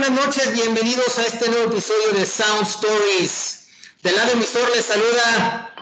buenas 0.00 0.26
noches, 0.26 0.54
bienvenidos 0.54 1.18
a 1.18 1.22
este 1.24 1.50
nuevo 1.50 1.70
episodio 1.70 2.12
de 2.12 2.24
Sound 2.24 2.66
Stories. 2.66 3.68
Del 4.02 4.16
lado 4.16 4.32
emisor 4.32 4.70
les 4.74 4.86
saluda 4.86 5.74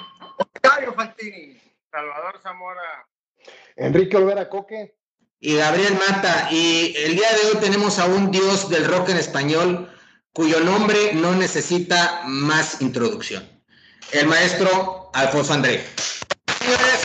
Caio 0.60 0.92
Fantini, 0.92 1.56
Salvador 1.88 2.40
Zamora, 2.42 3.06
Enrique 3.76 4.16
Olvera 4.16 4.48
Coque 4.48 4.96
y 5.38 5.54
Gabriel 5.54 5.96
Mata. 6.08 6.48
Y 6.50 6.96
el 6.96 7.14
día 7.14 7.28
de 7.30 7.46
hoy 7.46 7.56
tenemos 7.60 8.00
a 8.00 8.06
un 8.06 8.32
dios 8.32 8.68
del 8.68 8.86
rock 8.86 9.10
en 9.10 9.18
español 9.18 9.88
cuyo 10.32 10.58
nombre 10.60 11.12
no 11.14 11.36
necesita 11.36 12.22
más 12.24 12.80
introducción. 12.80 13.48
El 14.10 14.26
maestro 14.26 15.12
Alfonso 15.14 15.52
André. 15.52 15.84
Señores, 16.58 17.02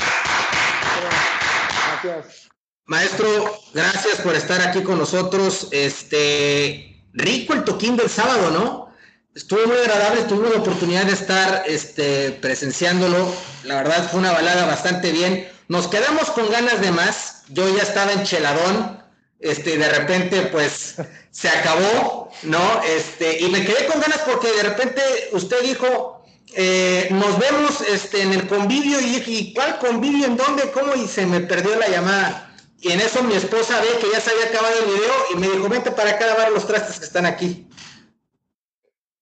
Gracias. 2.02 2.50
Maestro, 2.86 3.60
gracias 3.72 4.20
por 4.22 4.34
estar 4.34 4.62
aquí 4.62 4.82
con 4.82 4.98
nosotros. 4.98 5.68
Este, 5.72 6.93
rico 7.14 7.54
el 7.54 7.64
toquín 7.64 7.96
del 7.96 8.10
sábado, 8.10 8.52
¿no? 8.52 8.94
Estuvo 9.36 9.66
muy 9.66 9.78
agradable, 9.78 10.24
tuvimos 10.24 10.52
la 10.52 10.60
oportunidad 10.60 11.06
de 11.06 11.14
estar 11.14 11.64
este, 11.66 12.32
presenciándolo. 12.32 13.34
La 13.64 13.76
verdad 13.78 14.10
fue 14.10 14.20
una 14.20 14.32
balada 14.32 14.66
bastante 14.66 15.12
bien. 15.12 15.48
Nos 15.68 15.88
quedamos 15.88 16.30
con 16.32 16.52
ganas 16.52 16.82
de 16.82 16.92
más. 16.92 17.44
Yo 17.50 17.68
ya 17.76 17.82
estaba 17.82 18.12
encheladón. 18.12 19.02
Este, 19.40 19.78
de 19.78 19.90
repente, 19.90 20.42
pues, 20.52 20.96
se 21.32 21.50
acabó, 21.50 22.32
¿no? 22.44 22.82
Este, 22.84 23.40
y 23.40 23.50
me 23.50 23.66
quedé 23.66 23.88
con 23.88 24.00
ganas 24.00 24.20
porque 24.20 24.52
de 24.52 24.64
repente 24.64 25.02
usted 25.32 25.62
dijo, 25.64 26.24
eh, 26.56 27.08
nos 27.10 27.40
vemos 27.40 27.82
este, 27.82 28.22
en 28.22 28.34
el 28.34 28.48
convivio 28.48 29.00
y 29.00 29.06
dije, 29.06 29.32
¿y 29.32 29.54
cuál 29.54 29.80
convivio? 29.80 30.28
¿En 30.28 30.38
dónde? 30.38 30.72
¿Cómo? 30.72 30.94
Y 30.94 31.08
se 31.08 31.26
me 31.26 31.40
perdió 31.42 31.76
la 31.76 31.88
llamada. 31.88 32.53
Y 32.86 32.92
en 32.92 33.00
eso 33.00 33.24
mi 33.24 33.34
esposa 33.34 33.80
ve 33.80 33.88
que 34.02 34.12
ya 34.12 34.20
se 34.20 34.32
había 34.32 34.46
acabado 34.48 34.76
el 34.80 34.86
video 34.86 35.14
y 35.34 35.38
me 35.38 35.48
dijo, 35.48 35.70
vente 35.70 35.90
para 35.92 36.12
acá 36.12 36.26
a 36.26 36.28
lavar 36.28 36.52
los 36.52 36.68
trastes 36.68 37.00
que 37.00 37.06
están 37.06 37.26
aquí. 37.26 37.66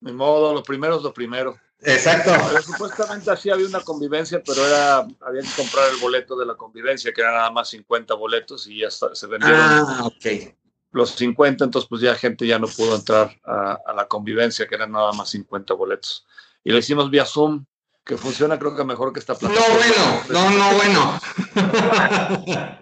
Ni 0.00 0.12
modo, 0.12 0.52
lo 0.52 0.64
primero 0.64 0.96
es 0.96 1.02
lo 1.02 1.14
primero. 1.14 1.56
Exacto. 1.80 2.32
Pero 2.48 2.60
supuestamente 2.62 3.30
así 3.30 3.50
había 3.50 3.66
una 3.68 3.80
convivencia, 3.80 4.42
pero 4.44 4.66
era 4.66 4.98
había 5.20 5.42
que 5.42 5.48
comprar 5.56 5.88
el 5.90 5.96
boleto 6.00 6.36
de 6.36 6.44
la 6.44 6.56
convivencia, 6.56 7.12
que 7.12 7.20
eran 7.20 7.34
nada 7.34 7.50
más 7.52 7.68
50 7.68 8.14
boletos 8.14 8.66
y 8.66 8.80
ya 8.80 8.88
está- 8.88 9.14
se 9.14 9.28
vendieron 9.28 9.60
Ah, 9.60 10.06
ok. 10.06 10.54
los 10.90 11.10
50, 11.14 11.64
entonces 11.64 11.88
pues 11.88 12.02
ya 12.02 12.16
gente 12.16 12.44
ya 12.46 12.58
no 12.58 12.66
pudo 12.66 12.96
entrar 12.96 13.32
a, 13.44 13.78
a 13.86 13.92
la 13.94 14.08
convivencia, 14.08 14.66
que 14.66 14.74
eran 14.74 14.90
nada 14.90 15.12
más 15.12 15.30
50 15.30 15.72
boletos. 15.74 16.26
Y 16.64 16.72
lo 16.72 16.78
hicimos 16.78 17.10
vía 17.10 17.24
Zoom, 17.24 17.64
que 18.04 18.16
funciona 18.16 18.58
creo 18.58 18.74
que 18.76 18.82
mejor 18.84 19.12
que 19.12 19.20
esta 19.20 19.34
No, 19.34 19.38
plataforma. 19.38 19.76
bueno, 19.76 20.22
no, 20.28 20.50
no, 20.50 20.74
bueno. 20.74 21.20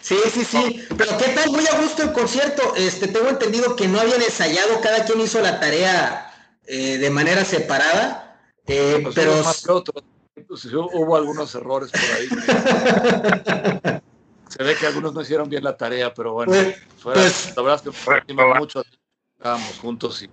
Sí, 0.00 0.16
sí, 0.32 0.44
sí. 0.44 0.86
Pero 0.96 1.16
¿qué 1.18 1.28
tal? 1.34 1.50
Muy 1.50 1.64
a 1.66 1.78
gusto 1.80 2.02
el 2.02 2.12
concierto. 2.12 2.74
Este, 2.74 3.06
tengo 3.08 3.28
entendido 3.28 3.76
que 3.76 3.86
no 3.86 4.00
habían 4.00 4.20
ensayado, 4.22 4.80
cada 4.80 5.04
quien 5.04 5.20
hizo 5.20 5.40
la 5.40 5.60
tarea 5.60 6.32
eh, 6.66 6.98
de 6.98 7.10
manera 7.10 7.44
separada. 7.44 8.40
eh, 8.66 8.98
Pues 9.02 9.14
pero 9.14 9.36
más 9.44 9.62
que. 9.64 9.82
Pues, 10.48 10.64
hubo 10.64 11.16
algunos 11.16 11.54
errores 11.54 11.90
por 11.92 12.00
ahí. 12.00 12.28
Se 14.48 14.64
ve 14.64 14.74
que 14.74 14.86
algunos 14.86 15.12
no 15.14 15.20
hicieron 15.20 15.48
bien 15.48 15.62
la 15.62 15.76
tarea, 15.76 16.12
pero 16.12 16.32
bueno, 16.32 16.50
Pues- 16.52 16.76
fuera- 16.98 17.20
pues- 17.20 17.54
la 17.54 17.62
verdad 17.62 17.82
es 17.86 17.92
que 18.26 18.32
mucho, 18.58 18.82
estábamos 19.38 19.78
juntos 19.78 20.22
y 20.22 20.30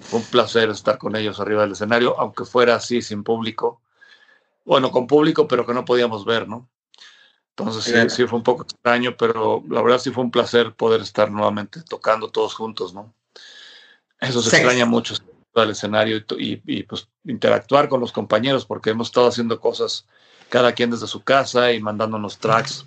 fue 0.00 0.18
un 0.20 0.24
placer 0.26 0.70
estar 0.70 0.98
con 0.98 1.16
ellos 1.16 1.40
arriba 1.40 1.62
del 1.62 1.72
escenario, 1.72 2.18
aunque 2.18 2.44
fuera 2.44 2.74
así, 2.76 3.02
sin 3.02 3.22
público. 3.22 3.80
Bueno, 4.64 4.90
con 4.90 5.06
público, 5.06 5.46
pero 5.46 5.66
que 5.66 5.74
no 5.74 5.84
podíamos 5.84 6.24
ver, 6.24 6.48
¿no? 6.48 6.68
Entonces 7.50 7.84
sí, 7.84 7.92
Claro. 7.92 8.10
sí 8.10 8.26
fue 8.26 8.38
un 8.38 8.42
poco 8.42 8.62
extraño, 8.64 9.16
pero 9.16 9.62
la 9.68 9.82
verdad 9.82 9.98
sí 9.98 10.10
fue 10.10 10.24
un 10.24 10.30
placer 10.30 10.74
poder 10.74 11.00
estar 11.02 11.30
nuevamente 11.30 11.82
tocando 11.82 12.30
todos 12.30 12.54
juntos, 12.54 12.94
¿no? 12.94 13.14
Eso 14.20 14.42
se 14.42 14.50
Sí. 14.50 14.56
extraña 14.56 14.86
mucho 14.86 15.14
al 15.54 15.70
escenario 15.70 16.16
y, 16.16 16.54
y- 16.54 16.62
y, 16.66 16.82
pues 16.82 17.08
interactuar 17.24 17.88
con 17.88 18.00
los 18.00 18.10
compañeros 18.10 18.66
porque 18.66 18.90
hemos 18.90 19.08
estado 19.08 19.28
haciendo 19.28 19.60
cosas 19.60 20.06
cada 20.48 20.72
quien 20.72 20.90
desde 20.90 21.06
su 21.06 21.22
casa 21.22 21.70
y 21.72 21.80
mandándonos 21.80 22.38
tracks, 22.38 22.86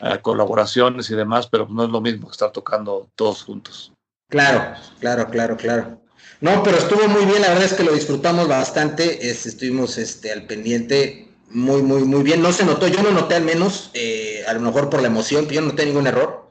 eh, 0.00 0.18
colaboraciones 0.20 1.10
y 1.10 1.14
demás, 1.14 1.46
pero 1.46 1.68
no 1.70 1.84
es 1.84 1.90
lo 1.90 2.00
mismo 2.00 2.26
que 2.26 2.32
estar 2.32 2.50
tocando 2.50 3.08
todos 3.14 3.44
juntos. 3.44 3.92
Claro, 4.28 4.74
claro, 4.98 5.28
claro, 5.30 5.56
claro. 5.56 6.00
No, 6.40 6.62
pero 6.62 6.78
estuvo 6.78 7.06
muy 7.08 7.24
bien, 7.24 7.42
la 7.42 7.48
verdad 7.48 7.64
es 7.64 7.74
que 7.74 7.82
lo 7.82 7.92
disfrutamos 7.92 8.46
bastante, 8.46 9.28
es- 9.28 9.46
estuvimos 9.46 9.98
este, 9.98 10.32
al 10.32 10.46
pendiente 10.46 11.28
muy, 11.50 11.82
muy, 11.82 12.02
muy 12.04 12.22
bien. 12.22 12.42
No 12.42 12.52
se 12.52 12.64
notó, 12.64 12.86
yo 12.88 13.02
no 13.02 13.10
noté 13.10 13.34
al 13.34 13.42
menos, 13.44 13.90
eh, 13.94 14.44
a 14.46 14.52
lo 14.52 14.60
mejor 14.60 14.88
por 14.90 15.00
la 15.02 15.08
emoción, 15.08 15.48
yo 15.48 15.60
no 15.60 15.68
noté 15.68 15.86
ningún 15.86 16.06
error. 16.06 16.48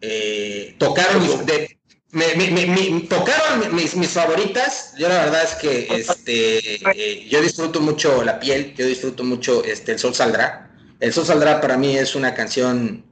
Eh, 0.00 0.74
tocaron 0.78 1.22
mis, 1.22 1.46
de- 1.46 1.78
me- 2.10 2.34
me- 2.66 3.00
tocaron 3.02 3.74
mis, 3.74 3.94
favoritas. 4.10 4.94
Yo 4.98 5.08
la 5.08 5.24
verdad 5.24 5.44
es 5.44 5.54
que 5.54 5.86
este, 5.94 6.58
eh, 6.96 7.28
yo 7.30 7.40
disfruto 7.40 7.80
mucho 7.80 8.22
la 8.24 8.40
piel, 8.40 8.74
yo 8.76 8.86
disfruto 8.86 9.22
mucho 9.24 9.62
este, 9.64 9.92
El 9.92 9.98
Sol 10.00 10.14
Saldrá. 10.14 10.70
El 10.98 11.12
Sol 11.12 11.26
Saldrá 11.26 11.60
para 11.60 11.76
mí 11.76 11.96
es 11.96 12.14
una 12.16 12.34
canción 12.34 13.04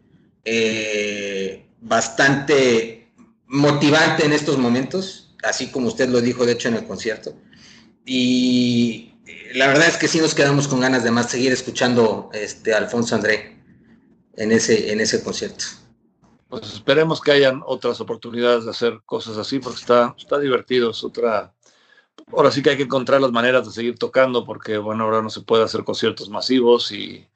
bastante 1.80 3.12
motivante 3.46 4.24
en 4.24 4.32
estos 4.32 4.58
momentos, 4.58 5.19
así 5.42 5.70
como 5.70 5.88
usted 5.88 6.08
lo 6.08 6.20
dijo 6.20 6.46
de 6.46 6.52
hecho 6.52 6.68
en 6.68 6.74
el 6.74 6.86
concierto. 6.86 7.34
Y 8.04 9.14
eh, 9.26 9.52
la 9.54 9.68
verdad 9.68 9.88
es 9.88 9.96
que 9.96 10.08
sí 10.08 10.18
nos 10.20 10.34
quedamos 10.34 10.68
con 10.68 10.80
ganas 10.80 11.04
de 11.04 11.10
más 11.10 11.30
seguir 11.30 11.52
escuchando 11.52 12.30
este, 12.32 12.74
a 12.74 12.78
Alfonso 12.78 13.14
André 13.14 13.62
en 14.36 14.52
ese, 14.52 14.92
en 14.92 15.00
ese 15.00 15.22
concierto. 15.22 15.64
Pues 16.48 16.72
esperemos 16.72 17.20
que 17.20 17.30
hayan 17.30 17.62
otras 17.64 18.00
oportunidades 18.00 18.64
de 18.64 18.70
hacer 18.70 19.00
cosas 19.06 19.36
así 19.36 19.60
porque 19.60 19.80
está, 19.80 20.14
está 20.18 20.38
divertido, 20.38 20.90
es 20.90 21.04
otra... 21.04 21.54
Ahora 22.32 22.50
sí 22.50 22.62
que 22.62 22.70
hay 22.70 22.76
que 22.76 22.84
encontrar 22.84 23.20
las 23.20 23.32
maneras 23.32 23.66
de 23.66 23.72
seguir 23.72 23.98
tocando 23.98 24.44
porque, 24.44 24.78
bueno, 24.78 25.04
ahora 25.04 25.22
no 25.22 25.30
se 25.30 25.40
puede 25.40 25.64
hacer 25.64 25.84
conciertos 25.84 26.28
masivos 26.28 26.92
y, 26.92 27.26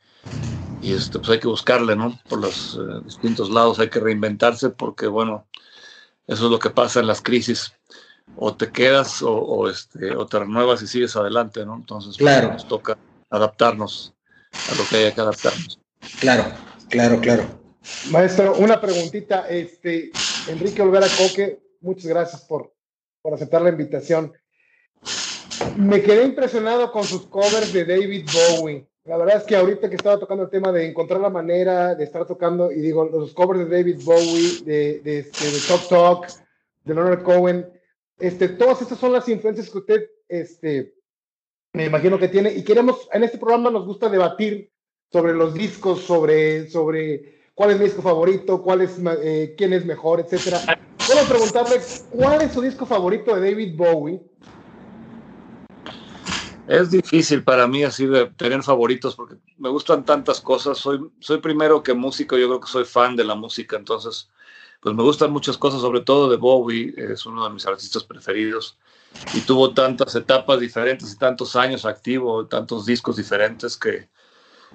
y 0.83 0.93
este, 0.93 1.19
pues 1.19 1.31
hay 1.31 1.41
que 1.41 1.49
buscarle, 1.49 1.97
¿no? 1.97 2.19
Por 2.29 2.41
los 2.41 2.75
eh, 2.75 3.01
distintos 3.05 3.51
lados 3.51 3.79
hay 3.79 3.89
que 3.89 4.01
reinventarse 4.01 4.71
porque, 4.71 5.07
bueno, 5.07 5.47
eso 6.27 6.45
es 6.47 6.51
lo 6.51 6.59
que 6.59 6.71
pasa 6.71 7.01
en 7.01 7.07
las 7.07 7.21
crisis. 7.21 7.73
O 8.37 8.55
te 8.57 8.71
quedas 8.73 9.23
o, 9.23 9.33
o, 9.33 9.69
este, 9.69 10.17
o 10.17 10.27
te 10.27 10.39
renuevas 10.39 10.81
y 10.83 10.87
sigues 10.87 11.15
adelante, 11.17 11.65
¿no? 11.67 11.77
Entonces, 11.77 12.17
pues, 12.19 12.19
Claro. 12.19 12.53
nos 12.53 12.67
toca 12.67 12.97
adaptarnos 13.31 14.15
a 14.71 14.75
lo 14.77 14.85
que 14.89 14.97
haya 14.97 15.15
que 15.15 15.21
adaptarnos. 15.21 15.79
Claro, 16.21 16.45
claro, 16.89 17.21
claro. 17.21 17.45
Maestro, 18.11 18.55
una 18.57 18.81
preguntita. 18.81 19.47
Este, 19.49 20.11
Enrique 20.49 20.81
Olvera 20.81 21.07
Coque, 21.19 21.61
muchas 21.83 22.07
gracias 22.07 22.43
por, 22.43 22.73
por 23.21 23.35
aceptar 23.35 23.61
la 23.63 23.69
invitación. 23.71 24.33
Me 25.77 26.03
quedé 26.03 26.25
impresionado 26.25 26.91
con 26.91 27.05
sus 27.05 27.27
covers 27.27 27.73
de 27.73 27.85
David 27.85 28.27
Bowie. 28.33 28.87
La 29.05 29.19
verdad 29.19 29.37
es 29.37 29.43
que 29.45 29.55
ahorita 29.55 29.91
que 29.91 29.97
estaba 29.97 30.19
tocando 30.19 30.45
el 30.45 30.51
tema 30.51 30.73
de 30.73 30.89
encontrar 30.89 31.21
la 31.21 31.29
manera 31.29 31.95
de 31.95 32.05
estar 32.05 32.27
tocando, 32.27 32.73
y 32.73 32.77
digo, 32.77 33.05
los 33.05 33.35
covers 33.35 33.69
de 33.69 33.77
David 33.77 34.01
Bowie, 34.03 34.63
de, 34.65 35.01
de, 35.01 35.19
este, 35.19 35.45
de 35.45 35.59
Talk 35.69 35.89
Talk, 35.89 36.27
de 36.85 36.95
Leonard 36.95 37.23
Cohen, 37.23 37.69
este, 38.19 38.49
todas 38.49 38.81
estas 38.81 38.99
son 38.99 39.13
las 39.13 39.29
influencias 39.29 39.69
que 39.69 39.79
usted, 39.79 40.11
este, 40.27 40.95
me 41.75 41.85
imagino 41.85 42.19
que 42.19 42.29
tiene, 42.29 42.51
y 42.55 42.65
queremos, 42.65 43.07
en 43.13 43.25
este 43.25 43.37
programa 43.37 43.69
nos 43.71 43.85
gusta 43.85 44.09
debatir 44.09 44.71
sobre 45.13 45.35
los 45.35 45.53
discos, 45.53 46.01
sobre, 46.01 46.71
sobre 46.71 47.43
cuál 47.55 47.73
es 47.73 47.79
mi 47.79 47.85
disco 47.85 48.01
favorito, 48.01 48.63
cuál 48.63 48.81
es, 48.81 48.97
eh, 49.23 49.55
quién 49.59 49.75
es 49.75 49.85
mejor, 49.85 50.21
etcétera. 50.21 50.61
Puedo 51.07 51.29
preguntarle 51.29 51.77
cuál 52.11 52.41
es 52.41 52.53
su 52.53 52.63
disco 52.63 52.87
favorito 52.87 53.37
de 53.37 53.51
David 53.51 53.77
Bowie. 53.77 54.21
Es 56.69 56.91
difícil 56.91 57.45
para 57.45 57.67
mí 57.67 57.85
así 57.85 58.07
de 58.07 58.27
tener 58.27 58.63
favoritos 58.63 59.15
porque 59.15 59.37
me 59.59 59.69
gustan 59.69 60.05
tantas 60.05 60.41
cosas. 60.41 60.79
Soy, 60.79 60.99
soy 61.21 61.39
primero 61.39 61.83
que 61.83 61.93
músico, 61.93 62.39
yo 62.39 62.49
creo 62.49 62.61
que 62.61 62.69
soy 62.69 62.85
fan 62.85 63.17
de 63.17 63.25
la 63.25 63.35
música, 63.35 63.77
entonces 63.77 64.31
pues 64.81 64.95
me 64.95 65.03
gustan 65.03 65.33
muchas 65.33 65.57
cosas, 65.57 65.81
sobre 65.81 66.01
todo 66.01 66.31
de 66.31 66.37
Bowie, 66.37 66.95
es 66.97 67.25
uno 67.25 67.45
de 67.45 67.55
mis 67.55 67.67
artistas 67.67 68.05
preferidos 68.05 68.79
y 69.33 69.41
tuvo 69.41 69.73
tantas 69.73 70.15
etapas 70.15 70.61
diferentes 70.61 71.13
y 71.13 71.19
tantos 71.19 71.57
años 71.57 71.85
activo, 71.85 72.47
tantos 72.47 72.85
discos 72.85 73.17
diferentes 73.17 73.77
que 73.77 74.09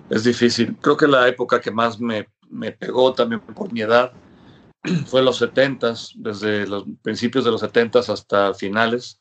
es 0.09 0.24
difícil. 0.24 0.77
Creo 0.81 0.97
que 0.97 1.07
la 1.07 1.27
época 1.27 1.62
que 1.62 1.71
más 1.71 2.00
me, 2.00 2.27
me 2.50 2.71
pegó 2.71 3.13
también 3.13 3.41
por 3.41 3.71
mi 3.71 3.81
edad 3.81 4.12
fue 5.07 5.21
los 5.21 5.41
70s, 5.41 6.13
desde 6.15 6.68
los 6.68 6.86
principios 7.01 7.45
de 7.45 7.51
los 7.51 7.62
70s 7.62 8.09
hasta 8.09 8.53
finales. 8.53 9.19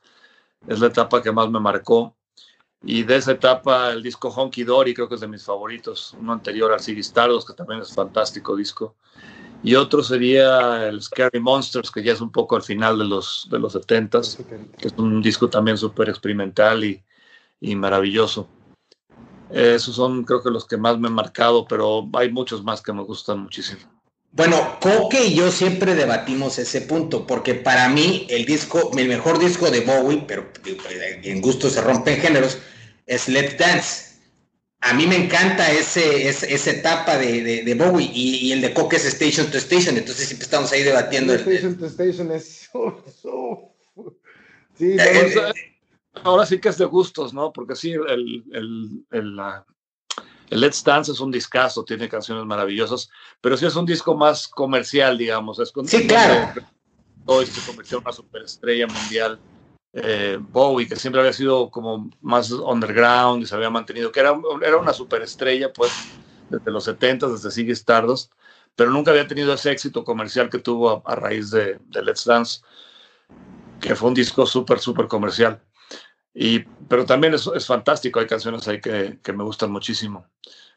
Es 0.66 0.80
la 0.80 0.88
etapa 0.88 1.22
que 1.22 1.32
más 1.32 1.50
me 1.50 1.60
marcó. 1.60 2.16
Y 2.82 3.02
de 3.02 3.16
esa 3.16 3.32
etapa, 3.32 3.90
el 3.90 4.02
disco 4.02 4.28
Honky 4.28 4.62
Dory 4.62 4.94
creo 4.94 5.08
que 5.08 5.16
es 5.16 5.20
de 5.20 5.28
mis 5.28 5.44
favoritos. 5.44 6.14
Uno 6.18 6.32
anterior 6.32 6.72
al 6.72 6.80
Ziggy 6.80 7.00
Stardust, 7.00 7.48
que 7.48 7.54
también 7.54 7.80
es 7.80 7.92
fantástico 7.92 8.54
disco. 8.54 8.94
Y 9.62 9.74
otro 9.74 10.04
sería 10.04 10.86
el 10.88 11.02
Scary 11.02 11.40
Monsters, 11.40 11.90
que 11.90 12.02
ya 12.02 12.12
es 12.12 12.20
un 12.20 12.30
poco 12.30 12.54
al 12.54 12.62
final 12.62 12.98
de 12.98 13.04
los, 13.04 13.48
de 13.50 13.58
los 13.58 13.74
70s, 13.74 14.44
que 14.78 14.88
es 14.88 14.94
un 14.96 15.20
disco 15.20 15.50
también 15.50 15.76
súper 15.76 16.08
experimental 16.08 16.84
y, 16.84 17.02
y 17.60 17.74
maravilloso. 17.74 18.48
Esos 19.50 19.96
son 19.96 20.24
creo 20.24 20.42
que 20.42 20.50
los 20.50 20.66
que 20.66 20.76
más 20.76 20.98
me 20.98 21.08
han 21.08 21.14
marcado, 21.14 21.66
pero 21.66 22.08
hay 22.12 22.30
muchos 22.30 22.62
más 22.62 22.80
que 22.80 22.92
me 22.92 23.02
gustan 23.02 23.40
muchísimo. 23.40 23.97
Bueno, 24.32 24.78
Coque 24.80 25.26
y 25.26 25.34
yo 25.34 25.50
siempre 25.50 25.94
debatimos 25.94 26.58
ese 26.58 26.82
punto, 26.82 27.26
porque 27.26 27.54
para 27.54 27.88
mí 27.88 28.26
el 28.30 28.44
disco, 28.44 28.90
el 28.96 29.08
mejor 29.08 29.38
disco 29.38 29.70
de 29.70 29.80
Bowie, 29.80 30.24
pero 30.26 30.50
en 30.64 31.40
gusto 31.40 31.70
se 31.70 31.80
rompen 31.80 32.20
géneros, 32.20 32.58
es 33.06 33.28
Let's 33.28 33.56
Dance. 33.58 34.08
A 34.80 34.94
mí 34.94 35.06
me 35.06 35.16
encanta 35.16 35.72
ese, 35.72 36.28
esa 36.28 36.70
etapa 36.70 37.18
de, 37.18 37.74
Bowie 37.76 38.10
y, 38.12 38.52
el 38.52 38.60
de 38.60 38.72
Coque 38.72 38.96
es 38.96 39.06
Station 39.06 39.50
to 39.50 39.58
Station, 39.58 39.96
entonces 39.96 40.28
siempre 40.28 40.44
estamos 40.44 40.70
ahí 40.70 40.84
debatiendo. 40.84 41.34
Station 41.34 41.76
to 41.76 41.86
Station 41.86 42.30
es... 42.30 42.70
sí, 44.78 44.84
eh, 44.84 44.98
eh, 44.98 45.52
ahora 46.22 46.46
sí 46.46 46.60
que 46.60 46.68
es 46.68 46.78
de 46.78 46.84
gustos, 46.84 47.34
¿no? 47.34 47.52
Porque 47.52 47.74
sí, 47.74 47.90
el, 47.92 48.44
el, 49.10 49.40
Let's 50.50 50.82
Dance 50.82 51.12
es 51.12 51.20
un 51.20 51.30
discazo, 51.30 51.84
tiene 51.84 52.08
canciones 52.08 52.44
maravillosas, 52.44 53.10
pero 53.40 53.56
sí 53.56 53.66
es 53.66 53.76
un 53.76 53.86
disco 53.86 54.16
más 54.16 54.48
comercial, 54.48 55.18
digamos. 55.18 55.58
Es 55.58 55.72
sí, 55.86 56.06
claro. 56.06 56.52
Hoy 57.26 57.46
se 57.46 57.60
convirtió 57.66 57.98
en 57.98 58.04
una 58.04 58.12
superestrella 58.12 58.86
mundial 58.86 59.38
eh, 59.92 60.38
Bowie, 60.40 60.86
que 60.86 60.96
siempre 60.96 61.20
había 61.20 61.32
sido 61.32 61.70
como 61.70 62.10
más 62.20 62.50
underground 62.50 63.42
y 63.42 63.46
se 63.46 63.54
había 63.54 63.70
mantenido, 63.70 64.12
que 64.12 64.20
era, 64.20 64.34
era 64.62 64.76
una 64.76 64.92
superestrella, 64.92 65.72
pues, 65.72 65.92
desde 66.50 66.70
los 66.70 66.84
70, 66.84 67.28
desde 67.28 67.50
Ziggy 67.50 67.72
Stardust, 67.72 68.32
pero 68.76 68.90
nunca 68.90 69.10
había 69.10 69.26
tenido 69.26 69.52
ese 69.52 69.70
éxito 69.70 70.04
comercial 70.04 70.50
que 70.50 70.58
tuvo 70.58 71.02
a, 71.04 71.14
raíz 71.14 71.50
de, 71.50 71.78
Let's 71.90 72.24
Dance, 72.24 72.60
que 73.80 73.94
fue 73.94 74.08
un 74.08 74.14
disco 74.14 74.46
súper, 74.46 74.78
súper 74.78 75.08
comercial. 75.08 75.60
Y, 76.40 76.60
pero 76.88 77.04
también 77.04 77.34
es, 77.34 77.50
es 77.52 77.66
fantástico, 77.66 78.20
hay 78.20 78.28
canciones 78.28 78.68
ahí 78.68 78.80
que, 78.80 79.18
que, 79.24 79.32
me 79.32 79.42
gustan 79.42 79.72
muchísimo, 79.72 80.24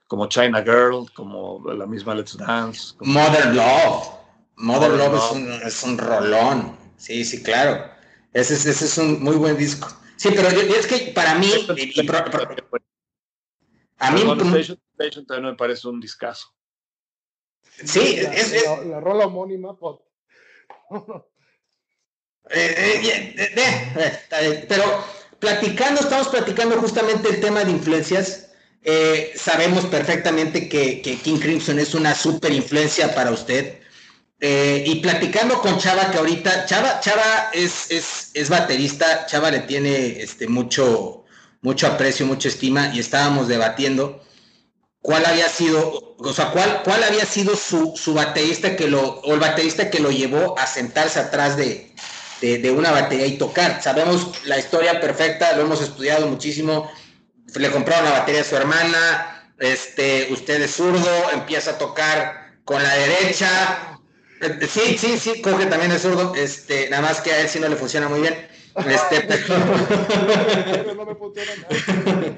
como 0.07 0.27
China 0.27 0.63
Girl, 0.63 1.05
como 1.13 1.63
la 1.71 1.85
misma 1.85 2.15
Let's 2.15 2.35
Dance. 2.35 2.95
Mother 2.99 3.53
Love. 3.53 4.07
Mother, 4.55 4.89
Love, 4.89 5.15
Es, 5.15 5.31
un, 5.31 5.51
es 5.51 5.83
un 5.83 5.97
rolón. 5.99 6.75
Sí, 6.97 7.23
sí, 7.23 7.43
claro. 7.43 7.91
Ese, 8.33 8.55
ese 8.55 8.71
es 8.71 8.97
un 8.97 9.21
muy 9.21 9.35
buen 9.35 9.55
disco. 9.55 9.87
Sí, 10.15 10.29
pero 10.35 10.47
es 10.47 10.87
que 10.87 11.11
para 11.13 11.35
mí. 11.35 11.51
a 13.99 14.11
mí. 14.11 14.21
Station, 14.97 15.25
también 15.27 15.51
me 15.51 15.55
parece 15.55 15.87
un 15.87 16.01
discazo. 16.01 16.47
Sí, 17.85 18.19
la, 18.19 18.33
es, 18.33 18.65
la, 18.87 18.99
rola 18.99 19.27
homónima. 19.27 19.77
Pues. 19.77 19.97
Eh, 22.49 23.35
eh, 23.37 23.53
eh, 23.55 24.65
pero 24.67 24.83
platicando, 25.41 25.99
estamos 25.99 26.29
platicando 26.29 26.77
justamente 26.77 27.27
el 27.27 27.41
tema 27.41 27.65
de 27.65 27.71
influencias. 27.71 28.47
sabemos 29.35 29.85
perfectamente 29.85 30.69
que, 30.69 31.01
King 31.01 31.39
Crimson 31.39 31.79
es 31.79 31.93
una 31.93 32.15
super 32.15 32.53
influencia 32.53 33.13
para 33.13 33.31
usted. 33.31 33.79
Eh, 34.43 34.83
y 34.87 34.95
platicando 35.01 35.61
con 35.61 35.77
Chava, 35.77 36.09
que 36.09 36.17
ahorita, 36.17 36.65
Chava, 36.65 36.99
Chava 36.99 37.51
es, 37.53 37.91
es, 37.91 38.31
es, 38.33 38.49
baterista, 38.49 39.27
Chava 39.27 39.51
le 39.51 39.59
tiene 39.59 40.19
este, 40.19 40.47
mucho, 40.47 41.25
mucho 41.61 41.85
aprecio, 41.85 42.25
mucha 42.25 42.47
estima, 42.47 42.91
y 42.91 42.99
estábamos 42.99 43.47
debatiendo 43.47 44.23
cuál 45.01 45.27
había 45.27 45.47
sido, 45.47 46.15
o 46.17 46.33
sea, 46.33 46.49
cuál, 46.51 46.81
cuál 46.83 47.03
había 47.03 47.25
sido 47.25 47.55
su, 47.55 47.93
su 47.95 48.15
baterista 48.15 48.75
que 48.75 48.87
lo, 48.87 49.21
el 49.25 49.39
baterista 49.39 49.91
que 49.91 49.99
lo 49.99 50.09
llevó 50.09 50.57
a 50.57 50.65
sentarse 50.65 51.19
atrás 51.19 51.55
de, 51.55 51.93
de, 52.41 52.71
una 52.71 52.91
batería 52.91 53.27
y 53.27 53.37
tocar. 53.37 53.81
Sabemos 53.81 54.43
la 54.45 54.57
historia 54.57 54.99
perfecta, 54.99 55.53
lo 55.53 55.61
hemos 55.61 55.81
estudiado 55.81 56.27
muchísimo. 56.27 56.91
Le 57.55 57.69
compraron 57.69 58.05
la 58.05 58.19
batería 58.19 58.41
a 58.41 58.45
su 58.45 58.55
hermana, 58.55 59.53
este, 59.59 60.27
usted 60.31 60.61
es 60.61 60.75
zurdo, 60.75 61.09
empieza 61.33 61.71
a 61.71 61.77
tocar 61.77 62.55
con 62.65 62.81
la 62.81 62.93
derecha, 62.95 63.91
Sí, 64.67 64.97
sí, 64.97 65.19
sí, 65.19 65.39
Coge 65.41 65.67
también 65.67 65.91
es 65.91 66.01
zurdo, 66.01 66.33
este, 66.35 66.89
nada 66.89 67.03
más 67.03 67.21
que 67.21 67.31
a 67.31 67.41
él 67.41 67.49
sí 67.49 67.59
no 67.59 67.67
le 67.67 67.75
funciona 67.75 68.09
muy 68.09 68.21
bien. 68.21 68.47
Este, 68.87 69.17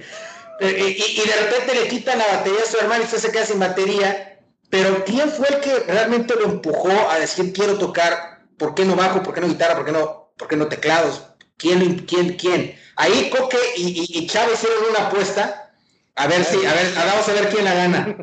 y, 0.59 1.21
de 1.21 1.35
repente 1.35 1.75
le 1.75 1.87
quitan 1.87 2.17
la 2.17 2.27
batería 2.27 2.59
a 2.61 2.65
su 2.69 2.77
hermano 2.77 3.03
y 3.03 3.05
usted 3.05 3.19
se 3.19 3.31
queda 3.31 3.45
sin 3.45 3.59
batería. 3.59 4.37
Pero 4.69 5.05
¿quién 5.05 5.29
fue 5.29 5.47
el 5.49 5.61
que 5.61 5.79
realmente 5.91 6.35
lo 6.35 6.43
empujó 6.45 6.91
a 7.09 7.19
decir 7.19 7.53
quiero 7.53 7.77
tocar? 7.77 8.32
¿Por 8.57 8.75
qué 8.75 8.85
no 8.85 8.95
bajo? 8.95 9.23
¿Por 9.23 9.33
qué 9.33 9.41
no 9.41 9.47
guitarra? 9.47 9.75
¿Por 9.75 9.85
qué 9.85 9.91
no, 9.91 10.33
por 10.37 10.47
qué 10.47 10.55
no 10.55 10.67
teclados? 10.67 11.23
¿Quién, 11.57 11.99
quién, 11.99 12.35
quién? 12.35 12.75
Ahí 12.95 13.29
Coque 13.29 13.57
y, 13.77 14.05
y, 14.17 14.27
Chávez 14.27 14.55
hicieron 14.55 14.89
una 14.89 15.07
apuesta. 15.07 15.73
A 16.15 16.27
ver 16.27 16.43
si, 16.43 16.63
a 16.65 16.73
ver, 16.73 16.93
vamos 16.95 17.27
a 17.27 17.33
ver 17.33 17.49
quién 17.49 17.65
la 17.65 17.73
gana. 17.73 18.17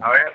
A 0.00 0.10
ver. 0.10 0.32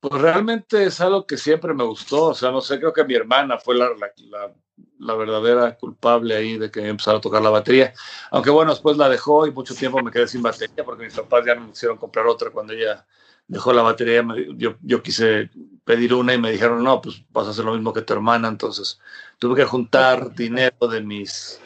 Pues 0.00 0.22
realmente 0.22 0.84
es 0.84 1.00
algo 1.02 1.26
que 1.26 1.36
siempre 1.36 1.74
me 1.74 1.84
gustó, 1.84 2.28
o 2.28 2.34
sea, 2.34 2.50
no 2.50 2.62
sé, 2.62 2.78
creo 2.78 2.92
que 2.94 3.04
mi 3.04 3.14
hermana 3.14 3.58
fue 3.58 3.74
la, 3.74 3.90
la, 4.30 4.54
la, 4.98 5.14
verdadera 5.14 5.76
culpable 5.76 6.34
ahí 6.34 6.56
de 6.56 6.70
que 6.70 6.88
empezara 6.88 7.18
a 7.18 7.20
tocar 7.20 7.42
la 7.42 7.50
batería, 7.50 7.92
aunque 8.30 8.48
bueno, 8.48 8.70
después 8.70 8.96
la 8.96 9.10
dejó 9.10 9.46
y 9.46 9.50
mucho 9.50 9.74
tiempo 9.74 10.02
me 10.02 10.10
quedé 10.10 10.26
sin 10.26 10.40
batería 10.40 10.86
porque 10.86 11.04
mis 11.04 11.12
papás 11.12 11.44
ya 11.44 11.54
no 11.54 11.66
me 11.66 11.72
hicieron 11.72 11.98
comprar 11.98 12.26
otra 12.26 12.48
cuando 12.48 12.72
ella 12.72 13.06
dejó 13.46 13.74
la 13.74 13.82
batería, 13.82 14.24
yo, 14.56 14.76
yo 14.80 15.02
quise 15.02 15.50
pedir 15.90 16.14
una 16.14 16.32
y 16.32 16.38
me 16.38 16.52
dijeron, 16.52 16.84
no, 16.84 17.02
pues 17.02 17.20
vas 17.32 17.48
a 17.48 17.50
hacer 17.50 17.64
lo 17.64 17.72
mismo 17.72 17.92
que 17.92 18.02
tu 18.02 18.12
hermana, 18.12 18.46
entonces 18.46 19.00
tuve 19.40 19.56
que 19.56 19.64
juntar 19.64 20.32
dinero 20.36 20.86
de 20.86 21.00
mis 21.00 21.58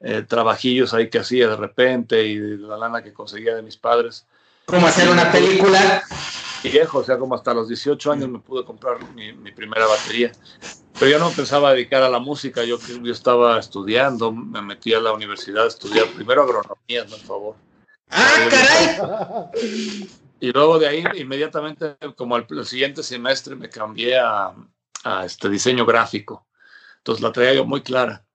eh, 0.00 0.22
trabajillos 0.22 0.94
ahí 0.94 1.10
que 1.10 1.18
hacía 1.18 1.48
de 1.48 1.56
repente 1.56 2.24
y 2.24 2.38
de 2.38 2.58
la 2.58 2.76
lana 2.76 3.02
que 3.02 3.12
conseguía 3.12 3.56
de 3.56 3.62
mis 3.62 3.76
padres. 3.76 4.24
¿Cómo 4.66 4.86
hacer 4.86 5.10
una 5.10 5.32
película? 5.32 6.00
viejo, 6.62 6.98
o 6.98 7.02
sea, 7.02 7.18
como 7.18 7.34
hasta 7.34 7.52
los 7.52 7.66
18 7.66 8.12
años 8.12 8.28
me 8.28 8.38
pude 8.38 8.64
comprar 8.64 8.98
mi, 9.14 9.50
primera 9.50 9.84
batería. 9.84 10.30
Pero 10.96 11.10
yo 11.10 11.18
no 11.18 11.30
pensaba 11.30 11.72
dedicar 11.72 12.04
a 12.04 12.08
la 12.08 12.20
música, 12.20 12.62
yo, 12.62 12.78
yo 13.02 13.12
estaba 13.12 13.58
estudiando, 13.58 14.30
me 14.30 14.62
metí 14.62 14.94
a 14.94 15.00
la 15.00 15.12
universidad 15.12 15.64
a 15.64 15.68
estudiar 15.68 16.06
primero 16.14 16.44
agronomía, 16.44 17.04
por 17.04 17.18
favor. 17.18 17.56
¡Ah, 18.10 18.30
caray! 18.48 20.08
Y 20.42 20.50
luego 20.50 20.76
de 20.80 20.88
ahí, 20.88 21.04
inmediatamente, 21.14 21.96
como 22.16 22.34
al, 22.34 22.66
siguiente 22.66 23.04
semestre, 23.04 23.54
me 23.54 23.68
cambié 23.68 24.18
a, 24.18 24.52
a, 25.04 25.24
este 25.24 25.48
diseño 25.48 25.86
gráfico. 25.86 26.48
Entonces 26.96 27.22
la 27.22 27.30
traía 27.30 27.54
yo 27.54 27.64
muy 27.64 27.80
clara. 27.80 28.26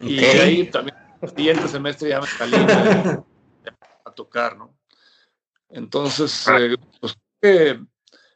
Y 0.00 0.16
de 0.16 0.40
ahí 0.40 0.70
también, 0.70 0.96
el 1.20 1.28
siguiente 1.28 1.68
semestre 1.68 2.08
ya 2.08 2.22
me 2.22 2.26
salí 2.26 2.56
a 2.56 4.10
tocar, 4.14 4.56
¿no? 4.56 4.78
Entonces, 5.68 6.48
eh, 6.58 6.74
pues 7.02 7.18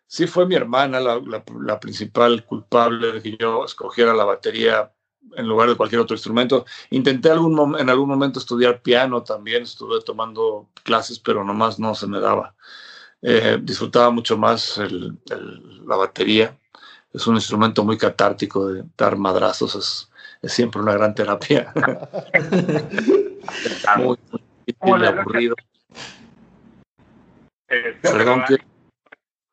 sí 0.06 0.26
fue 0.26 0.44
mi 0.44 0.56
hermana 0.56 1.00
la, 1.00 1.80
principal 1.80 2.44
culpable 2.44 3.12
de 3.12 3.22
que 3.22 3.38
yo 3.38 3.64
escogiera 3.64 4.12
la 4.12 4.24
batería 4.24 4.92
en 5.36 5.48
lugar 5.48 5.70
de 5.70 5.76
cualquier 5.76 6.02
otro 6.02 6.16
instrumento. 6.16 6.66
Intenté 6.90 7.30
algún, 7.30 7.80
en 7.80 7.88
algún 7.88 8.10
momento 8.10 8.38
estudiar 8.38 8.82
piano 8.82 9.22
también, 9.22 9.62
estuve 9.62 10.02
tomando 10.02 10.68
clases, 10.82 11.18
pero 11.18 11.42
nomás 11.44 11.78
no 11.78 11.94
se 11.94 12.06
me 12.06 12.20
daba. 12.20 12.54
Eh, 13.22 13.58
disfrutaba 13.62 14.10
mucho 14.10 14.36
más 14.36 14.78
la 14.78 15.96
batería. 15.96 16.56
Es 17.12 17.26
un 17.26 17.34
instrumento 17.34 17.84
muy 17.84 17.98
catártico 17.98 18.68
de 18.68 18.84
dar 18.96 19.16
madrazos, 19.16 20.08
es, 20.42 20.52
siempre 20.52 20.80
una 20.80 20.94
gran 20.94 21.14
terapia. 21.14 21.72
muy, 23.96 24.16
muy, 24.80 25.06
aburrido. 25.06 25.56
Eh, 27.68 27.98
Perdón, 28.00 28.44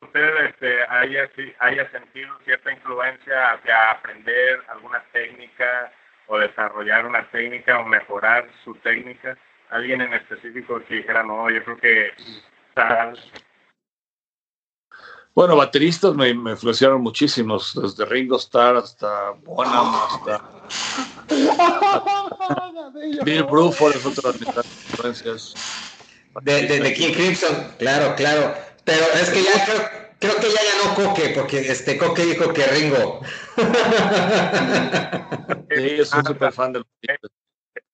usted 0.02 0.46
este, 0.46 0.84
haya, 0.90 1.30
haya 1.60 1.92
sentido 1.92 2.38
cierta 2.46 2.72
influencia 2.72 3.54
hacia 3.54 3.92
aprender 3.92 4.62
alguna 4.70 5.04
técnica 5.12 5.92
o 6.28 6.38
desarrollar 6.38 7.06
una 7.06 7.30
técnica 7.32 7.80
o 7.80 7.86
mejorar 7.86 8.48
su 8.64 8.76
técnica? 8.76 9.38
¿Alguien 9.70 10.02
en 10.02 10.14
específico 10.14 10.82
que 10.88 10.96
dijera, 10.96 11.24
no, 11.24 11.50
yo 11.50 11.64
creo 11.64 11.78
que 11.78 12.12
tal? 12.74 13.20
Bueno, 15.38 15.56
bateristas 15.56 16.15
me, 16.15 16.34
me 16.34 16.50
influenciaron 16.50 17.00
muchísimos, 17.00 17.79
desde 17.79 18.06
Ringo 18.06 18.38
Starr 18.38 18.77
hasta 18.77 19.34
Bonham, 19.44 19.94
hasta 19.94 20.41
Bill 23.24 23.44
Bruford 23.44 23.98
es 23.98 24.03
otra 24.03 24.32
de 24.32 24.39
mis 24.39 24.48
influencias. 24.48 25.53
De, 26.41 26.63
de, 26.63 26.79
de, 26.79 26.94
King 26.96 27.13
Crimson, 27.13 27.72
claro, 27.77 28.15
claro. 28.15 28.56
Pero 28.84 29.06
es 29.13 29.29
que 29.29 29.44
ya 29.44 29.63
creo, 29.63 29.89
creo 30.17 30.36
que 30.38 30.50
ya 30.50 30.60
ganó 30.74 30.96
Coque, 30.96 31.29
porque 31.36 31.60
este 31.60 32.00
Coque 32.00 32.25
dijo 32.25 32.51
que 32.51 32.65
Ringo. 32.65 33.22
Sí, 35.70 35.98
yo 35.98 36.06
soy 36.06 36.24
súper 36.25 36.51
fan 36.51 36.74
del 36.74 36.84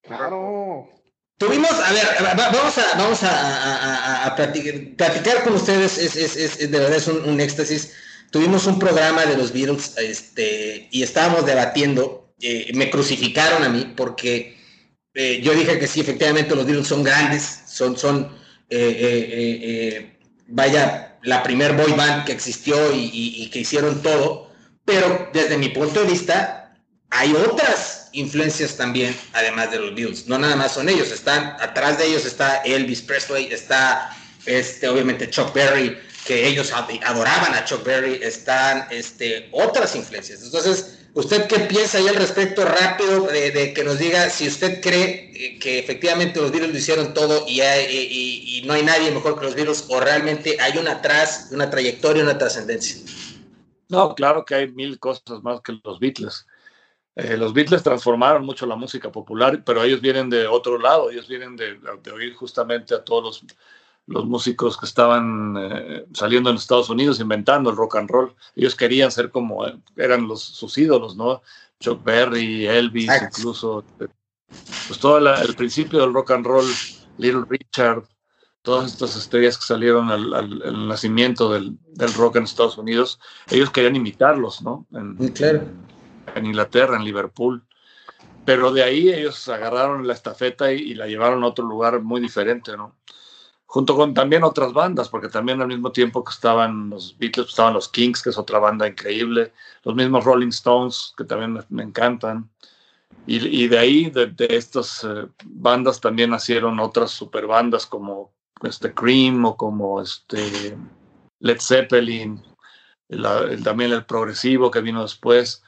Claro. 0.03 0.87
Tuvimos, 1.37 1.71
a 1.71 1.91
ver, 1.91 2.07
vamos 2.37 2.77
a, 2.77 2.97
vamos 2.97 3.23
a, 3.23 4.25
a, 4.25 4.35
platicar, 4.35 5.43
con 5.43 5.53
ustedes, 5.53 5.97
es, 5.97 6.15
es, 6.15 6.35
es, 6.35 6.71
de 6.71 6.79
verdad 6.79 6.95
es 6.95 7.07
un, 7.07 7.41
éxtasis. 7.41 7.93
Tuvimos 8.31 8.65
un 8.67 8.79
programa 8.79 9.25
de 9.25 9.35
los 9.35 9.51
Beatles 9.51 9.93
este, 9.97 10.87
y 10.91 11.03
estábamos 11.03 11.45
debatiendo, 11.45 12.33
eh, 12.39 12.71
me 12.75 12.89
crucificaron 12.89 13.63
a 13.63 13.69
mí 13.69 13.93
porque 13.95 14.57
eh, 15.13 15.41
yo 15.43 15.53
dije 15.53 15.79
que 15.79 15.87
sí, 15.87 16.01
efectivamente 16.01 16.55
los 16.55 16.65
Beatles 16.65 16.87
son 16.87 17.03
grandes, 17.03 17.61
son, 17.67 17.97
son 17.97 18.37
eh, 18.69 20.15
vaya, 20.47 21.17
la 21.23 21.43
primer 21.43 21.73
boy 21.73 21.93
band 21.93 22.25
que 22.25 22.31
existió 22.31 22.93
y 22.93 23.49
que 23.51 23.59
hicieron 23.59 24.01
todo, 24.01 24.51
pero 24.85 25.29
desde 25.33 25.57
mi 25.57 25.69
punto 25.69 26.01
de 26.01 26.11
vista 26.11 26.75
hay 27.09 27.33
otras 27.33 28.02
influencias 28.13 28.77
también, 28.77 29.15
además 29.33 29.71
de 29.71 29.79
los 29.79 29.95
Beatles. 29.95 30.27
No 30.27 30.37
nada 30.37 30.55
más 30.55 30.73
son 30.73 30.89
ellos, 30.89 31.11
están 31.11 31.57
atrás 31.59 31.97
de 31.97 32.05
ellos 32.05 32.25
está 32.25 32.57
Elvis 32.63 33.01
Presley, 33.01 33.51
está 33.51 34.15
este, 34.45 34.87
obviamente 34.87 35.29
Chuck 35.29 35.53
Berry, 35.53 35.97
que 36.25 36.47
ellos 36.47 36.71
adoraban 36.71 37.53
a 37.53 37.65
Chuck 37.65 37.83
Berry, 37.83 38.19
están 38.21 38.87
este, 38.89 39.49
otras 39.51 39.95
influencias. 39.95 40.41
Entonces, 40.43 40.99
¿usted 41.13 41.47
qué 41.47 41.59
piensa 41.59 41.97
ahí 41.97 42.07
al 42.07 42.15
respecto 42.15 42.63
rápido 42.63 43.27
de, 43.27 43.73
que 43.73 43.83
nos 43.83 43.99
diga 43.99 44.29
si 44.29 44.47
usted 44.47 44.81
cree 44.81 45.31
eh, 45.33 45.59
que 45.59 45.79
efectivamente 45.79 46.39
los 46.39 46.51
Beatles 46.51 46.71
lo 46.71 46.77
hicieron 46.77 47.13
todo 47.13 47.45
y, 47.47 47.61
y, 47.61 48.63
no 48.65 48.73
hay 48.73 48.83
nadie 48.83 49.11
mejor 49.11 49.37
que 49.37 49.45
los 49.45 49.55
Beatles 49.55 49.85
o 49.89 49.99
realmente 49.99 50.57
hay 50.61 50.77
una 50.77 50.93
atrás, 50.93 51.49
una 51.51 51.69
trayectoria, 51.69 52.23
una 52.23 52.37
trascendencia? 52.37 53.01
No, 53.89 54.15
claro 54.15 54.45
que 54.45 54.55
hay 54.55 54.71
mil 54.71 54.97
cosas 54.99 55.43
más 55.43 55.59
que 55.61 55.73
los 55.83 55.99
Beatles. 55.99 56.45
Eh, 57.15 57.37
los 57.37 57.53
Beatles 57.53 57.83
transformaron 57.83 58.45
mucho 58.45 58.65
la 58.65 58.75
música 58.75 59.11
popular, 59.11 59.63
pero 59.63 59.83
ellos 59.83 60.01
vienen 60.01 60.29
de 60.29 60.47
otro 60.47 60.79
lado, 60.79 61.11
ellos 61.11 61.27
vienen 61.27 61.55
de, 61.55 61.79
oír 62.11 62.33
justamente 62.33 62.95
a 62.95 63.03
todos 63.03 63.23
los, 63.23 63.45
los 64.07 64.25
músicos 64.25 64.77
que 64.77 64.87
estaban 64.87 65.55
eh, 65.59 66.05
saliendo 66.13 66.49
en 66.49 66.55
Estados 66.55 66.89
Unidos, 66.89 67.19
inventando 67.19 67.69
el 67.69 67.75
rock 67.75 67.97
and 67.97 68.09
roll. 68.09 68.33
Ellos 68.55 68.75
querían 68.75 69.11
ser 69.11 69.29
como, 69.29 69.67
eh, 69.67 69.77
eran 69.95 70.27
los, 70.27 70.41
sus 70.41 70.75
ídolos, 70.77 71.15
¿no? 71.15 71.43
Chuck 71.79 72.03
Berry, 72.03 72.65
Elvis, 72.65 73.11
incluso, 73.21 73.83
pues 73.97 74.99
todo 74.99 75.17
el 75.17 75.55
principio 75.55 75.99
del 75.99 76.13
rock 76.13 76.31
and 76.31 76.45
roll, 76.45 76.65
Little 77.17 77.43
Richard, 77.47 78.03
todas 78.63 78.91
estas 78.91 79.15
estrellas 79.17 79.57
que 79.57 79.65
salieron 79.65 80.09
al, 80.09 80.87
nacimiento 80.87 81.51
del, 81.51 81.77
del, 81.87 82.13
rock 82.13 82.37
en 82.37 82.43
Estados 82.43 82.77
Unidos, 82.77 83.19
ellos 83.51 83.69
querían 83.69 83.97
imitarlos, 83.97 84.61
¿no? 84.61 84.87
En, 84.93 85.15
claro 85.33 85.59
en 85.59 85.92
Inglaterra, 86.37 86.95
en 86.95 87.03
Liverpool. 87.03 87.63
Pero 88.45 88.71
de 88.71 88.83
ahí 88.83 89.09
ellos 89.09 89.47
agarraron 89.47 90.05
la 90.07 90.13
estafeta 90.13 90.71
y, 90.71 90.93
la 90.93 91.07
llevaron 91.07 91.43
a 91.43 91.47
otro 91.47 91.65
lugar 91.65 92.01
muy 92.01 92.19
diferente, 92.19 92.75
¿no? 92.75 92.95
Junto 93.65 93.95
con 93.95 94.13
también 94.13 94.43
otras 94.43 94.73
bandas, 94.73 95.09
porque 95.09 95.29
también 95.29 95.61
al 95.61 95.67
mismo 95.67 95.91
tiempo 95.91 96.23
que 96.23 96.31
estaban 96.31 96.89
los 96.89 97.17
Beatles, 97.17 97.49
estaban 97.49 97.73
los 97.73 97.89
Kings, 97.89 98.21
que 98.21 98.29
es 98.29 98.37
otra 98.37 98.59
banda 98.59 98.87
increíble, 98.87 99.53
los 99.83 99.95
mismos 99.95 100.25
Rolling 100.25 100.49
Stones, 100.49 101.13
que 101.17 101.23
también 101.23 101.63
me, 101.69 101.83
encantan. 101.83 102.49
Y, 103.25 103.67
de 103.67 103.79
ahí, 103.79 104.09
de, 104.09 104.33
estas 104.49 105.03
eh, 105.05 105.27
bandas, 105.45 106.01
también 106.01 106.31
nacieron 106.31 106.79
otras 106.79 107.11
super 107.11 107.47
bandas 107.47 107.85
como 107.85 108.33
este 108.61 108.93
Cream 108.93 109.45
o 109.45 109.55
como 109.55 110.01
este 110.01 110.77
Led 111.39 111.59
Zeppelin, 111.59 112.43
también 113.63 113.91
el 113.91 114.05
progresivo 114.05 114.71
que 114.71 114.81
vino 114.81 115.01
después 115.01 115.63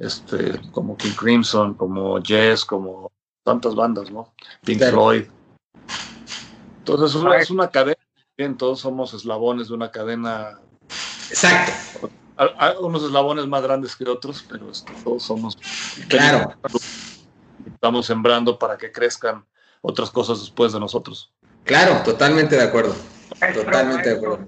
este, 0.00 0.58
como 0.72 0.96
King 0.96 1.12
Crimson, 1.12 1.74
como 1.74 2.20
Jess, 2.22 2.64
como 2.64 3.12
tantas 3.44 3.74
bandas, 3.74 4.10
¿no? 4.10 4.32
Pink 4.64 4.82
Floyd. 4.82 5.24
Entonces 6.78 7.10
es 7.10 7.16
una, 7.16 7.36
es 7.36 7.50
una 7.50 7.70
cadena, 7.70 8.00
todos 8.56 8.80
somos 8.80 9.12
eslabones 9.12 9.68
de 9.68 9.74
una 9.74 9.90
cadena. 9.90 10.58
Exacto. 11.28 12.10
Hay 12.36 12.74
unos 12.80 13.04
eslabones 13.04 13.46
más 13.46 13.62
grandes 13.62 13.94
que 13.94 14.08
otros, 14.08 14.44
pero 14.48 14.72
todos 15.04 15.22
somos. 15.22 15.58
Claro. 16.08 16.54
Estamos 17.66 18.06
sembrando 18.06 18.58
para 18.58 18.78
que 18.78 18.90
crezcan 18.90 19.44
otras 19.82 20.10
cosas 20.10 20.40
después 20.40 20.72
de 20.72 20.80
nosotros. 20.80 21.30
Claro, 21.64 22.02
totalmente 22.02 22.56
de 22.56 22.62
acuerdo. 22.62 22.96
Totalmente 23.54 24.08
de 24.08 24.16
acuerdo. 24.16 24.46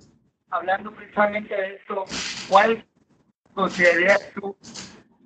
Hablando 0.48 0.94
precisamente 0.94 1.54
de 1.54 1.74
esto, 1.76 2.04
¿cuál 2.48 2.86
considerarías 3.54 4.32
tú 4.34 4.56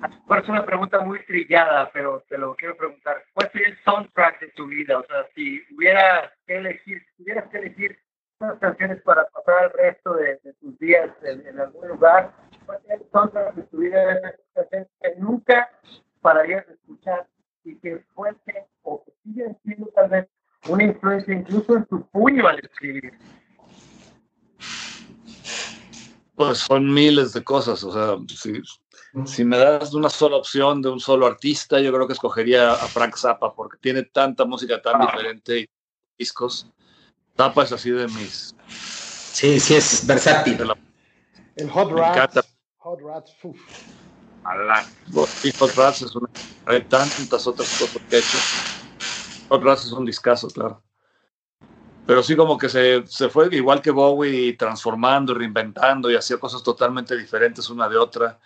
es 0.00 0.48
una 0.48 0.66
pregunta 0.66 1.00
muy 1.00 1.24
trillada, 1.24 1.90
pero 1.92 2.24
te 2.28 2.38
lo 2.38 2.54
quiero 2.54 2.76
preguntar. 2.76 3.22
¿Cuál 3.32 3.50
sería 3.50 3.68
el 3.68 3.78
soundtrack 3.84 4.40
de 4.40 4.48
tu 4.48 4.66
vida? 4.66 4.98
O 4.98 5.04
sea, 5.06 5.26
si 5.34 5.62
hubieras 5.74 6.30
que 6.46 6.56
elegir, 6.56 7.02
si 7.02 7.22
tuvieras 7.22 7.48
que 7.50 7.58
elegir 7.58 7.98
unas 8.38 8.58
canciones 8.58 9.00
para 9.02 9.26
pasar 9.28 9.64
el 9.64 9.70
resto 9.72 10.14
de, 10.14 10.38
tus 10.60 10.78
días 10.78 11.10
en, 11.22 11.58
algún 11.58 11.88
lugar, 11.88 12.32
¿cuál 12.66 12.80
sería 12.82 12.96
el 12.96 13.10
soundtrack 13.10 13.54
de 13.54 13.62
tu 13.62 13.78
vida? 13.78 14.20
Canciones 14.54 14.88
que 15.00 15.14
nunca 15.16 15.70
pararías 16.20 16.66
de 16.66 16.74
escuchar 16.74 17.26
y 17.64 17.76
que 17.76 18.04
fuese 18.14 18.66
o 18.82 19.02
que 19.04 19.12
siguen 19.24 19.56
siendo 19.64 19.86
tal 19.94 20.10
vez 20.10 20.28
una 20.68 20.84
influencia 20.84 21.34
incluso 21.34 21.76
en 21.76 21.84
tu 21.86 22.06
puño 22.10 22.46
al 22.46 22.58
escribir. 22.58 23.12
Pues 26.34 26.58
son 26.58 26.92
miles 26.92 27.32
de 27.32 27.42
cosas, 27.42 27.82
o 27.82 27.92
sea, 27.92 28.16
si, 28.28 28.60
si 29.24 29.44
me 29.44 29.56
das 29.56 29.94
una 29.94 30.10
sola 30.10 30.36
opción 30.36 30.82
de 30.82 30.90
un 30.90 31.00
solo 31.00 31.26
artista, 31.26 31.80
yo 31.80 31.92
creo 31.92 32.06
que 32.06 32.12
escogería 32.12 32.72
a 32.72 32.86
Frank 32.88 33.16
Zappa 33.16 33.54
porque 33.54 33.78
tiene 33.80 34.02
tanta 34.02 34.44
música 34.44 34.82
tan 34.82 35.00
ah. 35.00 35.06
diferente 35.06 35.60
y 35.60 35.68
discos. 36.18 36.70
Zappa 37.36 37.64
es 37.64 37.72
así 37.72 37.90
de 37.90 38.06
mis. 38.08 38.54
Sí, 38.68 39.58
sí, 39.58 39.74
es 39.74 40.06
versátil. 40.06 40.58
El 41.56 41.70
Hot 41.70 41.90
Rats. 41.92 42.40
Hot 42.78 43.00
Rats, 43.00 43.32
uf. 43.42 43.58
Y 45.44 45.52
Hot 45.52 45.74
Rats 45.74 46.02
es 46.02 46.14
una. 46.14 46.28
Hay 46.66 46.82
tantas 46.82 47.46
otras 47.46 47.68
cosas 47.78 48.02
que 48.08 48.16
he 48.16 48.18
hecho. 48.18 48.38
Hot 49.48 49.62
Rats 49.62 49.86
es 49.86 49.92
un 49.92 50.04
discazo, 50.04 50.48
claro. 50.48 50.82
Pero 52.06 52.22
sí, 52.22 52.36
como 52.36 52.56
que 52.56 52.68
se, 52.68 53.04
se 53.06 53.28
fue 53.28 53.48
igual 53.52 53.82
que 53.82 53.90
Bowie, 53.90 54.56
transformando, 54.56 55.34
reinventando 55.34 56.10
y 56.10 56.14
hacía 56.14 56.38
cosas 56.38 56.62
totalmente 56.62 57.16
diferentes 57.16 57.68
una 57.68 57.88
de 57.88 57.96
otra 57.96 58.38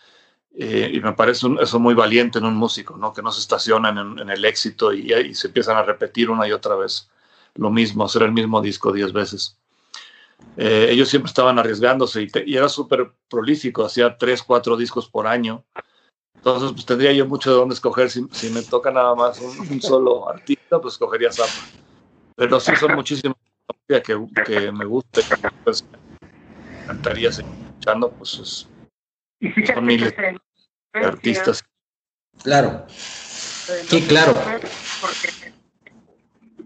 eh, 0.52 0.90
y 0.92 1.00
me 1.00 1.12
parece 1.12 1.46
eso 1.60 1.78
muy 1.78 1.94
valiente 1.94 2.38
en 2.38 2.44
un 2.44 2.56
músico, 2.56 2.96
¿no? 2.96 3.12
que 3.12 3.22
no 3.22 3.30
se 3.30 3.40
estacionan 3.40 4.18
en, 4.18 4.30
el 4.30 4.44
éxito 4.44 4.92
y, 4.92 5.34
se 5.34 5.46
empiezan 5.46 5.76
a 5.76 5.82
repetir 5.82 6.28
una 6.28 6.46
y 6.48 6.52
otra 6.52 6.74
vez 6.74 7.08
lo 7.54 7.70
mismo, 7.70 8.04
hacer 8.04 8.22
el 8.22 8.32
mismo 8.32 8.60
disco 8.60 8.92
diez 8.92 9.12
veces. 9.12 9.56
Eh, 10.56 10.88
ellos 10.90 11.08
siempre 11.08 11.28
estaban 11.28 11.58
arriesgándose 11.58 12.26
y, 12.46 12.56
era 12.56 12.68
súper 12.68 13.12
prolífico, 13.28 13.84
hacía 13.84 14.16
tres, 14.16 14.42
cuatro 14.42 14.76
discos 14.76 15.08
por 15.08 15.26
año. 15.26 15.64
Entonces, 16.34 16.72
pues 16.72 16.86
tendría 16.86 17.12
yo 17.12 17.26
mucho 17.26 17.50
de 17.50 17.56
dónde 17.56 17.74
escoger. 17.74 18.10
Si, 18.10 18.50
me 18.50 18.62
toca 18.62 18.90
nada 18.90 19.14
más 19.14 19.38
un, 19.40 19.80
solo 19.82 20.28
artista, 20.28 20.80
pues 20.80 20.94
escogería 20.94 21.30
Zappa. 21.30 21.66
Pero 22.34 22.58
sí 22.58 22.72
son 22.76 22.94
muchísimas 22.94 23.36
que, 23.86 24.02
que 24.46 24.72
me 24.72 24.84
gusta 24.86 25.20
y 25.20 25.24
me 25.28 26.82
encantaría 26.82 27.30
seguir 27.30 27.52
escuchando, 27.68 28.10
pues 28.10 28.38
es, 28.38 28.68
y 29.40 29.50
fíjate 29.50 29.80
miles 29.80 30.14
de 30.16 30.38
artistas. 30.94 31.64
Claro. 32.42 32.84
Sí, 32.88 34.06
claro. 34.06 34.34
Porque 35.00 35.52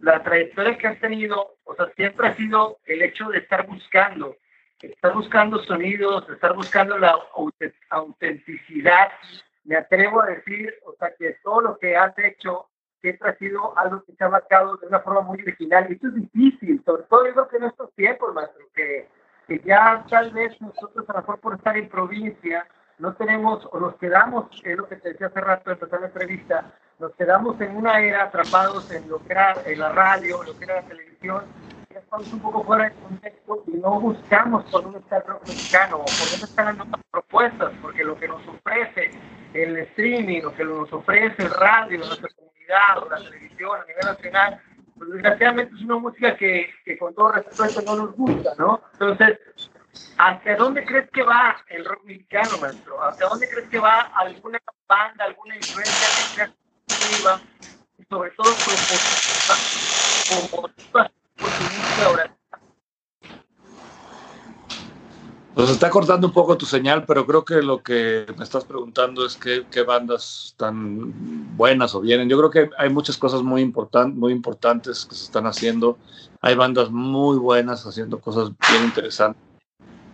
la 0.02 0.22
trayectoria 0.22 0.76
que 0.76 0.86
has 0.88 1.00
tenido, 1.00 1.56
o 1.64 1.74
sea, 1.74 1.86
siempre 1.96 2.28
ha 2.28 2.36
sido 2.36 2.78
el 2.84 3.02
hecho 3.02 3.28
de 3.28 3.38
estar 3.38 3.66
buscando, 3.66 4.36
estar 4.80 5.14
buscando 5.14 5.62
sonidos, 5.64 6.28
estar 6.28 6.54
buscando 6.54 6.98
la 6.98 7.16
autenticidad. 7.90 9.08
Me 9.64 9.76
atrevo 9.76 10.22
a 10.22 10.26
decir, 10.26 10.74
o 10.84 10.94
sea, 10.98 11.14
que 11.18 11.36
todo 11.42 11.60
lo 11.62 11.78
que 11.78 11.96
has 11.96 12.16
hecho 12.18 12.68
siempre 13.00 13.30
ha 13.30 13.36
sido 13.36 13.76
algo 13.78 14.02
que 14.04 14.14
se 14.14 14.24
ha 14.24 14.28
marcado 14.28 14.76
de 14.76 14.86
una 14.86 15.00
forma 15.00 15.22
muy 15.22 15.40
original. 15.42 15.86
Y 15.88 15.94
esto 15.94 16.08
es 16.08 16.14
difícil, 16.14 16.82
sobre 16.84 17.04
todo 17.04 17.26
yo 17.26 17.32
creo 17.32 17.48
que 17.48 17.56
en 17.56 17.64
estos 17.64 17.94
tiempos, 17.94 18.34
maestro, 18.34 18.66
que 18.74 19.08
que 19.46 19.60
ya 19.64 20.04
tal 20.08 20.30
vez 20.30 20.60
nosotros 20.60 21.08
a 21.08 21.12
lo 21.12 21.18
mejor 21.20 21.40
por 21.40 21.54
estar 21.54 21.76
en 21.76 21.88
provincia 21.88 22.66
no 22.98 23.14
tenemos 23.14 23.66
o 23.72 23.80
nos 23.80 23.96
quedamos, 23.96 24.46
es 24.62 24.76
lo 24.76 24.88
que 24.88 24.96
te 24.96 25.10
decía 25.10 25.26
hace 25.26 25.40
rato 25.40 25.70
empezar 25.70 26.00
la 26.00 26.06
entrevista, 26.06 26.72
nos 26.98 27.12
quedamos 27.16 27.60
en 27.60 27.76
una 27.76 28.00
era 28.00 28.24
atrapados 28.24 28.90
en 28.92 29.08
lo 29.08 29.18
que 29.24 29.32
era 29.32 29.54
en 29.66 29.80
la 29.80 29.90
radio, 29.90 30.42
lo 30.44 30.56
que 30.56 30.64
era 30.64 30.76
la 30.76 30.88
televisión, 30.88 31.44
ya 31.90 31.98
estamos 31.98 32.32
un 32.32 32.40
poco 32.40 32.64
fuera 32.64 32.84
de 32.84 32.94
contexto 32.94 33.64
y 33.66 33.76
no 33.78 34.00
buscamos 34.00 34.64
por 34.70 34.84
dónde 34.84 35.00
está 35.00 35.16
el 35.18 35.24
rock 35.24 35.48
mexicano 35.48 35.96
o 35.96 36.04
por 36.04 36.30
dónde 36.30 36.44
están 36.44 36.78
las 36.78 37.00
propuestas, 37.10 37.72
porque 37.82 38.04
lo 38.04 38.16
que 38.16 38.28
nos 38.28 38.46
ofrece 38.46 39.10
el 39.54 39.76
streaming, 39.78 40.42
lo 40.42 40.54
que 40.54 40.64
nos 40.64 40.92
ofrece 40.92 41.42
el 41.42 41.50
radio, 41.50 41.98
nuestra 41.98 42.28
comunidad 42.36 42.98
o 43.02 43.08
la 43.08 43.16
televisión 43.16 43.70
a 43.80 43.84
nivel 43.86 44.04
nacional, 44.04 44.60
pues 44.96 45.10
desgraciadamente 45.10 45.74
es 45.74 45.82
una 45.82 45.98
música 45.98 46.36
que, 46.36 46.72
que 46.84 46.98
con 46.98 47.14
todo 47.14 47.32
respeto 47.32 47.82
no 47.82 47.96
nos 47.96 48.14
gusta, 48.14 48.54
¿no? 48.58 48.82
Entonces, 48.92 49.38
¿hacia 50.18 50.56
dónde 50.56 50.84
crees 50.84 51.10
que 51.10 51.22
va 51.22 51.56
el 51.68 51.84
rock 51.84 52.04
mexicano, 52.04 52.58
maestro? 52.58 53.02
¿Hacia 53.02 53.26
dónde 53.26 53.48
crees 53.48 53.68
que 53.68 53.78
va 53.78 54.00
alguna 54.14 54.58
banda, 54.88 55.24
alguna 55.24 55.56
influencia 55.56 56.08
creativa, 56.34 57.40
sobre 58.08 58.30
todo 58.32 58.60
propositiva, 58.62 59.66
como 60.26 60.68
su? 60.68 62.33
Nos 65.56 65.70
está 65.70 65.88
cortando 65.88 66.26
un 66.26 66.32
poco 66.32 66.58
tu 66.58 66.66
señal, 66.66 67.04
pero 67.06 67.24
creo 67.26 67.44
que 67.44 67.62
lo 67.62 67.80
que 67.80 68.26
me 68.36 68.42
estás 68.42 68.64
preguntando 68.64 69.24
es 69.24 69.36
qué, 69.36 69.64
qué 69.70 69.82
bandas 69.82 70.46
están 70.46 71.56
buenas 71.56 71.94
o 71.94 72.00
vienen. 72.00 72.28
Yo 72.28 72.36
creo 72.38 72.50
que 72.50 72.70
hay 72.76 72.90
muchas 72.90 73.16
cosas 73.16 73.42
muy, 73.42 73.62
important, 73.62 74.16
muy 74.16 74.32
importantes 74.32 75.06
que 75.06 75.14
se 75.14 75.24
están 75.24 75.46
haciendo. 75.46 75.96
Hay 76.40 76.56
bandas 76.56 76.90
muy 76.90 77.38
buenas 77.38 77.86
haciendo 77.86 78.20
cosas 78.20 78.50
bien 78.68 78.84
interesantes. 78.84 79.40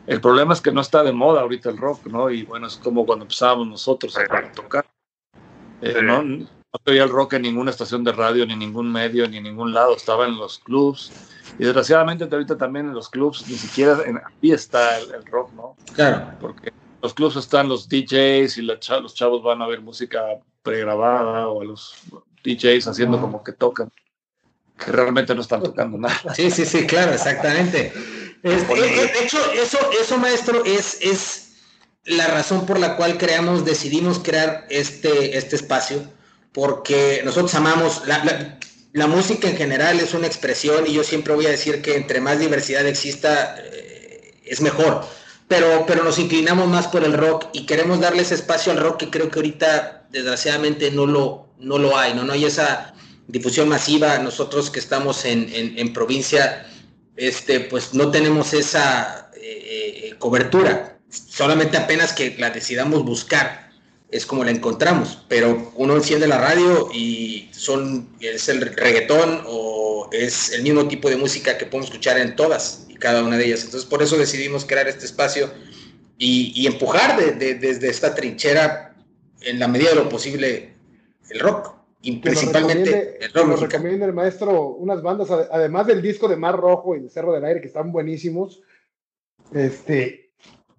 El 0.07 0.21
problema 0.21 0.53
es 0.53 0.61
que 0.61 0.73
no 0.73 0.83
está 0.83 1.03
de 1.03 1.13
moda 1.13 1.41
ahorita 1.41 1.71
el 1.71 1.79
rock, 1.79 2.07
¿no? 2.07 2.31
Y 2.31 2.43
bueno, 2.43 2.67
es 2.67 2.77
como 2.77 3.07
cuando 3.07 3.25
empezábamos 3.25 3.67
nosotros 3.67 4.19
a 4.19 4.53
tocar. 4.53 4.87
Eh, 5.81 6.03
no, 6.03 6.23
no 6.73 6.93
oía 6.93 7.05
el 7.05 7.11
rock 7.11 7.35
en 7.35 7.43
ninguna 7.43 7.71
estación 7.71 8.05
de 8.05 8.13
radio, 8.13 8.47
ni 8.47 8.53
en 8.53 8.59
ningún 8.59 8.91
medio, 8.93 9.29
ni 9.29 9.39
en 9.39 9.45
ningún 9.45 9.73
lado. 9.73 9.97
Estaba 9.97 10.27
en 10.27 10.37
los 10.37 10.59
clubs. 10.59 11.13
Y 11.59 11.65
desgraciadamente 11.65 12.25
ahorita 12.31 12.57
también 12.57 12.87
en 12.87 12.95
los 12.95 13.09
clubs 13.09 13.45
ni 13.49 13.57
siquiera 13.57 13.99
en, 14.07 14.19
ahí 14.19 14.53
está 14.53 14.99
el, 14.99 15.25
rock, 15.27 15.53
¿no? 15.55 15.77
Claro. 15.95 16.33
Porque 16.41 16.73
los 17.03 17.13
clubs 17.13 17.37
están 17.37 17.69
los 17.69 17.89
DJs 17.89 18.59
y 18.59 18.63
los 18.63 19.15
chavos 19.15 19.43
van 19.43 19.61
a 19.63 19.67
ver 19.67 19.81
música 19.81 20.23
pregrabada 20.63 21.49
o 21.49 21.65
los 21.65 21.95
DJs 22.45 22.87
haciendo 22.87 23.21
como 23.21 23.43
que 23.43 23.53
tocan, 23.53 23.91
que 24.79 24.93
realmente 24.93 25.35
no 25.35 25.41
están 25.41 25.63
tocando 25.63 25.99
nada. 25.99 26.21
Sí, 26.35 26.51
sí, 26.51 26.65
sí, 26.65 26.87
claro, 26.87 27.13
exactamente. 27.13 27.93
Este, 28.43 28.75
de 28.75 29.25
hecho, 29.25 29.39
eso, 29.53 29.79
eso 30.01 30.19
maestro, 30.19 30.65
es, 30.65 30.99
es 31.03 31.51
la 32.05 32.27
razón 32.29 32.65
por 32.65 32.79
la 32.79 32.97
cual 32.97 33.19
creamos, 33.19 33.65
decidimos 33.65 34.19
crear 34.21 34.67
este, 34.71 35.37
este 35.37 35.57
espacio, 35.57 36.03
porque 36.53 37.23
nosotros 37.25 37.55
amamos, 37.55 38.03
la, 38.07 39.07
música 39.07 39.49
en 39.49 39.57
general 39.57 40.01
es 40.01 40.15
una 40.15 40.27
expresión 40.27 40.87
y 40.87 40.93
yo 40.95 41.05
siempre 41.05 41.35
voy 41.35 41.47
a 41.47 41.51
decir 41.51 41.81
que 41.83 41.97
entre 41.97 42.21
más 42.21 42.39
diversidad 42.39 42.87
exista, 42.87 43.57
eh, 43.59 44.35
es 44.45 44.61
mejor. 44.61 45.05
Pero, 45.49 45.85
pero 45.87 46.05
nos 46.05 46.19
inclinamos 46.19 46.69
más 46.69 46.87
por 46.89 47.05
el 47.05 47.13
rock 47.13 47.47
y 47.53 47.67
queremos 47.67 48.01
darle 48.01 48.23
ese 48.23 48.35
espacio 48.35 48.73
al 48.73 48.79
rock 48.79 48.99
que 48.99 49.11
creo 49.11 49.31
que 49.31 49.39
ahorita 49.41 50.07
desgraciadamente 50.11 50.91
no 50.93 51.07
lo, 51.07 51.49
no 51.59 51.79
lo 51.79 51.99
hay, 51.99 52.15
¿no? 52.15 52.23
No 52.25 52.33
hay 52.33 52.45
esa 52.45 52.95
difusión 53.27 53.69
masiva. 53.69 54.19
Nosotros 54.19 54.71
que 54.71 54.79
estamos 54.79 55.25
en, 55.25 55.51
en 55.53 55.93
provincia, 55.93 56.67
este, 57.17 57.61
pues 57.61 57.95
no 57.95 58.11
tenemos 58.11 58.55
esa 58.55 59.31
eh, 59.35 60.11
eh, 60.11 60.15
cobertura. 60.19 60.99
Solamente 61.09 61.77
apenas 61.77 62.13
que 62.13 62.37
la 62.39 62.51
decidamos 62.51 63.05
buscar 63.05 63.70
es 64.13 64.27
como 64.27 64.45
la 64.45 64.51
encontramos. 64.51 65.25
Pero 65.29 65.73
uno 65.75 65.97
enciende 65.97 66.27
la 66.27 66.39
radio 66.39 66.89
y 66.93 67.49
son, 67.53 68.09
es 68.21 68.49
el 68.49 68.61
reggaetón 68.61 69.43
o 69.47 70.09
es 70.13 70.53
el 70.53 70.63
mismo 70.63 70.89
tipo 70.89 71.09
de 71.09 71.17
música 71.17 71.59
que 71.59 71.67
podemos 71.67 71.87
escuchar 71.87 72.19
en 72.19 72.37
todas 72.37 72.87
y 72.89 72.95
cada 72.95 73.23
una 73.23 73.37
de 73.37 73.47
ellas. 73.47 73.65
Entonces 73.65 73.89
por 73.89 74.03
eso 74.03 74.17
decidimos 74.17 74.65
crear 74.65 74.89
este 74.89 75.05
espacio 75.05 75.51
y, 76.19 76.67
empujar 76.67 77.17
desde 77.39 77.89
esta 77.89 78.15
trinchera 78.15 78.95
en 79.41 79.59
la 79.59 79.69
medida 79.69 79.91
de 79.91 79.97
lo 79.97 80.09
posible 80.09 80.75
el 81.31 81.41
rock 81.41 81.75
y 82.03 82.17
principalmente 82.17 83.25
el 83.25 83.33
rock. 83.33 83.49
Nos 83.49 83.61
recomienda 83.61 84.07
el 84.07 84.13
maestro 84.13 84.69
unas 84.69 85.03
bandas, 85.03 85.31
además 85.31 85.87
del 85.87 86.03
disco 86.03 86.29
de 86.29 86.37
Mar 86.37 86.57
Rojo 86.57 86.97
y 86.97 87.01
de 87.01 87.11
Cerro 87.11 87.33
del 87.33 87.45
Aire, 87.45 87.61
que 87.61 87.69
están 87.69 87.93
buenísimos. 87.93 88.63
Este, 89.53 90.30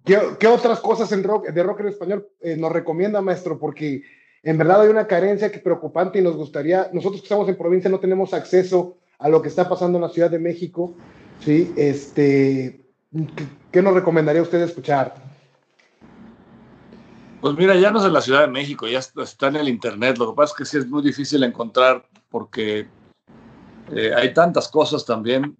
¿qué, 0.04 0.46
otras 0.46 0.80
cosas 0.80 1.10
de 1.10 1.22
rock 1.62 1.80
en 1.80 1.88
español 1.88 2.28
eh, 2.40 2.56
nos 2.56 2.72
recomienda, 2.72 3.20
maestro? 3.20 3.58
Porque 3.58 4.02
en 4.42 4.58
verdad 4.58 4.82
hay 4.82 4.88
una 4.88 5.06
carencia 5.06 5.52
que 5.52 5.58
preocupante 5.58 6.18
y 6.18 6.22
nos 6.22 6.36
gustaría, 6.36 6.90
nosotros 6.92 7.20
que 7.20 7.26
estamos 7.26 7.48
en 7.48 7.56
provincia 7.56 7.90
no 7.90 8.00
tenemos 8.00 8.34
acceso 8.34 8.96
a 9.18 9.28
lo 9.28 9.40
que 9.40 9.48
está 9.48 9.68
pasando 9.68 9.98
en 9.98 10.02
la 10.02 10.08
Ciudad 10.08 10.30
de 10.30 10.38
México, 10.38 10.94
¿sí? 11.40 11.72
Este, 11.76 12.84
¿qué, 13.12 13.44
qué 13.70 13.82
nos 13.82 13.94
recomendaría 13.94 14.42
usted 14.42 14.60
escuchar? 14.62 15.14
Pues 17.42 17.56
mira, 17.56 17.74
ya 17.74 17.90
no 17.90 17.98
es 17.98 18.04
en 18.04 18.12
la 18.12 18.20
Ciudad 18.20 18.42
de 18.42 18.46
México, 18.46 18.86
ya 18.86 19.00
está 19.00 19.48
en 19.48 19.56
el 19.56 19.68
Internet. 19.68 20.16
Lo 20.16 20.30
que 20.30 20.36
pasa 20.36 20.52
es 20.52 20.58
que 20.58 20.64
sí 20.64 20.78
es 20.78 20.88
muy 20.88 21.02
difícil 21.02 21.42
encontrar 21.42 22.06
porque 22.30 22.86
eh, 23.90 24.12
hay 24.14 24.32
tantas 24.32 24.68
cosas 24.68 25.04
también. 25.04 25.56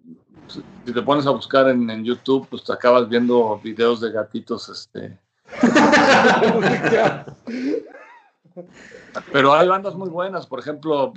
Si 0.47 0.91
te 0.91 1.01
pones 1.01 1.25
a 1.25 1.31
buscar 1.31 1.69
en, 1.69 2.03
YouTube, 2.03 2.47
pues 2.49 2.63
te 2.63 2.73
acabas 2.73 3.07
viendo 3.09 3.59
videos 3.63 4.01
de 4.01 4.11
gatitos. 4.11 4.69
Este. 4.69 5.17
pero 9.31 9.53
hay 9.53 9.67
bandas 9.67 9.95
muy 9.95 10.09
buenas, 10.09 10.45
por 10.47 10.59
ejemplo, 10.59 11.13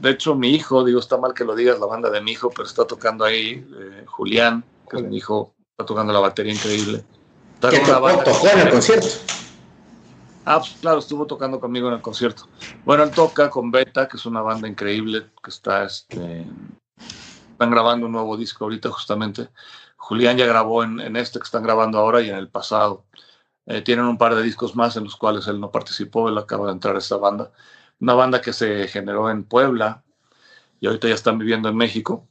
de 0.00 0.10
hecho 0.10 0.34
mi 0.34 0.50
hijo, 0.50 0.84
digo, 0.84 1.00
está 1.00 1.16
mal 1.16 1.34
que 1.34 1.44
lo 1.44 1.54
digas, 1.54 1.78
la 1.78 1.86
banda 1.86 2.10
de 2.10 2.20
mi 2.20 2.32
hijo, 2.32 2.50
pero 2.50 2.66
está 2.66 2.84
tocando 2.86 3.24
ahí 3.24 3.66
eh, 3.78 4.04
Julián, 4.06 4.64
que 4.90 4.98
es 4.98 5.04
mi 5.04 5.16
hijo, 5.18 5.54
está 5.70 5.84
tocando 5.86 6.12
la 6.12 6.20
batería 6.20 6.54
increíble. 6.54 7.04
Está 7.54 7.70
¿Qué 7.70 7.80
tocó 7.80 8.48
en 8.52 8.58
el 8.60 8.70
concierto? 8.70 9.08
Ah, 10.44 10.60
pues 10.60 10.76
claro, 10.80 11.00
estuvo 11.00 11.26
tocando 11.26 11.58
conmigo 11.58 11.88
en 11.88 11.94
el 11.94 12.00
concierto. 12.00 12.46
Bueno, 12.84 13.02
él 13.02 13.10
toca 13.10 13.50
con 13.50 13.72
Beta, 13.72 14.06
que 14.06 14.16
es 14.16 14.26
una 14.26 14.42
banda 14.42 14.68
increíble, 14.68 15.26
que 15.42 15.50
está, 15.50 15.84
este, 15.84 16.46
están 17.56 17.70
grabando 17.70 18.06
un 18.06 18.12
nuevo 18.12 18.36
disco 18.36 18.64
ahorita 18.64 18.90
justamente. 18.90 19.48
Julián 19.96 20.36
ya 20.36 20.46
grabó 20.46 20.84
en, 20.84 21.16
este 21.16 21.38
que 21.38 21.44
están 21.44 21.62
grabando 21.62 21.98
ahora 21.98 22.20
y 22.22 22.30
en 22.30 22.36
el 22.36 22.48
pasado. 22.48 23.04
Eh, 23.66 23.82
tienen 23.82 24.06
un 24.06 24.18
par 24.18 24.34
de 24.34 24.42
discos 24.42 24.76
más 24.76 24.96
en 24.96 25.04
los 25.04 25.16
cuales 25.16 25.46
él 25.48 25.60
no 25.60 25.70
participó, 25.72 26.28
él 26.28 26.38
acaba 26.38 26.66
de 26.66 26.72
entrar 26.72 26.96
a 26.96 26.98
esta 26.98 27.16
banda. 27.16 27.52
Una 28.00 28.14
banda 28.14 28.40
que 28.40 28.52
se 28.52 28.88
generó 28.88 29.30
en 29.30 29.44
Puebla 29.44 30.04
y 30.80 30.86
ahorita 30.86 31.08
ya 31.08 31.14
están 31.14 31.38
viviendo 31.38 31.68
en 31.68 31.76
México. 31.76 32.28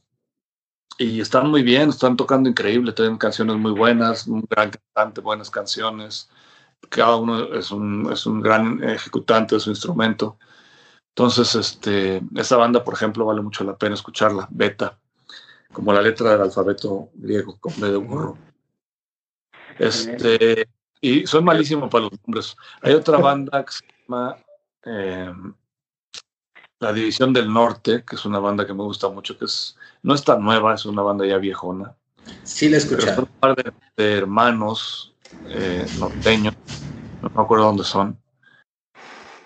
Y 0.98 1.20
están 1.22 1.50
muy 1.50 1.64
bien, 1.64 1.90
están 1.90 2.16
tocando 2.18 2.50
increíble, 2.50 2.94
tienen 2.94 3.18
canciones 3.18 3.58
muy 3.58 3.72
buenas, 3.72 4.28
un 4.28 4.46
gran 4.50 4.72
cantante, 4.72 5.22
buenas 5.22 5.50
canciones 5.50 6.30
cada 6.90 7.16
uno 7.18 7.54
es 7.54 7.72
un, 7.72 8.12
es 8.12 8.26
un 8.26 8.42
gran 8.42 8.84
ejecutante 8.84 9.56
de 9.56 9.60
su 9.62 9.70
instrumento. 9.70 10.38
Entonces, 11.10 11.56
este, 11.56 12.22
esa 12.36 12.58
banda, 12.58 12.84
por 12.84 12.94
ejemplo, 12.94 13.26
vale 13.26 13.42
mucho 13.42 13.64
la 13.64 13.78
pena 13.78 13.96
escucharla, 13.96 14.48
Beta, 14.52 15.00
como 15.76 15.92
la 15.92 16.02
letra 16.02 16.32
del 16.32 16.42
alfabeto 16.42 17.10
griego, 17.16 17.58
con 17.60 17.74
B 17.78 17.92
de 17.92 17.98
burro. 17.98 18.38
Este, 19.78 20.70
y 21.02 21.28
soy 21.28 21.44
malísimo 21.44 21.90
para 21.90 22.06
los 22.06 22.14
nombres. 22.26 22.56
Hay 22.82 22.94
otra 22.94 23.18
banda 23.20 23.66
que 23.66 23.74
se 23.74 23.84
llama 24.08 24.38
em, 24.86 25.54
La 26.80 26.94
División 26.94 27.34
del 27.34 27.52
Norte, 27.52 28.06
que 28.06 28.16
es 28.16 28.24
una 28.24 28.40
banda 28.40 28.66
que 28.66 28.74
me 28.74 28.84
gusta 28.84 29.10
mucho, 29.10 29.38
que 29.38 29.44
es, 29.44 29.76
no 30.02 30.14
es 30.14 30.24
tan 30.24 30.42
nueva, 30.42 30.76
es 30.76 30.86
una 30.86 31.02
banda 31.02 31.26
ya 31.26 31.38
viejona. 31.40 31.94
Sí, 32.44 32.70
la 32.70 32.78
escuché. 32.78 33.14
un 33.20 33.26
par 33.26 33.54
de 33.98 34.14
hermanos 34.14 35.14
eh, 35.50 35.86
norteño, 36.00 36.54
no 37.22 37.30
me 37.36 37.42
acuerdo 37.42 37.66
dónde 37.66 37.84
son. 37.84 38.18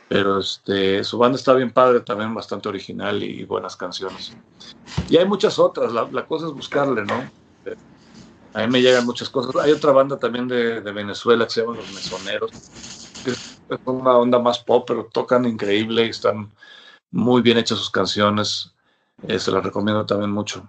Pero 0.09 0.39
este, 0.39 1.03
su 1.03 1.19
banda 1.19 1.37
está 1.37 1.53
bien 1.53 1.71
padre, 1.71 1.99
también 1.99 2.33
bastante 2.33 2.67
original 2.67 3.23
y 3.23 3.45
buenas 3.45 3.75
canciones. 3.75 4.33
Y 5.07 5.17
hay 5.17 5.25
muchas 5.25 5.59
otras, 5.59 5.93
la, 5.93 6.25
cosa 6.25 6.47
es 6.47 6.51
buscarle, 6.51 7.05
¿no? 7.05 7.29
A 8.55 8.61
mí 8.61 8.67
me 8.71 8.81
llegan 8.81 9.05
muchas 9.05 9.29
cosas. 9.29 9.55
Hay 9.63 9.71
otra 9.71 9.91
banda 9.91 10.17
también 10.17 10.47
de, 10.47 10.79
Venezuela 10.81 11.45
que 11.45 11.51
se 11.51 11.61
llama 11.61 11.75
Los 11.75 11.93
Mesoneros, 11.93 12.51
que 13.23 13.31
es 13.31 13.59
una 13.85 14.17
onda 14.17 14.39
más 14.39 14.57
pop, 14.57 14.85
pero 14.87 15.05
tocan 15.05 15.45
increíble 15.45 16.07
y 16.07 16.09
están 16.09 16.51
muy 17.11 17.43
bien 17.43 17.59
hechas 17.59 17.77
sus 17.77 17.91
canciones. 17.91 18.73
Eh, 19.27 19.37
se 19.37 19.51
las 19.51 19.63
recomiendo 19.63 20.07
también 20.07 20.31
mucho. 20.31 20.67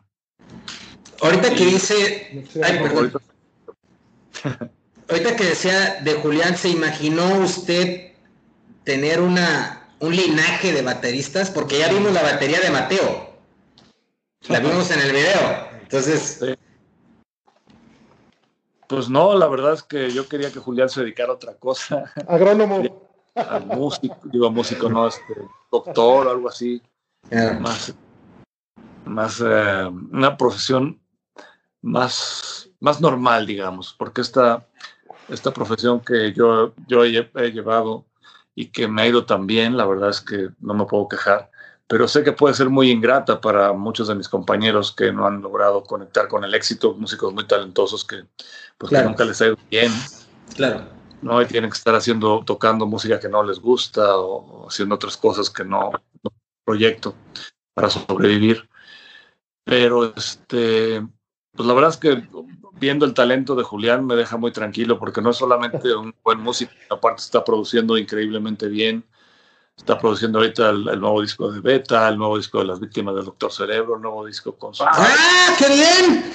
Ahorita 1.23 1.55
que 1.55 1.65
dice... 1.65 2.47
Ay, 2.63 2.79
perdón. 2.79 3.13
Ahorita 5.09 5.35
que 5.35 5.45
decía 5.45 6.03
de 6.03 6.15
Julián, 6.15 6.57
¿se 6.57 6.69
imaginó 6.69 7.41
usted 7.41 8.10
tener 8.85 9.21
una, 9.21 9.89
un 10.01 10.15
linaje 10.15 10.73
de 10.73 10.83
bateristas? 10.83 11.51
Porque 11.51 11.79
ya 11.79 11.89
vimos 11.89 12.13
la 12.13 12.23
batería 12.23 12.61
de 12.61 12.71
Mateo. 12.71 13.31
La 14.49 14.61
vimos 14.61 14.91
en 14.91 15.01
el 15.01 15.13
video. 15.13 15.69
Entonces. 15.83 16.41
Pues 18.89 19.09
no, 19.09 19.37
la 19.37 19.47
verdad 19.47 19.75
es 19.75 19.83
que 19.83 20.11
yo 20.11 20.29
quería 20.29 20.51
que 20.51 20.59
Julián 20.59 20.89
se 20.89 21.01
dedicara 21.01 21.31
a 21.31 21.35
otra 21.35 21.55
cosa. 21.55 22.13
Agrónomo. 22.27 23.09
Al 23.35 23.67
músico, 23.67 24.17
digo 24.25 24.51
músico, 24.51 24.89
no, 24.89 25.07
este, 25.07 25.35
doctor 25.71 26.27
o 26.27 26.31
algo 26.31 26.49
así. 26.49 26.83
Más, 27.61 27.95
más 29.05 29.41
eh, 29.41 29.87
una 30.11 30.37
profesión 30.37 31.01
más, 31.83 32.71
más 32.81 33.01
normal, 33.01 33.47
digamos, 33.47 33.95
porque 33.99 34.21
esta, 34.21 34.67
esta 35.29 35.53
profesión 35.53 36.01
que 36.01 36.33
yo, 36.33 36.75
yo 36.87 37.05
he, 37.05 37.53
llevado 37.53 38.05
y 38.55 38.67
que 38.67 38.89
me 38.89 39.03
ha 39.03 39.07
ido 39.07 39.25
tan 39.27 39.47
bien, 39.47 39.77
la 39.77 39.87
verdad 39.87 40.11
es 40.11 40.21
que 40.21 40.51
no 40.61 40.75
me 40.75 40.87
puedo 40.87 41.09
quejar, 41.09 41.51
pero 41.87 42.07
sé 42.07 42.23
que 42.23 42.33
puede 42.33 42.55
ser 42.55 42.71
muy 42.71 42.91
ingrata 42.91 43.41
para 43.41 43.73
muchos 43.73 44.09
de 44.09 44.15
mis 44.15 44.29
compañeros 44.29 44.93
que 44.93 45.13
no 45.13 45.27
han 45.27 45.43
logrado 45.43 45.83
conectar 45.83 46.29
con 46.29 46.45
el 46.45 46.55
éxito, 46.55 46.95
músicos 46.95 47.33
muy 47.35 47.47
talentosos 47.47 48.05
que, 48.05 48.25
pues, 48.79 48.93
nunca 49.05 49.25
les 49.25 49.41
ha 49.43 49.47
ido 49.47 49.59
bien. 49.71 49.93
Claro. 50.55 51.01
¿no? 51.23 51.43
Y 51.43 51.47
tienen 51.47 51.71
que 51.71 51.77
estar 51.77 51.95
haciendo, 51.95 52.43
tocando 52.45 52.87
música 52.87 53.21
que 53.21 53.29
no 53.29 53.43
les 53.43 53.59
gusta 53.59 54.17
o, 54.19 54.69
haciendo 54.69 54.95
otras 54.95 55.17
cosas 55.17 55.51
que 55.51 55.65
no, 55.65 55.91
no 56.23 56.33
proyecto 56.65 57.15
para 57.75 57.91
sobrevivir. 57.91 58.69
Pero 59.65 60.15
este, 60.15 61.07
pues 61.61 61.69
la 61.69 61.75
verdad 61.75 61.91
es 61.91 61.99
que 61.99 62.23
viendo 62.79 63.05
el 63.05 63.13
talento 63.13 63.55
de 63.55 63.65
Julián 63.65 64.07
me 64.07 64.17
deja 64.17 64.39
muy 64.39 64.51
tranquilo 64.51 64.99
porque 64.99 65.21
no 65.21 65.29
es 65.29 65.37
solamente 65.37 65.95
un 65.95 66.15
buen 66.25 66.41
músico, 66.41 66.73
aparte 66.89 67.21
está 67.21 67.45
produciendo 67.45 67.99
increíblemente 67.99 68.67
bien. 68.67 69.05
Está 69.77 69.99
produciendo 69.99 70.39
ahorita 70.39 70.71
el, 70.71 70.99
nuevo 70.99 71.21
disco 71.21 71.53
de 71.53 71.61
Beta, 71.61 72.09
el 72.09 72.17
nuevo 72.17 72.39
disco 72.39 72.61
de 72.61 72.65
las 72.65 72.81
víctimas 72.81 73.15
del 73.15 73.27
Doctor 73.27 73.53
Cerebro, 73.53 73.97
el 73.97 74.01
nuevo 74.01 74.25
disco 74.25 74.57
con 74.57 74.73
¡Ah, 74.81 75.55
qué 75.59 75.69
bien! 75.69 76.33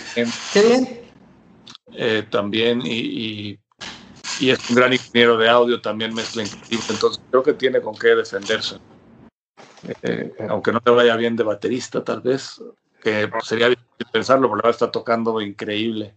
¡Qué 0.53 0.61
bien! 0.61 1.11
eh, 1.93 2.27
también 2.29 2.83
y, 2.85 3.57
y, 4.39 4.49
es 4.51 4.69
un 4.69 4.75
gran 4.75 4.93
ingeniero 4.93 5.38
de 5.38 5.49
audio, 5.49 5.81
también 5.81 6.13
mezcla 6.13 6.43
increíble, 6.43 6.85
entonces 6.88 7.19
creo 7.31 7.41
que 7.41 7.53
tiene 7.53 7.81
con 7.81 7.95
qué 7.95 8.09
defenderse. 8.09 8.77
Eh, 10.03 10.33
aunque 10.49 10.71
no 10.71 10.81
te 10.81 10.91
vaya 10.91 11.15
bien 11.15 11.35
de 11.35 11.43
baterista, 11.43 12.03
tal 12.03 12.21
vez, 12.21 12.61
que 13.01 13.27
sería 13.43 13.69
pensarlo, 14.12 14.49
porque 14.49 14.65
ahora 14.65 14.73
está 14.73 14.91
tocando 14.91 15.39
increíble. 15.41 16.13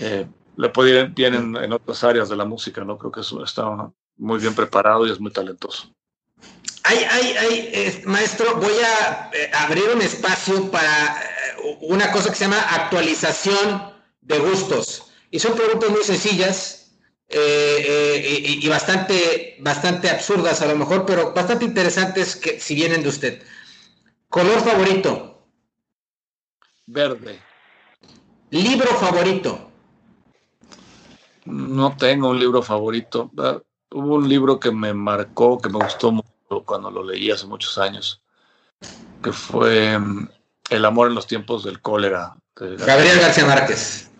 Eh, 0.00 0.26
le 0.56 0.68
puede 0.70 1.00
ir 1.00 1.08
bien 1.08 1.34
en, 1.34 1.72
otras 1.72 2.02
áreas 2.04 2.28
de 2.28 2.36
la 2.36 2.44
música, 2.44 2.84
¿no? 2.84 2.98
Creo 2.98 3.12
que 3.12 3.20
eso 3.20 3.44
está 3.44 3.90
muy 4.16 4.38
bien 4.38 4.54
preparado 4.54 5.06
y 5.06 5.12
es 5.12 5.20
muy 5.20 5.30
talentoso. 5.30 5.92
Ay, 6.84 6.98
ay, 7.10 7.34
ay, 7.38 8.02
maestro, 8.06 8.56
voy 8.56 8.74
a 8.80 9.30
abrir 9.64 9.84
un 9.94 10.02
espacio 10.02 10.70
para 10.70 11.20
una 11.80 12.10
cosa 12.10 12.30
que 12.30 12.36
se 12.36 12.44
llama 12.44 12.60
actualización 12.60 13.92
de 14.20 14.38
gustos. 14.38 15.10
Y 15.30 15.38
son 15.38 15.54
preguntas 15.54 15.90
muy 15.90 16.02
sencillas 16.02 16.92
eh, 17.28 17.84
eh, 17.86 18.58
y, 18.62 18.68
bastante, 18.68 19.56
bastante 19.60 20.08
absurdas 20.08 20.62
a 20.62 20.66
lo 20.66 20.76
mejor, 20.76 21.04
pero 21.04 21.32
bastante 21.32 21.64
interesantes 21.64 22.36
que 22.36 22.58
si 22.58 22.74
vienen 22.74 23.02
de 23.02 23.08
usted. 23.10 23.42
Color 24.28 24.60
favorito. 24.62 25.27
Verde. 26.90 27.38
Libro 28.48 28.88
favorito. 28.94 29.70
No 31.44 31.94
tengo 31.98 32.30
un 32.30 32.40
libro 32.40 32.62
favorito. 32.62 33.30
Ah, 33.36 33.58
hubo 33.90 34.14
un 34.14 34.26
libro 34.26 34.58
que 34.58 34.70
me 34.70 34.94
marcó, 34.94 35.58
que 35.58 35.68
me 35.68 35.78
gustó 35.78 36.12
mucho 36.12 36.64
cuando 36.64 36.90
lo 36.90 37.04
leí 37.04 37.30
hace 37.30 37.46
muchos 37.46 37.76
años, 37.76 38.22
que 39.22 39.32
fue 39.32 39.98
mm, 39.98 40.28
El 40.70 40.84
amor 40.86 41.08
en 41.08 41.14
los 41.14 41.26
tiempos 41.26 41.62
del 41.62 41.82
cólera. 41.82 42.34
Gabriel 42.56 43.20
García 43.20 43.44
Márquez. 43.44 44.10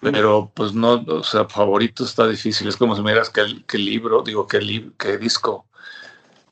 Pero 0.00 0.50
pues 0.54 0.74
no, 0.74 1.04
o 1.06 1.22
sea, 1.22 1.44
favorito 1.44 2.02
está 2.04 2.26
difícil. 2.26 2.66
Es 2.66 2.76
como 2.76 2.96
si 2.96 3.02
me 3.02 3.12
digas 3.12 3.30
qué, 3.30 3.78
libro, 3.78 4.22
digo, 4.22 4.48
qué, 4.48 4.90
qué 4.98 5.18
disco. 5.18 5.66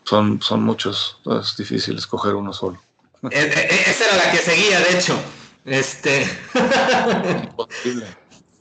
Son, 0.04 0.40
son 0.40 0.62
muchos, 0.62 1.18
es 1.40 1.56
difícil 1.56 1.98
escoger 1.98 2.36
uno 2.36 2.52
solo. 2.52 2.78
Eh, 3.22 3.28
eh, 3.30 3.68
eh, 3.70 3.80
esa 3.86 4.04
era 4.06 4.24
la 4.24 4.32
que 4.32 4.38
seguía, 4.38 4.80
de 4.80 4.98
hecho. 4.98 5.16
Este. 5.64 6.26
Imposible. 7.44 8.06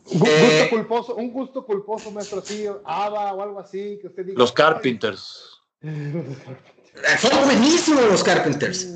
Un 0.05 0.19
gusto 0.19 0.69
culposo, 0.69 1.15
un 1.15 1.31
gusto 1.31 1.65
culposo, 1.65 2.11
maestro, 2.11 2.39
así, 2.39 2.67
Ava 2.83 3.33
o 3.33 3.41
algo 3.41 3.59
así, 3.59 3.97
que 4.01 4.07
usted 4.07 4.25
diga. 4.25 4.37
Los 4.37 4.51
Carpenters. 4.51 5.61
Son 5.81 7.45
buenísimos 7.45 8.05
los 8.05 8.23
Carpenters. 8.23 8.87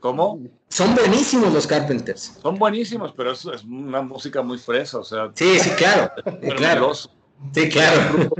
¿Cómo? 0.00 0.40
Son 0.68 0.94
buenísimos 0.94 1.52
los 1.52 1.66
Carpenters. 1.66 2.38
Son 2.40 2.58
buenísimos, 2.58 3.12
pero 3.16 3.32
es, 3.32 3.44
es 3.44 3.64
una 3.64 4.00
música 4.00 4.42
muy 4.42 4.58
fresa, 4.58 4.98
o 4.98 5.04
sea. 5.04 5.30
Sí, 5.34 5.58
sí, 5.58 5.70
claro. 5.70 6.12
claro. 6.56 6.92
Sí, 6.94 7.68
claro. 7.68 8.30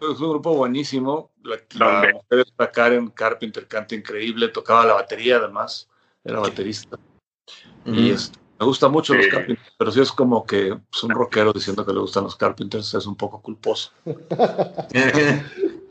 Es 0.00 0.20
un 0.20 0.30
grupo 0.30 0.54
buenísimo. 0.54 1.30
La, 1.42 1.56
la 1.74 2.12
mujer 2.12 2.46
es 2.46 2.68
Karen 2.72 3.08
Carpenter, 3.08 3.66
canta 3.66 3.94
increíble, 3.94 4.48
tocaba 4.48 4.84
la 4.84 4.94
batería 4.94 5.36
además, 5.36 5.88
era 6.24 6.40
baterista. 6.40 6.98
Y 7.84 8.14
me 8.58 8.66
gusta 8.66 8.88
mucho 8.88 9.14
los 9.14 9.26
Carpenters, 9.26 9.72
pero 9.76 9.90
sí 9.90 10.00
es 10.00 10.10
como 10.10 10.46
que 10.46 10.68
es 10.92 11.02
un 11.02 11.10
rockero 11.10 11.52
diciendo 11.52 11.84
que 11.84 11.92
le 11.92 12.00
gustan 12.00 12.24
los 12.24 12.36
Carpenters, 12.36 12.94
es 12.94 13.06
un 13.06 13.16
poco 13.16 13.42
culposo. 13.42 13.92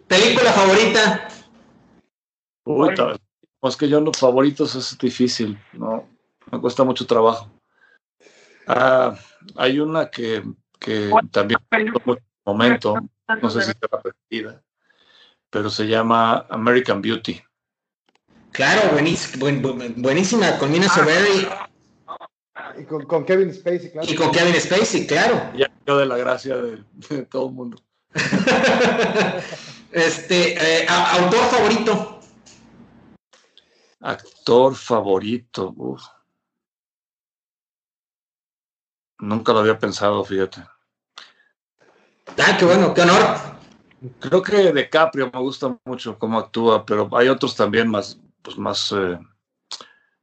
¿Película 0.07 0.51
favorita? 0.53 1.27
Uy, 2.65 2.89
es 3.61 3.77
que 3.77 3.87
yo 3.87 4.01
los 4.01 4.17
favoritos 4.17 4.75
es 4.75 4.97
difícil, 4.97 5.57
¿no? 5.73 6.07
Me 6.51 6.59
cuesta 6.59 6.83
mucho 6.83 7.05
trabajo. 7.05 7.49
Ah, 8.67 9.15
hay 9.55 9.79
una 9.79 10.09
que, 10.09 10.43
que 10.79 11.11
también 11.31 11.59
mucho 12.05 12.21
momento, 12.45 12.95
no 13.41 13.49
sé 13.49 13.61
si 13.61 13.71
está 13.71 13.87
repetida, 14.03 14.63
pero 15.49 15.69
se 15.69 15.87
llama 15.87 16.45
American 16.49 17.01
Beauty. 17.01 17.41
Claro, 18.53 18.91
buenísima, 18.91 19.49
buenísima 19.97 20.57
con 20.59 20.71
Mina 20.71 20.87
Soberry. 20.87 21.47
Y 22.77 22.85
con, 22.85 23.25
Kevin 23.25 23.53
Spacey, 23.53 23.91
claro. 23.91 24.07
Y 24.09 24.15
con 24.15 24.31
Kevin 24.31 24.59
Spacey, 24.61 25.07
claro. 25.07 25.51
Ya 25.57 25.71
yo 25.85 25.97
de 25.97 26.05
la 26.05 26.17
gracia 26.17 26.55
de, 26.57 27.25
todo 27.25 27.47
el 27.49 27.53
mundo. 27.53 27.77
este, 29.91 30.53
eh, 30.53 30.85
autor 30.87 31.45
favorito. 31.49 32.19
Actor 34.01 34.75
favorito. 34.75 35.75
Nunca 39.19 39.53
lo 39.53 39.59
había 39.59 39.79
pensado, 39.79 40.23
fíjate. 40.23 40.63
Ah, 42.37 42.55
qué 42.57 42.65
bueno, 42.65 42.93
qué 42.93 43.01
honor. 43.01 43.53
Creo 44.19 44.41
que 44.41 44.73
DiCaprio 44.73 45.31
me 45.33 45.39
gusta 45.39 45.77
mucho 45.85 46.19
cómo 46.19 46.37
actúa, 46.37 46.85
pero 46.85 47.09
hay 47.15 47.29
otros 47.29 47.55
también 47.55 47.87
más, 47.87 48.19
pues 48.43 48.57
más, 48.57 48.91
eh, 48.91 49.17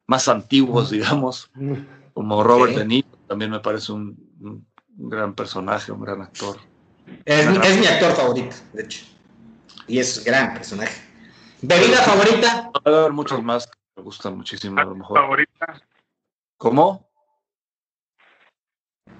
más 0.07 0.29
antiguos, 0.29 0.91
digamos, 0.91 1.51
como 2.15 2.45
Robert 2.45 2.77
De 2.77 2.85
Niro, 2.85 3.09
también 3.27 3.51
me 3.51 3.61
parece 3.61 3.93
un, 3.93 4.17
gran 4.97 5.35
personaje, 5.35 5.91
un 5.91 6.03
gran 6.03 6.23
actor. 6.23 6.59
Es, 7.25 7.47
es 7.47 7.81
mi 7.81 7.87
actor 7.87 8.13
favorito, 8.13 8.55
de 8.73 8.83
hecho. 8.83 9.05
Y 9.89 9.99
es 9.99 10.23
gran 10.25 10.55
personaje. 10.55 11.03
¿Bebida 11.63 11.99
favorita? 12.03 12.71
Va 12.75 12.93
a 12.93 12.99
haber 12.99 13.13
muchos 13.13 13.43
más 13.43 13.67
que 13.67 13.79
me 13.97 14.03
gustan 14.03 14.37
muchísimo, 14.37 14.81
a 14.81 14.85
lo 14.85 14.95
mejor. 14.95 15.19
¿Favorita? 15.19 15.83
¿Cómo? 16.57 17.11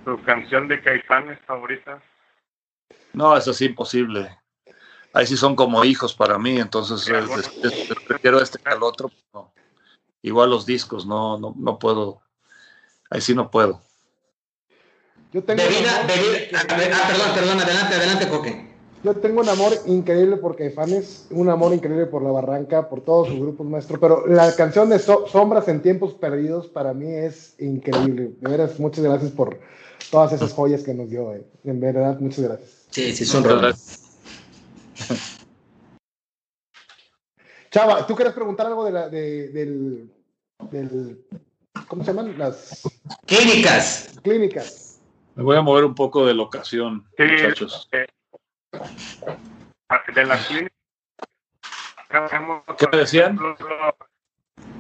¿Tu 0.05 0.23
canción 0.25 0.69
de 0.69 0.81
Caifanes 0.83 1.39
favorita? 1.47 2.03
No, 3.13 3.37
eso 3.37 3.51
es 3.51 3.61
imposible. 3.63 4.39
Ahí 5.13 5.27
sí 5.27 5.37
son 5.37 5.57
como 5.57 5.85
hijos 5.85 6.15
para 6.15 6.39
mí, 6.39 6.59
entonces 6.59 7.05
prefiero 8.07 8.41
este 8.41 8.59
que 8.59 8.69
al 8.69 8.83
otro. 8.83 9.11
Pues 9.33 9.45
Igual 10.23 10.51
los 10.51 10.67
discos, 10.67 11.07
no, 11.07 11.39
no, 11.39 11.55
no 11.59 11.79
puedo. 11.79 12.21
Ahí 13.11 13.21
sí 13.21 13.35
no 13.35 13.51
puedo. 13.51 13.81
Yo 15.33 15.43
tengo 15.43 15.63
bebida, 15.63 16.07
bebida. 16.07 16.61
Ah, 16.61 16.65
perdón, 16.67 17.35
perdón, 17.35 17.61
adelante, 17.61 17.95
adelante, 17.95 18.29
Coque. 18.29 18.71
Yo 19.03 19.15
tengo 19.15 19.41
un 19.41 19.49
amor 19.49 19.73
increíble 19.87 20.37
por 20.37 20.57
Caifanes, 20.57 21.27
un 21.31 21.49
amor 21.49 21.73
increíble 21.73 22.05
por 22.05 22.23
La 22.23 22.31
Barranca, 22.31 22.91
por 22.91 23.01
todos 23.01 23.29
sus 23.29 23.41
grupos, 23.41 23.67
maestro. 23.67 23.99
Pero 23.99 24.27
la 24.27 24.55
canción 24.55 24.91
de 24.91 24.99
Sombras 24.99 25.69
en 25.69 25.81
Tiempos 25.81 26.13
Perdidos 26.15 26.67
para 26.69 26.93
mí 26.93 27.11
es 27.11 27.55
increíble. 27.59 28.33
De 28.41 28.51
veras, 28.51 28.79
muchas 28.79 29.03
gracias 29.03 29.31
por 29.31 29.59
todas 30.11 30.33
esas 30.33 30.53
joyas 30.53 30.83
que 30.83 30.93
nos 30.93 31.09
dio. 31.09 31.33
Eh. 31.33 31.47
En 31.65 31.81
verdad, 31.81 32.21
muchas 32.21 32.41
gracias. 32.41 32.71
Sí, 32.91 33.15
sí, 33.15 33.25
son 33.25 33.43
gracias. 33.43 34.10
Chava, 37.71 38.07
¿tú 38.07 38.15
quieres 38.17 38.35
preguntar 38.35 38.67
algo 38.67 38.85
de 38.85 38.91
la, 38.91 39.09
de, 39.09 39.49
del, 39.49 40.13
del, 40.71 41.25
¿cómo 41.87 42.03
se 42.05 42.13
llaman? 42.13 42.37
Las 42.37 42.83
clínicas. 43.27 44.19
Clínicas. 44.23 45.01
Me 45.37 45.45
voy 45.45 45.57
a 45.57 45.63
mover 45.63 45.85
un 45.85 45.95
poco 45.95 46.27
de 46.27 46.35
locación, 46.35 47.07
muchachos. 47.17 47.89
Eh, 47.93 48.07
de 50.15 50.25
la 50.25 50.37
clínica. 50.39 50.75
¿Qué 52.77 52.89
me 52.91 52.99
decían? 52.99 53.39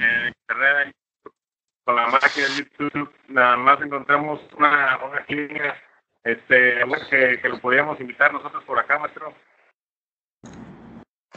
En 0.01 0.29
internet, 0.29 0.95
con 1.85 1.95
la 1.95 2.09
máquina 2.09 2.49
de 2.49 2.57
YouTube, 2.57 3.11
nada 3.29 3.57
más 3.57 3.81
encontramos 3.81 4.41
una, 4.59 4.99
una 5.05 5.25
clínica 5.27 5.77
este, 6.25 6.75
que, 7.09 7.39
que 7.41 7.49
lo 7.49 7.61
podíamos 7.61 8.01
invitar 8.01 8.33
nosotros 8.33 8.65
por 8.65 8.79
acá, 8.81 8.99
maestro. 8.99 9.33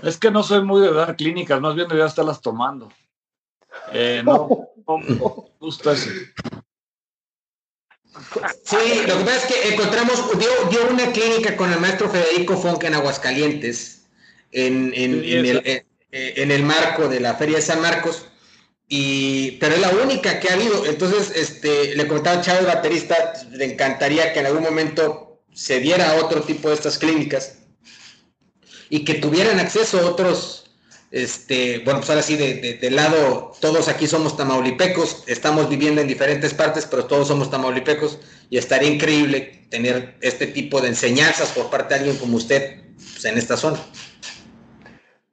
Es 0.03 0.17
que 0.17 0.31
no 0.31 0.43
soy 0.43 0.61
muy 0.61 0.81
de 0.81 0.91
dar 0.91 1.15
clínicas, 1.15 1.61
más 1.61 1.75
bien 1.75 1.87
debería 1.87 2.07
estarlas 2.07 2.41
tomando. 2.41 2.91
Eh, 3.93 4.21
no, 4.23 4.69
no, 4.85 4.97
me 4.97 5.15
gusta 5.59 5.93
eso. 5.93 6.09
Sí, 8.65 9.01
lo 9.07 9.17
que 9.17 9.23
pasa 9.23 9.37
es 9.37 9.45
que 9.45 9.73
encontramos, 9.73 10.37
dio, 10.37 10.89
una 10.91 11.11
clínica 11.11 11.55
con 11.55 11.71
el 11.71 11.79
maestro 11.79 12.09
Federico 12.09 12.57
Fonca 12.57 12.87
en 12.87 12.95
Aguascalientes, 12.95 14.05
en, 14.51 14.93
en, 14.93 15.23
el, 15.23 15.61
eh, 15.65 15.85
en, 16.11 16.51
el, 16.51 16.63
marco 16.63 17.07
de 17.07 17.21
la 17.21 17.35
Feria 17.35 17.55
de 17.55 17.61
San 17.61 17.81
Marcos, 17.81 18.27
y, 18.87 19.51
pero 19.53 19.75
es 19.75 19.81
la 19.81 19.89
única 19.89 20.39
que 20.39 20.49
ha 20.49 20.53
habido. 20.53 20.85
Entonces, 20.85 21.31
este, 21.35 21.95
le 21.95 22.07
comentaba 22.07 22.39
a 22.39 22.41
Chávez, 22.41 22.67
baterista, 22.67 23.33
le 23.51 23.65
encantaría 23.73 24.33
que 24.33 24.41
en 24.41 24.47
algún 24.47 24.63
momento 24.63 25.39
se 25.53 25.79
diera 25.79 26.15
otro 26.15 26.41
tipo 26.41 26.67
de 26.67 26.75
estas 26.75 26.99
clínicas 26.99 27.62
y 28.89 29.05
que 29.05 29.15
tuvieran 29.15 29.59
acceso 29.59 30.07
otros 30.07 30.63
este, 31.13 31.77
bueno, 31.85 31.99
pues 31.99 32.09
ahora 32.09 32.23
sí, 32.23 32.35
de, 32.35 32.79
de, 32.81 32.89
lado, 32.89 33.51
todos 33.61 33.87
aquí 33.87 34.07
somos 34.07 34.35
tamaulipecos, 34.35 35.23
estamos 35.27 35.69
viviendo 35.69 36.01
en 36.01 36.07
diferentes 36.07 36.55
partes, 36.55 36.87
pero 36.87 37.05
todos 37.05 37.27
somos 37.27 37.51
tamaulipecos 37.51 38.17
y 38.49 38.57
estaría 38.57 38.89
increíble 38.89 39.67
tener 39.69 40.17
este 40.21 40.47
tipo 40.47 40.81
de 40.81 40.87
enseñanzas 40.87 41.51
por 41.51 41.69
parte 41.69 41.93
de 41.93 41.99
alguien 41.99 42.17
como 42.17 42.37
usted 42.37 42.81
pues, 42.95 43.25
en 43.25 43.37
esta 43.37 43.57
zona. 43.57 43.77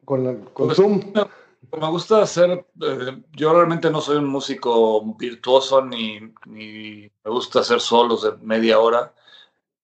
Con, 0.04 0.44
con 0.52 0.66
pues, 0.66 0.76
Zoom. 0.76 1.14
me 1.14 1.88
gusta 1.88 2.20
hacer, 2.20 2.62
eh, 2.82 3.22
yo 3.32 3.54
realmente 3.54 3.88
no 3.88 4.02
soy 4.02 4.18
un 4.18 4.26
músico 4.26 5.14
virtuoso 5.14 5.82
ni, 5.82 6.20
ni 6.44 7.10
me 7.24 7.30
gusta 7.30 7.60
hacer 7.60 7.80
solos 7.80 8.22
de 8.22 8.32
media 8.42 8.78
hora. 8.78 9.14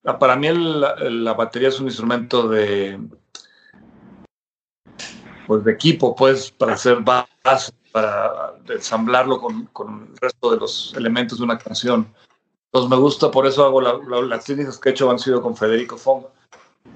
Ah, 0.04 0.18
para 0.18 0.36
mí 0.36 0.48
la 0.52 1.32
batería 1.32 1.70
es 1.70 1.80
un 1.80 1.86
instrumento 1.86 2.48
de, 2.48 3.00
pues, 5.46 5.64
de 5.64 5.72
equipo, 5.72 6.14
pues, 6.14 6.50
para 6.50 6.74
hacer 6.74 6.98
base, 7.00 7.72
para 7.92 8.54
ensamblarlo 8.68 9.40
con, 9.40 9.66
con, 9.66 10.10
el 10.12 10.16
resto 10.18 10.50
de 10.50 10.58
los 10.58 10.94
elementos 10.96 11.38
de 11.38 11.44
una 11.44 11.58
canción. 11.58 12.12
Entonces 12.66 12.90
me 12.90 12.96
gusta, 12.96 13.30
por 13.30 13.46
eso 13.46 13.64
hago 13.64 13.80
las 13.80 14.44
técnicas 14.44 14.78
que 14.78 14.88
he 14.88 14.92
hecho 14.92 15.10
han 15.10 15.18
sido 15.18 15.40
con 15.40 15.56
Federico 15.56 15.96
Fong, 15.96 16.24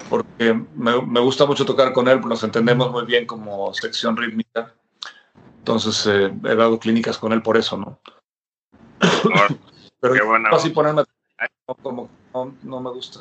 porque 0.09 0.55
me, 0.75 1.01
me, 1.03 1.21
gusta 1.21 1.47
mucho 1.47 1.65
tocar 1.65 1.93
con 1.93 2.09
él, 2.09 2.21
nos 2.21 2.43
entendemos 2.43 2.91
muy 2.91 3.07
bien 3.07 3.27
como 3.27 3.73
sección 3.73 4.17
rítmica. 4.17 4.75
Entonces 5.59 6.07
eh, 6.07 6.33
he 6.45 6.55
dado 6.55 6.79
clínicas 6.79 7.19
con 7.19 7.33
él 7.33 7.43
por 7.43 7.57
eso, 7.57 7.77
¿no? 7.77 7.99
Pero 10.01 10.15
Qué 10.15 10.23
bueno. 10.23 10.49
así 10.53 10.71
ponerme 10.71 11.05
como 11.83 12.11
no, 12.35 12.55
no 12.63 12.81
me 12.81 12.91
gusta. 12.91 13.21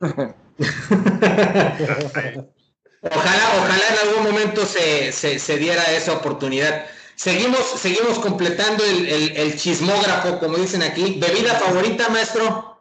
Ojalá, 3.02 3.52
ojalá 3.58 3.82
en 3.90 4.08
algún 4.08 4.32
momento 4.32 4.66
se, 4.66 5.12
se, 5.12 5.56
diera 5.56 5.82
esa 5.92 6.14
oportunidad. 6.14 6.86
Seguimos, 7.14 7.60
seguimos 7.76 8.18
completando 8.18 8.84
el, 8.84 9.06
el, 9.36 9.56
chismógrafo, 9.56 10.38
como 10.38 10.56
dicen 10.56 10.82
aquí. 10.82 11.18
¿Bebida 11.20 11.54
favorita, 11.54 12.08
maestro? 12.08 12.80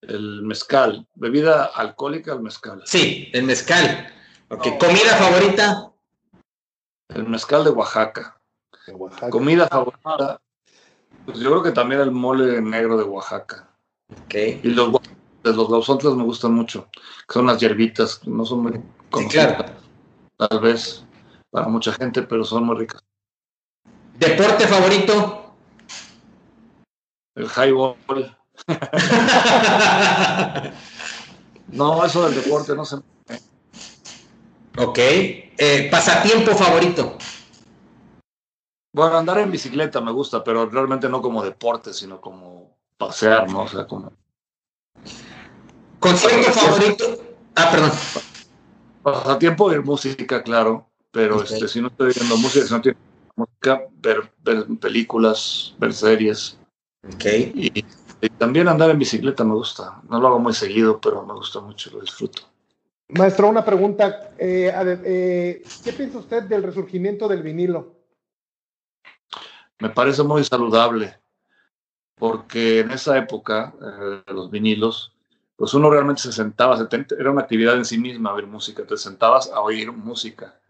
El 0.00 0.42
mezcal. 0.42 1.06
¿Bebida 1.14 1.66
alcohólica 1.66 2.32
el 2.32 2.40
mezcal? 2.40 2.82
Sí, 2.86 3.30
el 3.32 3.44
mezcal. 3.44 4.12
Okay. 4.48 4.78
¿Comida 4.78 5.16
favorita? 5.16 5.92
El 7.08 7.28
mezcal 7.28 7.64
de 7.64 7.70
Oaxaca. 7.70 8.38
Comida 9.30 9.68
favorita. 9.68 10.40
Pues 11.24 11.38
yo 11.38 11.50
creo 11.50 11.62
que 11.62 11.72
también 11.72 12.00
el 12.00 12.10
mole 12.10 12.60
negro 12.60 12.96
de 12.96 13.04
Oaxaca. 13.04 13.68
Okay. 14.26 14.60
Y 14.62 14.68
los, 14.68 14.90
los 15.42 16.16
me 16.16 16.24
gustan 16.24 16.52
mucho, 16.52 16.88
que 16.92 17.32
son 17.32 17.46
las 17.46 17.58
hierbitas, 17.58 18.26
no 18.26 18.44
son 18.44 18.60
muy 18.60 18.72
claro. 19.30 19.64
Tal 20.36 20.60
vez 20.60 21.04
para 21.50 21.68
mucha 21.68 21.92
gente, 21.92 22.22
pero 22.22 22.44
son 22.44 22.64
muy 22.64 22.76
ricas. 22.76 23.02
¿Deporte 24.18 24.66
favorito? 24.66 25.54
El 27.34 27.46
highball. 27.46 27.96
no, 31.68 32.04
eso 32.04 32.28
del 32.28 32.42
deporte 32.42 32.74
no 32.74 32.84
sé. 32.84 32.96
Ok. 34.78 34.98
Eh, 34.98 35.88
¿Pasatiempo 35.90 36.54
favorito? 36.54 37.16
Bueno, 38.92 39.18
andar 39.18 39.38
en 39.38 39.50
bicicleta 39.50 40.00
me 40.00 40.12
gusta, 40.12 40.44
pero 40.44 40.66
realmente 40.66 41.08
no 41.08 41.20
como 41.20 41.42
deporte, 41.42 41.92
sino 41.92 42.20
como 42.20 42.76
pasear, 42.96 43.50
¿no? 43.50 43.62
O 43.62 43.68
sea, 43.68 43.86
como. 43.86 44.12
¿Concierto 45.98 46.52
favorito? 46.52 47.04
Ah, 47.56 47.70
perdón. 47.70 47.90
Pasatiempo 49.04 49.68
de 49.68 49.80
música, 49.80 50.42
claro, 50.42 50.88
pero 51.10 51.42
este, 51.42 51.68
si 51.68 51.82
no 51.82 51.88
estoy 51.88 52.14
viendo 52.14 52.38
música, 52.38 52.64
si 52.64 52.72
no 52.72 52.80
tiene 52.80 52.98
música, 53.36 53.82
ver, 53.98 54.32
películas, 54.80 55.74
ver 55.78 55.92
series. 55.92 56.58
Okay. 57.14 57.52
Y, 57.54 57.84
también 58.38 58.66
andar 58.68 58.88
en 58.88 58.98
bicicleta 58.98 59.44
me 59.44 59.52
gusta. 59.52 60.00
No 60.08 60.18
lo 60.18 60.28
hago 60.28 60.38
muy 60.38 60.54
seguido, 60.54 60.98
pero 60.98 61.22
me 61.26 61.34
gusta 61.34 61.60
mucho, 61.60 61.90
lo 61.90 62.00
disfruto. 62.00 62.44
Maestro, 63.10 63.50
una 63.50 63.62
pregunta. 63.62 64.30
Eh, 64.38 64.72
eh, 65.04 65.62
¿Qué 65.84 65.92
piensa 65.92 66.18
usted 66.18 66.44
del 66.44 66.62
resurgimiento 66.62 67.28
del 67.28 67.42
vinilo? 67.42 67.94
Me 69.80 69.90
parece 69.90 70.22
muy 70.22 70.42
saludable, 70.44 71.20
porque 72.14 72.80
en 72.80 72.92
esa 72.92 73.18
época, 73.18 73.74
eh, 73.82 74.32
los 74.32 74.50
vinilos, 74.50 75.13
pues 75.64 75.72
uno 75.72 75.88
realmente 75.88 76.20
se 76.20 76.30
sentaba, 76.30 76.76
era 77.18 77.30
una 77.30 77.40
actividad 77.40 77.74
en 77.74 77.86
sí 77.86 77.96
misma 77.96 78.34
ver 78.34 78.46
música, 78.46 78.84
te 78.86 78.98
sentabas 78.98 79.50
a 79.50 79.62
oír 79.62 79.90
música 79.90 80.60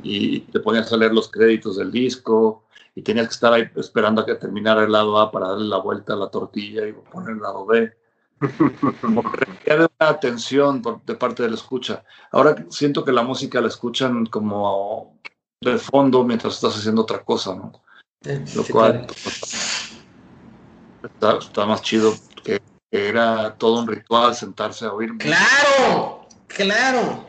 y 0.00 0.42
te 0.42 0.60
ponías 0.60 0.92
a 0.92 0.96
leer 0.96 1.12
los 1.12 1.28
créditos 1.28 1.76
del 1.76 1.90
disco 1.90 2.62
y 2.94 3.02
tenías 3.02 3.26
que 3.26 3.32
estar 3.32 3.52
ahí 3.52 3.68
esperando 3.74 4.20
a 4.20 4.26
que 4.26 4.36
terminara 4.36 4.84
el 4.84 4.92
lado 4.92 5.18
A 5.18 5.32
para 5.32 5.48
darle 5.48 5.66
la 5.66 5.78
vuelta 5.78 6.12
a 6.12 6.16
la 6.16 6.30
tortilla 6.30 6.86
y 6.86 6.92
poner 6.92 7.30
el 7.30 7.40
lado 7.40 7.66
B. 7.66 7.92
Como 9.00 9.28
que 9.28 9.38
requiere 9.38 9.88
una 9.98 10.08
atención 10.08 10.82
de 11.04 11.14
parte 11.16 11.42
de 11.42 11.48
la 11.48 11.56
escucha. 11.56 12.04
Ahora 12.30 12.64
siento 12.70 13.04
que 13.04 13.10
la 13.10 13.24
música 13.24 13.60
la 13.60 13.66
escuchan 13.66 14.24
como 14.26 15.18
de 15.60 15.78
fondo 15.78 16.22
mientras 16.22 16.54
estás 16.54 16.76
haciendo 16.76 17.02
otra 17.02 17.24
cosa, 17.24 17.56
¿no? 17.56 17.72
Lo 18.54 18.64
cual 18.70 19.04
pues, 19.08 19.98
está 21.02 21.66
más 21.66 21.82
chido 21.82 22.14
era 22.90 23.54
todo 23.56 23.80
un 23.80 23.88
ritual 23.88 24.34
sentarse 24.34 24.86
a 24.86 24.92
oír. 24.92 25.10
Claro, 25.18 26.26
claro. 26.46 27.28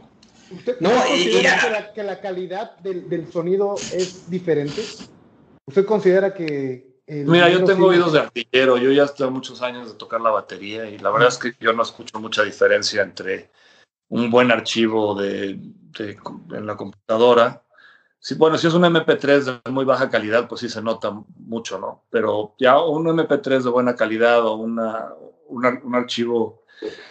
¿Usted 0.51 0.79
no, 0.79 0.89
considera 0.89 1.93
que, 1.93 2.03
la, 2.03 2.19
calidad 2.19 2.77
del, 2.79 3.31
sonido 3.31 3.75
es 3.93 4.29
diferente? 4.29 4.83
¿Usted 5.65 5.85
considera 5.85 6.33
que... 6.33 6.87
Mira, 7.07 7.49
yo 7.49 7.63
tengo 7.63 7.87
oídos 7.87 8.13
de 8.13 8.19
artillero, 8.19 8.77
yo 8.77 8.91
ya 8.91 9.03
estoy 9.03 9.29
muchos 9.31 9.61
años 9.63 9.87
de 9.87 9.97
tocar 9.97 10.21
la 10.21 10.29
batería 10.29 10.87
y 10.87 10.99
la 10.99 11.09
verdad 11.09 11.29
es 11.29 11.37
que 11.37 11.55
yo 11.59 11.73
no 11.73 11.81
escucho 11.81 12.19
mucha 12.19 12.43
diferencia 12.43 13.01
entre 13.01 13.49
un 14.09 14.29
buen 14.29 14.51
archivo 14.51 15.15
de, 15.15 15.59
en 15.99 16.65
la 16.65 16.75
computadora. 16.75 17.63
Sí, 18.21 18.35
bueno, 18.35 18.57
si 18.57 18.67
es 18.67 18.73
un 18.73 18.83
MP3 18.83 19.61
de 19.63 19.71
muy 19.71 19.85
baja 19.85 20.09
calidad, 20.09 20.47
pues 20.47 20.61
sí 20.61 20.69
se 20.69 20.81
nota 20.81 21.11
mucho, 21.37 21.79
¿no? 21.79 22.03
Pero 22.09 22.53
ya 22.59 22.81
un 22.81 23.05
MP3 23.05 23.63
de 23.63 23.69
buena 23.69 23.95
calidad 23.95 24.45
o 24.45 24.55
una, 24.55 25.13
un, 25.47 25.95
archivo 25.95 26.63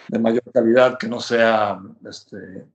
de 0.09 0.19
mayor 0.19 0.43
calidad 0.53 0.99
que 0.99 1.09
no 1.09 1.19
sea, 1.21 1.81
este, 2.07 2.67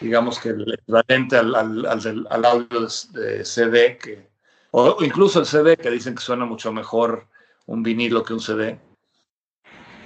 digamos 0.00 0.40
que 0.40 0.50
el 0.50 0.74
equivalente 0.74 1.36
al, 1.36 1.54
al, 1.54 2.44
audio 2.44 2.80
de, 3.12 3.44
CD, 3.44 3.96
que, 3.96 4.28
o 4.72 4.96
incluso 5.04 5.38
el 5.38 5.46
CD, 5.46 5.76
que 5.76 5.90
dicen 5.90 6.16
que 6.16 6.22
suena 6.22 6.44
mucho 6.44 6.72
mejor 6.72 7.28
un 7.66 7.84
vinilo 7.84 8.24
que 8.24 8.34
un 8.34 8.40
CD. 8.40 8.80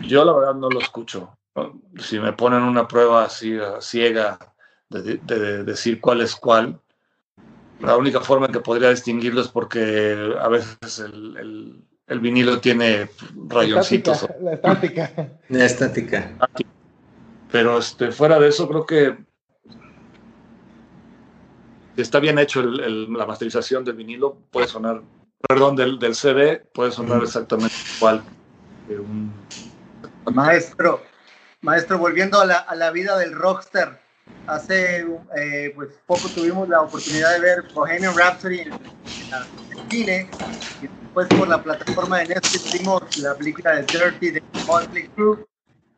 Yo 0.00 0.26
la 0.26 0.34
verdad 0.34 0.54
no 0.54 0.68
lo 0.68 0.80
escucho. 0.80 1.38
Si 2.00 2.18
me 2.18 2.34
ponen 2.34 2.62
una 2.62 2.86
prueba 2.86 3.24
así 3.24 3.56
ciega 3.80 4.38
de, 4.90 5.16
de, 5.18 5.64
decir 5.64 6.00
cuál 6.00 6.20
es 6.20 6.34
cuál, 6.34 6.80
la 7.80 7.96
única 7.96 8.20
forma 8.20 8.46
en 8.46 8.52
que 8.52 8.60
podría 8.60 8.90
distinguirlo 8.90 9.40
es 9.40 9.48
porque 9.48 10.34
a 10.40 10.48
veces 10.48 10.98
el, 10.98 11.84
el 12.06 12.20
vinilo 12.20 12.60
tiene 12.60 13.08
rayoncitos. 13.48 14.28
La 14.40 14.54
estática. 14.54 15.12
La 15.48 15.64
estática. 15.64 16.32
Pero 17.50 17.78
este, 17.78 18.10
fuera 18.10 18.38
de 18.38 18.48
eso, 18.48 18.68
creo 18.68 18.84
que 18.84 19.16
está 21.96 22.18
bien 22.20 22.38
hecho 22.38 22.62
la 22.62 23.26
masterización 23.26 23.84
del 23.84 23.94
vinilo, 23.94 24.38
puede 24.50 24.66
sonar, 24.66 25.02
perdón, 25.48 25.76
del, 25.76 25.98
del 25.98 26.14
CD, 26.14 26.64
puede 26.74 26.90
sonar 26.90 27.22
exactamente 27.22 27.76
igual 27.96 28.22
un... 28.88 29.32
Maestro, 30.32 31.02
maestro, 31.60 31.98
volviendo 31.98 32.40
a 32.40 32.46
la, 32.46 32.56
a 32.56 32.74
la 32.74 32.90
vida 32.90 33.16
del 33.18 33.34
rockstar, 33.34 34.00
hace 34.46 35.06
eh, 35.36 35.72
pues 35.74 35.90
poco 36.06 36.28
tuvimos 36.28 36.68
la 36.68 36.82
oportunidad 36.82 37.32
de 37.34 37.40
ver 37.40 37.64
Bohemian 37.74 38.16
Rhapsody 38.16 38.60
en, 38.60 38.72
en, 38.72 39.90
cine 39.90 40.28
después 41.14 41.38
por 41.38 41.48
la 41.48 41.62
plataforma 41.62 42.18
de 42.18 42.26
Netflix 42.26 42.72
vimos 42.72 43.18
la 43.18 43.36
película 43.36 43.76
de 43.76 43.82
Dirty 43.82 44.30
de 44.32 44.42
Motley 44.66 45.08
Crue, 45.14 45.46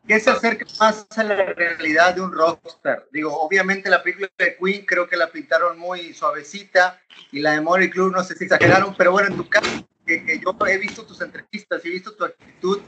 que 0.07 0.19
se 0.19 0.29
acerca 0.29 0.65
más 0.79 1.07
a 1.15 1.23
la 1.23 1.35
realidad 1.53 2.13
de 2.13 2.21
un 2.21 2.31
rockstar. 2.31 3.07
Digo, 3.11 3.35
obviamente 3.35 3.89
la 3.89 4.03
película 4.03 4.29
de 4.37 4.55
Queen 4.57 4.85
creo 4.85 5.07
que 5.07 5.17
la 5.17 5.31
pintaron 5.31 5.79
muy 5.79 6.13
suavecita 6.13 7.01
y 7.31 7.39
la 7.39 7.53
de 7.53 7.61
Motley 7.61 7.89
Crue 7.89 8.11
no 8.11 8.23
sé 8.23 8.35
si 8.35 8.43
exageraron, 8.43 8.93
pero 8.95 9.11
bueno, 9.11 9.29
en 9.29 9.37
tu 9.37 9.49
caso, 9.49 9.67
que, 10.05 10.39
yo 10.39 10.55
he 10.67 10.77
visto 10.77 11.03
tus 11.03 11.19
entrevistas, 11.21 11.83
he 11.83 11.89
visto 11.89 12.13
tu 12.13 12.23
actitud, 12.23 12.79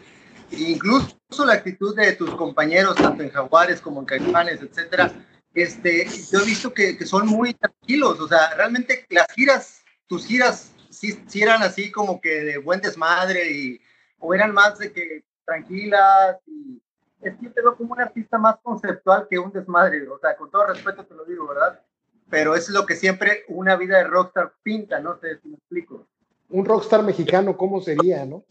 incluso 0.52 1.46
la 1.46 1.54
actitud 1.54 1.96
de 1.96 2.14
tus 2.14 2.32
compañeros, 2.36 2.96
tanto 2.96 3.24
en 3.24 3.30
Jaguares 3.30 3.82
como 3.82 4.00
en 4.00 4.06
Caifanes, 4.06 4.62
etcétera, 4.62 5.12
este, 5.54 6.08
yo 6.32 6.40
he 6.40 6.46
visto 6.46 6.74
que, 6.74 6.98
que 6.98 7.06
son 7.06 7.28
muy 7.28 7.54
tranquilos, 7.54 8.20
o 8.20 8.28
sea, 8.28 8.54
realmente 8.56 9.06
las 9.10 9.28
giras, 9.34 9.82
tus 10.08 10.26
giras 10.26 10.72
sí, 10.90 11.42
eran 11.42 11.62
así 11.64 11.92
como 11.92 12.20
que 12.20 12.44
de 12.44 12.58
buen 12.58 12.82
desmadre 12.82 13.52
y, 13.52 13.82
o 14.20 14.34
eran 14.34 14.54
más 14.54 14.78
de 14.80 14.92
que 14.92 15.24
tranquilas 15.46 16.38
y 16.46 16.82
es 17.22 17.36
que 17.36 17.46
yo 17.46 17.52
te 17.52 17.62
veo 17.62 17.76
como 17.76 17.94
un 17.94 18.02
artista 18.02 18.38
más 18.38 18.58
conceptual 18.62 19.28
que 19.30 19.40
un 19.40 19.52
desmadre, 19.52 20.08
o 20.08 20.20
sea, 20.20 20.36
con 20.38 20.50
todo 20.50 20.68
respeto 20.68 21.06
te 21.06 21.14
lo 21.14 21.26
digo, 21.26 21.48
¿verdad? 21.48 21.82
Pero 22.30 22.56
es 22.56 22.70
lo 22.70 22.86
que 22.86 22.96
siempre 22.96 23.44
una 23.48 23.76
vida 23.76 23.98
de 23.98 24.06
rockstar 24.06 24.54
pinta, 24.64 25.00
no 25.00 25.18
sé 25.20 25.40
si 25.42 25.50
me 25.50 25.56
explico. 25.56 26.08
Un 26.50 26.66
rockstar 26.66 27.04
mexicano, 27.04 27.58
¿cómo 27.58 27.82
sería, 27.82 28.26
no? 28.26 28.44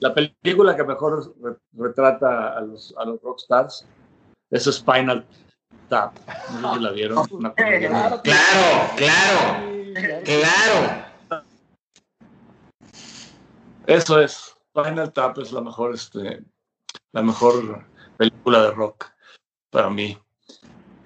La 0.00 0.14
película 0.14 0.76
que 0.76 0.84
mejor 0.84 1.34
retrata 1.72 2.56
a 2.56 2.60
los, 2.60 2.94
a 2.96 3.04
los 3.04 3.20
rockstars 3.20 3.86
es 4.50 4.64
Spinal 4.64 5.26
Tap. 5.88 6.16
No 6.60 6.74
sé 6.74 6.78
si 6.78 6.84
la 6.84 6.90
vieron. 6.92 7.26
Una. 7.30 7.52
Claro, 7.54 8.22
claro, 8.22 8.94
claro. 10.24 11.42
Eso 13.86 14.20
es. 14.20 14.54
Final 14.72 15.12
Tap 15.12 15.38
es 15.38 15.50
la 15.50 15.60
mejor, 15.60 15.94
este, 15.94 16.44
la 17.12 17.22
mejor 17.22 17.84
película 18.16 18.62
de 18.62 18.70
rock 18.70 19.06
para 19.70 19.90
mí. 19.90 20.16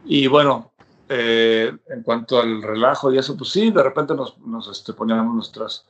Y 0.04 0.26
bueno, 0.26 0.72
eh, 1.08 1.72
en 1.88 2.02
cuanto 2.02 2.40
al 2.40 2.62
relajo 2.62 3.10
y 3.12 3.18
eso, 3.18 3.36
pues 3.36 3.50
sí, 3.50 3.70
de 3.70 3.82
repente 3.82 4.14
nos, 4.14 4.38
nos 4.38 4.68
este, 4.68 4.92
poníamos 4.92 5.34
nuestras, 5.34 5.86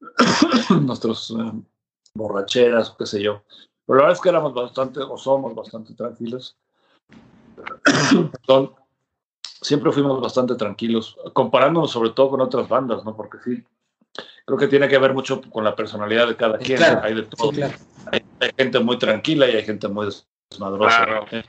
nuestras 0.82 1.30
eh, 1.30 1.52
borracheras, 2.16 2.94
qué 2.98 3.06
sé 3.06 3.22
yo. 3.22 3.42
Pero 3.86 3.98
la 3.98 4.02
verdad 4.04 4.16
es 4.16 4.20
que 4.20 4.28
éramos 4.28 4.52
bastante, 4.54 5.00
o 5.00 5.16
somos 5.16 5.54
bastante 5.54 5.94
tranquilos. 5.94 6.56
Perdón. 8.46 8.74
Siempre 9.62 9.90
fuimos 9.90 10.20
bastante 10.20 10.54
tranquilos, 10.54 11.16
comparándonos 11.32 11.90
sobre 11.90 12.10
todo 12.10 12.28
con 12.30 12.40
otras 12.42 12.68
bandas, 12.68 13.04
¿no? 13.04 13.16
Porque 13.16 13.38
sí, 13.42 13.64
creo 14.44 14.58
que 14.58 14.68
tiene 14.68 14.86
que 14.86 14.98
ver 14.98 15.14
mucho 15.14 15.40
con 15.50 15.64
la 15.64 15.74
personalidad 15.74 16.28
de 16.28 16.36
cada 16.36 16.58
quien. 16.58 16.76
Claro, 16.76 17.00
hay 17.02 17.14
de 17.14 17.22
todo. 17.22 17.50
sí, 17.50 17.56
claro. 17.56 17.74
hay, 18.12 18.20
hay 18.38 18.50
gente 18.56 18.78
muy 18.80 18.98
tranquila 18.98 19.48
y 19.48 19.56
hay 19.56 19.64
gente 19.64 19.88
muy 19.88 20.08
desmadrosa. 20.50 21.04
Claro. 21.04 21.26
Eh, 21.30 21.42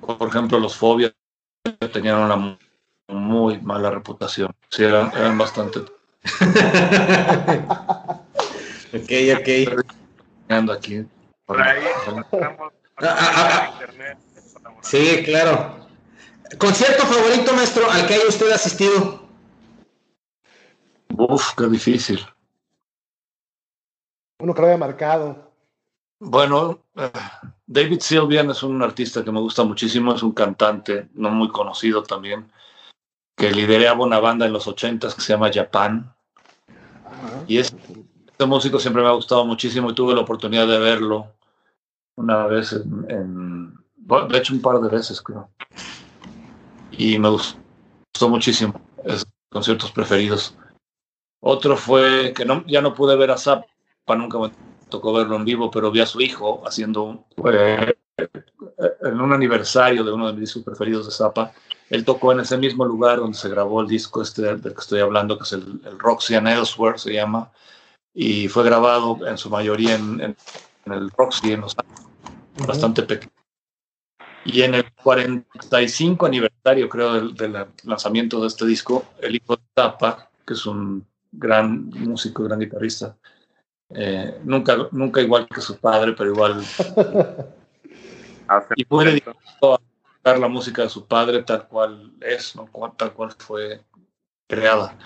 Por 0.00 0.28
ejemplo, 0.28 0.58
los 0.60 0.76
fobias 0.76 1.14
tenían 1.92 2.18
una 2.18 2.36
mu- 2.36 2.56
muy 3.08 3.58
mala 3.62 3.90
reputación. 3.90 4.54
Sí, 4.68 4.84
eran, 4.84 5.10
eran 5.16 5.38
bastante 5.38 5.80
Ok, 8.94 9.10
ok. 9.38 9.84
ando 10.48 10.72
aquí. 10.72 11.04
Por 11.46 11.60
ahí 11.60 11.82
estamos 11.96 12.72
Ah, 12.98 13.16
ah, 13.18 13.80
ah. 13.80 13.82
Sí, 14.82 15.22
claro. 15.24 15.88
¿Concierto 16.58 17.04
favorito, 17.04 17.54
maestro, 17.54 17.90
al 17.90 18.06
que 18.06 18.14
haya 18.14 18.28
usted 18.28 18.50
asistido? 18.52 19.26
Uf, 21.16 21.54
qué 21.56 21.66
difícil. 21.68 22.20
Uno 24.40 24.54
que 24.54 24.60
lo 24.60 24.66
haya 24.68 24.76
marcado. 24.76 25.52
Bueno, 26.20 26.84
eh, 26.96 27.10
David 27.66 28.00
Sylvian 28.00 28.50
es 28.50 28.62
un 28.62 28.82
artista 28.82 29.24
que 29.24 29.32
me 29.32 29.40
gusta 29.40 29.64
muchísimo, 29.64 30.14
es 30.14 30.22
un 30.22 30.32
cantante 30.32 31.08
no 31.14 31.30
muy 31.30 31.48
conocido 31.48 32.02
también, 32.02 32.52
que 33.36 33.50
lideraba 33.50 34.04
una 34.04 34.20
banda 34.20 34.46
en 34.46 34.52
los 34.52 34.66
ochentas 34.68 35.14
que 35.14 35.22
se 35.22 35.32
llama 35.32 35.50
Japan. 35.52 36.14
Y 37.48 37.58
es- 37.58 37.74
este 38.32 38.46
músico 38.46 38.78
siempre 38.78 39.02
me 39.02 39.08
ha 39.08 39.12
gustado 39.12 39.44
muchísimo 39.44 39.90
y 39.90 39.94
tuve 39.94 40.14
la 40.14 40.22
oportunidad 40.22 40.66
de 40.66 40.78
verlo 40.78 41.28
una 42.16 42.46
vez 42.46 42.72
en, 42.72 43.06
en- 43.08 43.74
bueno, 43.96 44.26
de 44.26 44.38
hecho 44.38 44.52
un 44.52 44.60
par 44.60 44.80
de 44.80 44.88
veces 44.88 45.22
creo. 45.22 45.48
Y 46.90 47.18
me 47.18 47.28
gustó, 47.28 47.56
muchísimo, 48.28 48.74
es 49.04 49.24
conciertos 49.50 49.92
preferidos. 49.92 50.56
Otro 51.40 51.76
fue 51.76 52.32
que 52.34 52.44
no, 52.44 52.64
ya 52.66 52.80
no 52.82 52.94
pude 52.94 53.16
ver 53.16 53.30
a 53.30 53.36
Zappa, 53.38 53.66
nunca 54.16 54.38
me 54.38 54.50
tocó 54.88 55.12
verlo 55.12 55.36
en 55.36 55.44
vivo, 55.44 55.70
pero 55.70 55.90
vi 55.90 56.00
a 56.00 56.06
su 56.06 56.20
hijo 56.20 56.62
haciendo 56.66 57.02
un, 57.04 57.24
eh, 57.52 57.94
en 59.02 59.20
un 59.20 59.32
aniversario 59.32 60.04
de 60.04 60.12
uno 60.12 60.26
de 60.26 60.32
mis 60.32 60.42
discos 60.42 60.64
preferidos 60.64 61.06
de 61.06 61.12
Zappa. 61.12 61.52
Él 61.88 62.04
tocó 62.04 62.32
en 62.32 62.40
ese 62.40 62.56
mismo 62.58 62.84
lugar 62.84 63.18
donde 63.18 63.36
se 63.38 63.48
grabó 63.48 63.80
el 63.80 63.86
disco 63.88 64.20
este 64.22 64.42
del 64.42 64.60
que 64.60 64.80
estoy 64.80 65.00
hablando, 65.00 65.36
que 65.36 65.44
es 65.44 65.52
el, 65.52 65.80
el 65.84 65.98
Roxy 65.98 66.34
and 66.34 66.48
Elsewhere, 66.48 66.98
se 66.98 67.12
llama, 67.12 67.50
y 68.14 68.48
fue 68.48 68.64
grabado 68.64 69.18
en 69.26 69.38
su 69.38 69.50
mayoría 69.50 69.94
en, 69.94 70.20
en- 70.20 70.36
en 70.84 70.92
el 70.92 71.10
Roxy, 71.10 71.52
en 71.52 71.60
Los 71.60 71.76
Ángeles, 71.78 72.66
bastante 72.66 73.02
pequeño. 73.04 73.30
Y 74.44 74.62
en 74.62 74.74
el 74.74 74.92
45 74.94 76.26
aniversario, 76.26 76.88
creo, 76.88 77.12
del, 77.14 77.34
del 77.34 77.66
lanzamiento 77.84 78.40
de 78.40 78.48
este 78.48 78.66
disco, 78.66 79.04
el 79.20 79.36
hijo 79.36 79.54
de 79.56 79.62
Zappa, 79.76 80.28
que 80.44 80.54
es 80.54 80.66
un 80.66 81.06
gran 81.30 81.88
músico, 81.90 82.42
gran 82.42 82.58
guitarrista, 82.58 83.16
eh, 83.90 84.40
nunca, 84.44 84.88
nunca 84.90 85.20
igual 85.20 85.46
que 85.48 85.60
su 85.60 85.78
padre, 85.78 86.12
pero 86.12 86.32
igual 86.32 86.60
y 88.76 88.84
fue 88.84 89.04
dedicado 89.04 89.36
a 89.74 89.78
tocar 90.18 90.38
la 90.38 90.48
música 90.48 90.82
de 90.82 90.88
su 90.88 91.06
padre 91.06 91.42
tal 91.44 91.68
cual 91.68 92.12
es, 92.20 92.56
¿no? 92.56 92.68
Tal 92.96 93.12
cual 93.12 93.32
fue 93.38 93.80
creada. 94.48 94.98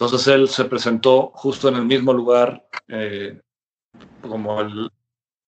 Entonces 0.00 0.28
él 0.28 0.48
se 0.48 0.64
presentó 0.64 1.30
justo 1.34 1.68
en 1.68 1.74
el 1.74 1.84
mismo 1.84 2.14
lugar, 2.14 2.66
eh, 2.88 3.38
como 4.22 4.58
el, 4.62 4.90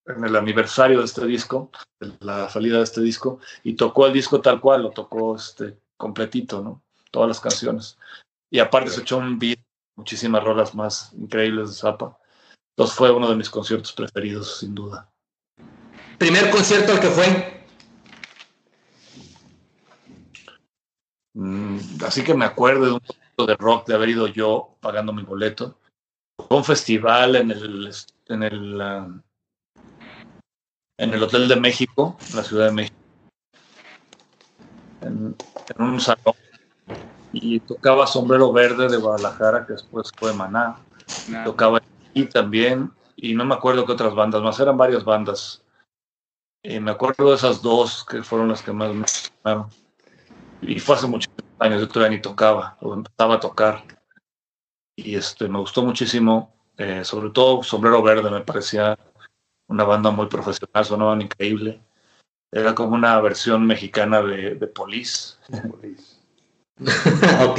en 0.04 0.24
el 0.26 0.36
aniversario 0.36 0.98
de 0.98 1.06
este 1.06 1.24
disco, 1.24 1.70
de 1.98 2.12
la 2.20 2.50
salida 2.50 2.76
de 2.76 2.84
este 2.84 3.00
disco, 3.00 3.40
y 3.64 3.76
tocó 3.76 4.06
el 4.06 4.12
disco 4.12 4.42
tal 4.42 4.60
cual, 4.60 4.82
lo 4.82 4.90
tocó 4.90 5.36
este, 5.36 5.78
completito, 5.96 6.60
¿no? 6.60 6.82
Todas 7.10 7.28
las 7.28 7.40
canciones. 7.40 7.96
Y 8.50 8.58
aparte 8.58 8.90
se 8.90 9.00
echó 9.00 9.16
un 9.16 9.38
beat, 9.38 9.58
muchísimas 9.96 10.44
rolas 10.44 10.74
más 10.74 11.14
increíbles 11.14 11.70
de 11.70 11.74
Zappa. 11.76 12.18
Entonces 12.76 12.94
fue 12.94 13.10
uno 13.10 13.30
de 13.30 13.36
mis 13.36 13.48
conciertos 13.48 13.94
preferidos, 13.94 14.58
sin 14.58 14.74
duda. 14.74 15.10
Primer 16.18 16.50
concierto 16.50 16.92
al 16.92 17.00
que 17.00 17.08
fue. 17.08 17.64
Mm, 21.32 21.78
así 22.04 22.22
que 22.22 22.34
me 22.34 22.44
acuerdo 22.44 22.84
de 22.84 22.92
un 22.92 23.00
concierto 23.42 23.46
de 23.46 23.56
rock 23.56 23.86
de 23.86 23.94
haber 23.94 24.08
ido 24.10 24.26
yo 24.26 24.76
pagando 24.80 25.12
mi 25.12 25.22
boleto. 25.22 25.78
Fue 26.36 26.58
un 26.58 26.64
festival 26.64 27.36
en 27.36 27.50
el 27.50 27.90
en 28.28 28.42
el 28.42 28.80
ah, 28.80 29.08
en 30.98 31.14
el 31.14 31.22
Hotel 31.22 31.48
de 31.48 31.56
México, 31.56 32.16
en 32.30 32.36
la 32.36 32.44
Ciudad 32.44 32.66
de 32.66 32.72
México, 32.72 32.96
en, 35.00 35.36
en 35.74 35.82
un 35.82 36.00
salón 36.00 36.34
y 37.32 37.60
tocaba 37.60 38.06
Sombrero 38.06 38.52
Verde 38.52 38.88
de 38.88 38.98
Guadalajara, 38.98 39.66
que 39.66 39.72
después 39.72 40.10
fue 40.16 40.34
Maná. 40.34 40.76
Tocaba 41.44 41.80
y 42.14 42.24
también 42.26 42.92
y 43.16 43.34
no 43.34 43.44
me 43.44 43.54
acuerdo 43.54 43.86
qué 43.86 43.92
otras 43.92 44.14
bandas 44.14 44.42
más, 44.42 44.58
eran 44.60 44.76
varias 44.76 45.04
bandas. 45.04 45.62
Y 46.62 46.78
me 46.78 46.92
acuerdo 46.92 47.30
de 47.30 47.36
esas 47.36 47.62
dos 47.62 48.04
que 48.04 48.22
fueron 48.22 48.48
las 48.48 48.62
que 48.62 48.72
más 48.72 48.94
me 48.94 49.00
gustaron 49.00 49.68
y 50.62 50.78
fue 50.78 50.94
hace 50.94 51.06
muchos 51.08 51.32
años, 51.62 51.80
yo 51.80 51.88
todavía 51.88 52.16
ni 52.16 52.22
tocaba, 52.22 52.76
o 52.80 52.94
empezaba 52.94 53.36
a 53.36 53.40
tocar. 53.40 53.84
Y 54.96 55.16
este, 55.16 55.48
me 55.48 55.58
gustó 55.58 55.82
muchísimo, 55.82 56.54
eh, 56.76 57.04
sobre 57.04 57.30
todo 57.30 57.62
Sombrero 57.62 58.02
Verde, 58.02 58.30
me 58.30 58.40
parecía 58.40 58.98
una 59.68 59.84
banda 59.84 60.10
muy 60.10 60.26
profesional, 60.26 60.84
sonaban 60.84 61.22
increíble. 61.22 61.80
Era 62.50 62.74
como 62.74 62.94
una 62.94 63.18
versión 63.20 63.66
mexicana 63.66 64.22
de, 64.22 64.56
de 64.56 64.66
Police. 64.66 65.36
ok. 67.48 67.58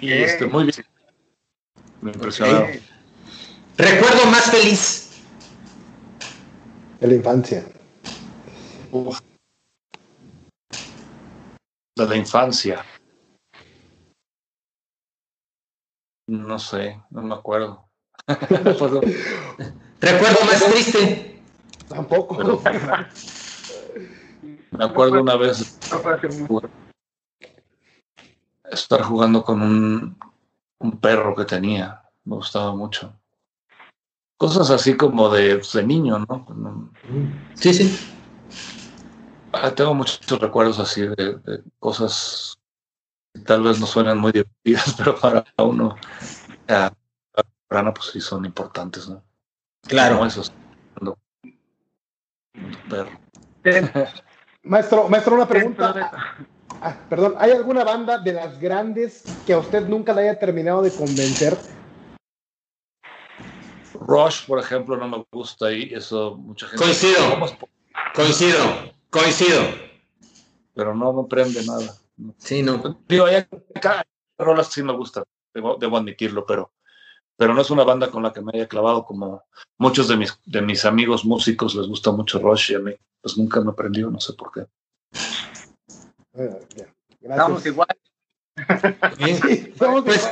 Y 0.00 0.12
este, 0.12 0.46
muy 0.46 0.64
bien. 0.64 0.86
Me 2.00 2.12
impresionó. 2.12 2.66
Recuerdo 3.76 4.26
más 4.26 4.50
feliz. 4.50 5.22
De 7.00 7.08
la 7.08 7.14
infancia. 7.14 7.66
Uf. 8.90 9.20
De 11.96 12.06
la 12.08 12.16
infancia. 12.16 12.84
No 16.26 16.58
sé, 16.58 17.00
no 17.10 17.22
me 17.22 17.34
acuerdo. 17.34 17.88
Pues, 18.26 18.92
Recuerdo 20.00 20.44
más 20.44 20.64
triste. 20.72 21.42
Tampoco. 21.88 22.36
Pero- 22.36 22.60
me 24.70 24.84
acuerdo 24.84 25.20
una 25.22 25.36
vez 25.36 25.78
estar 28.70 29.02
jugando 29.02 29.44
con 29.44 29.62
un, 29.62 30.18
un 30.80 31.00
perro 31.00 31.34
que 31.36 31.44
tenía. 31.44 32.02
Me 32.24 32.34
gustaba 32.36 32.74
mucho. 32.74 33.14
Cosas 34.36 34.70
así 34.70 34.96
como 34.96 35.28
de, 35.30 35.58
de 35.58 35.82
niño, 35.84 36.18
¿no? 36.18 36.46
No- 36.54 36.90
Sí, 37.54 37.72
sí. 37.72 38.13
Ah, 39.54 39.74
tengo 39.74 39.94
muchos 39.94 40.38
recuerdos 40.40 40.78
así 40.78 41.02
de, 41.02 41.38
de 41.44 41.62
cosas 41.78 42.58
que 43.32 43.40
tal 43.40 43.62
vez 43.62 43.80
no 43.80 43.86
suenan 43.86 44.18
muy 44.18 44.32
divertidas, 44.32 44.94
pero 44.98 45.16
para 45.18 45.44
uno, 45.58 45.96
ah, 46.68 46.92
para 47.68 47.92
pues 47.94 48.10
sí 48.12 48.20
son 48.20 48.44
importantes, 48.44 49.08
¿no? 49.08 49.16
Como 49.16 49.24
Claro. 49.88 50.24
esos. 50.26 50.52
cuando- 50.94 51.18
un 52.54 52.72
perro. 52.88 53.10
Maestro, 54.62 55.08
maestro, 55.08 55.34
una 55.34 55.46
pregunta. 55.48 56.10
Ah, 56.80 56.96
perdón, 57.08 57.34
¿hay 57.38 57.50
alguna 57.52 57.82
banda 57.84 58.18
de 58.18 58.32
las 58.32 58.58
grandes 58.60 59.24
que 59.46 59.52
a 59.54 59.58
usted 59.58 59.86
nunca 59.88 60.12
le 60.12 60.22
haya 60.22 60.38
terminado 60.38 60.82
de 60.82 60.90
convencer? 60.90 61.56
Rush, 64.06 64.46
por 64.46 64.58
ejemplo, 64.58 64.96
no 64.96 65.08
me 65.08 65.24
gusta 65.32 65.72
y 65.72 65.94
eso 65.94 66.36
mucha 66.36 66.66
gente. 66.66 66.84
Coincido. 66.84 67.30
¿Cómo 67.30 67.46
es 67.46 67.52
po- 67.52 67.68
Coincido. 68.14 68.58
Coincido. 69.14 69.62
Pero 70.74 70.92
no 70.92 71.12
me 71.12 71.28
prende 71.28 71.64
nada. 71.64 71.94
Sí, 72.38 72.64
no. 72.64 73.00
Digo, 73.08 73.26
hay 73.26 73.44
rolas 74.36 74.66
que 74.66 74.74
sí 74.74 74.82
me 74.82 74.92
gustan, 74.92 75.22
debo, 75.54 75.76
debo 75.76 75.96
admitirlo, 75.96 76.44
pero, 76.44 76.72
pero 77.36 77.54
no 77.54 77.60
es 77.60 77.70
una 77.70 77.84
banda 77.84 78.10
con 78.10 78.24
la 78.24 78.32
que 78.32 78.40
me 78.40 78.50
haya 78.54 78.66
clavado 78.66 79.04
como 79.04 79.44
muchos 79.78 80.08
de 80.08 80.16
mis, 80.16 80.36
de 80.46 80.62
mis 80.62 80.84
amigos 80.84 81.24
músicos 81.24 81.76
les 81.76 81.86
gusta 81.86 82.10
mucho 82.10 82.40
Rush 82.40 82.72
y 82.72 82.74
a 82.74 82.80
mí 82.80 82.92
pues 83.22 83.38
nunca 83.38 83.60
me 83.60 83.72
prendió, 83.72 84.10
no 84.10 84.18
sé 84.18 84.32
por 84.32 84.50
qué. 84.50 84.66
Estamos 87.20 87.64
igual. 87.66 87.86
pues, 90.04 90.28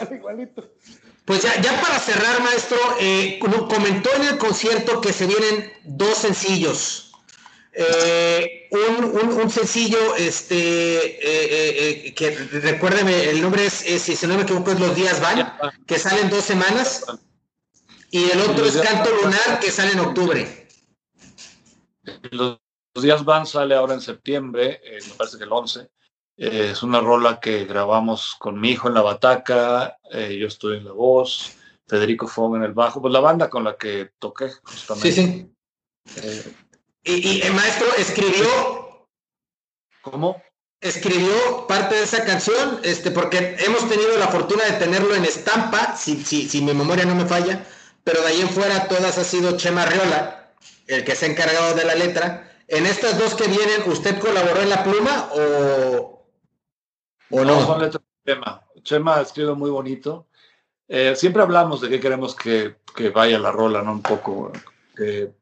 Pues 1.25 1.43
ya, 1.43 1.61
ya 1.61 1.81
para 1.81 2.01
cerrar, 2.01 2.43
maestro, 2.43 2.79
eh, 2.99 3.39
comentó 3.39 4.11
en 4.17 4.25
el 4.25 4.39
concierto 4.39 5.01
que 5.01 5.13
se 5.13 5.29
vienen 5.29 5.71
dos 5.85 6.17
sencillos. 6.17 7.12
Eh, 7.75 8.69
un, 8.71 9.51
sencillo, 9.51 10.15
este, 10.17 10.57
eh, 10.57 12.07
eh, 12.07 12.15
que 12.15 12.31
recuérdeme, 12.31 13.31
el 13.31 13.41
nombre 13.41 13.65
es, 13.67 13.73
si 13.75 14.27
no 14.27 14.37
me 14.37 14.43
equivoco, 14.43 14.73
es 14.73 14.81
Los 14.81 14.95
Días 14.95 15.21
Van, 15.21 15.55
que 15.87 15.99
sale 15.99 16.23
en 16.23 16.31
dos 16.31 16.45
semanas. 16.45 17.05
Y 18.11 18.31
el 18.31 18.41
otro 18.43 18.67
es 18.67 18.77
Canto 18.77 19.11
Lunar, 19.11 19.59
que 19.59 19.71
sale 19.71 19.93
en 19.93 20.01
octubre. 20.01 20.69
Los, 22.31 22.59
Días 22.95 23.25
Van 23.25 23.47
sale 23.47 23.75
ahora 23.75 23.95
en 23.95 24.03
septiembre, 24.03 24.83
me 25.09 25.15
parece 25.15 25.39
que 25.39 25.45
el 25.45 25.53
11. 25.53 25.89
es 26.37 26.83
una 26.83 27.01
rola 27.01 27.41
que 27.41 27.65
grabamos 27.65 28.37
con 28.39 28.61
mi 28.61 28.73
hijo 28.73 28.89
en 28.89 28.95
la 28.95 29.01
bataca, 29.01 29.97
yo 30.13 30.47
estoy 30.47 30.77
en 30.77 30.85
la 30.85 30.93
voz, 30.93 31.55
Federico 31.87 32.29
Fong 32.29 32.57
en 32.57 32.65
el 32.65 32.75
bajo, 32.75 33.01
pues 33.01 33.15
la 33.15 33.21
banda 33.21 33.49
con 33.49 33.65
la 33.65 33.77
que 33.77 34.11
toqué 34.19 34.51
justamente. 34.63 35.13
Sí, 35.13 35.51
sí. 36.05 36.55
Y, 37.05 37.43
el 37.43 37.53
maestro 37.55 37.87
escribió. 37.99 39.07
¿Cómo? 40.03 40.43
Escribió 40.81 41.67
parte 41.69 41.95
de 41.95 42.03
esa 42.03 42.25
canción, 42.25 42.81
este, 42.83 43.11
porque 43.11 43.57
hemos 43.61 43.89
tenido 43.89 44.17
la 44.19 44.29
fortuna 44.29 44.65
de 44.65 44.73
tenerlo 44.73 45.15
en 45.15 45.25
estampa, 45.25 45.97
si, 45.97 46.23
si, 46.25 46.49
si 46.49 46.61
mi 46.61 46.75
memoria 46.75 47.05
no 47.05 47.15
me 47.15 47.25
falla, 47.25 47.65
pero 48.03 48.21
de 48.23 48.29
ahí 48.29 48.41
en 48.41 48.49
fuera 48.49 48.89
todas 48.89 49.17
ha 49.17 49.25
sido 49.25 49.57
Chema 49.57 49.87
Riola, 49.87 50.53
el 50.89 51.05
que 51.05 51.15
se 51.15 51.27
ha 51.27 51.31
encargado 51.31 51.75
de 51.75 51.85
la 51.85 51.95
letra. 51.95 52.51
En 52.67 52.87
estas 52.87 53.19
dos 53.19 53.35
que 53.35 53.47
vienen, 53.47 53.83
¿usted 53.87 54.19
colaboró 54.19 54.61
en 54.61 54.71
la 54.71 54.83
pluma 54.83 55.31
o, 55.35 56.27
o 57.31 57.45
no? 57.45 57.67
son 57.67 57.81
letras 57.81 58.03
de 58.25 58.33
Chema. 58.33 58.65
Chema 58.83 59.19
ha 59.19 59.23
escrito 59.23 59.55
muy 59.55 59.71
bonito. 59.71 60.27
Eh, 60.89 61.15
siempre 61.15 61.43
hablamos 61.43 61.81
de 61.81 61.89
que 61.89 62.01
queremos 62.01 62.35
que, 62.35 62.77
que, 62.95 63.11
vaya 63.11 63.39
la 63.39 63.53
rola, 63.53 63.83
¿no? 63.83 63.93
Un 63.93 64.03
poco, 64.03 64.53
que 64.97 65.33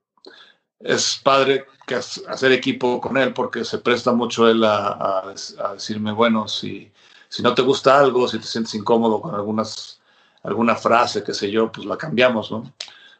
es 0.80 1.20
padre 1.22 1.66
que 1.86 1.94
hacer 1.94 2.52
equipo 2.52 3.00
con 3.00 3.16
él 3.16 3.32
porque 3.34 3.64
se 3.64 3.78
presta 3.78 4.12
mucho 4.12 4.48
él 4.48 4.64
a, 4.64 5.34
decirme, 5.74 6.12
bueno, 6.12 6.48
si, 6.48 6.90
si 7.28 7.42
no 7.42 7.54
te 7.54 7.62
gusta 7.62 7.98
algo, 7.98 8.26
si 8.26 8.38
te 8.38 8.46
sientes 8.46 8.74
incómodo 8.74 9.20
con 9.20 9.34
algunas, 9.34 10.00
alguna 10.42 10.74
frase, 10.74 11.22
qué 11.22 11.34
sé 11.34 11.50
yo, 11.50 11.70
pues 11.70 11.86
la 11.86 11.98
cambiamos, 11.98 12.50
¿no? 12.50 12.72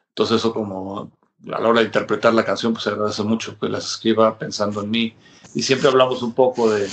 Entonces 0.09 0.37
eso 0.37 0.53
como 0.53 1.11
a 1.53 1.61
la 1.61 1.69
hora 1.69 1.81
de 1.81 1.87
interpretar 1.87 2.35
la 2.35 2.45
canción, 2.45 2.73
pues 2.73 2.85
se 2.85 2.91
agradece 2.91 3.23
mucho 3.23 3.59
que 3.59 3.69
las 3.69 3.87
escriba 3.87 4.39
pensando 4.39 4.83
en 4.83 4.91
mí. 4.91 5.15
Y 5.55 5.63
siempre 5.63 5.89
hablamos 5.89 6.23
un 6.23 6.33
poco 6.33 6.71
de, 6.71 6.89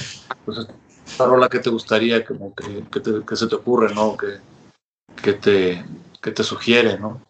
pues, 0.45 0.67
esta 1.05 1.25
rola 1.25 1.49
que 1.49 1.59
te 1.59 1.69
gustaría, 1.69 2.25
como 2.25 2.53
que, 2.55 2.83
que, 3.25 3.35
se 3.35 3.47
te 3.47 3.55
ocurre, 3.55 3.93
¿no? 3.93 4.15
Que, 4.15 4.37
que, 5.21 5.33
te, 5.33 5.85
que 6.21 6.31
te 6.31 6.43
sugiere, 6.43 6.97
¿no? 6.97 7.21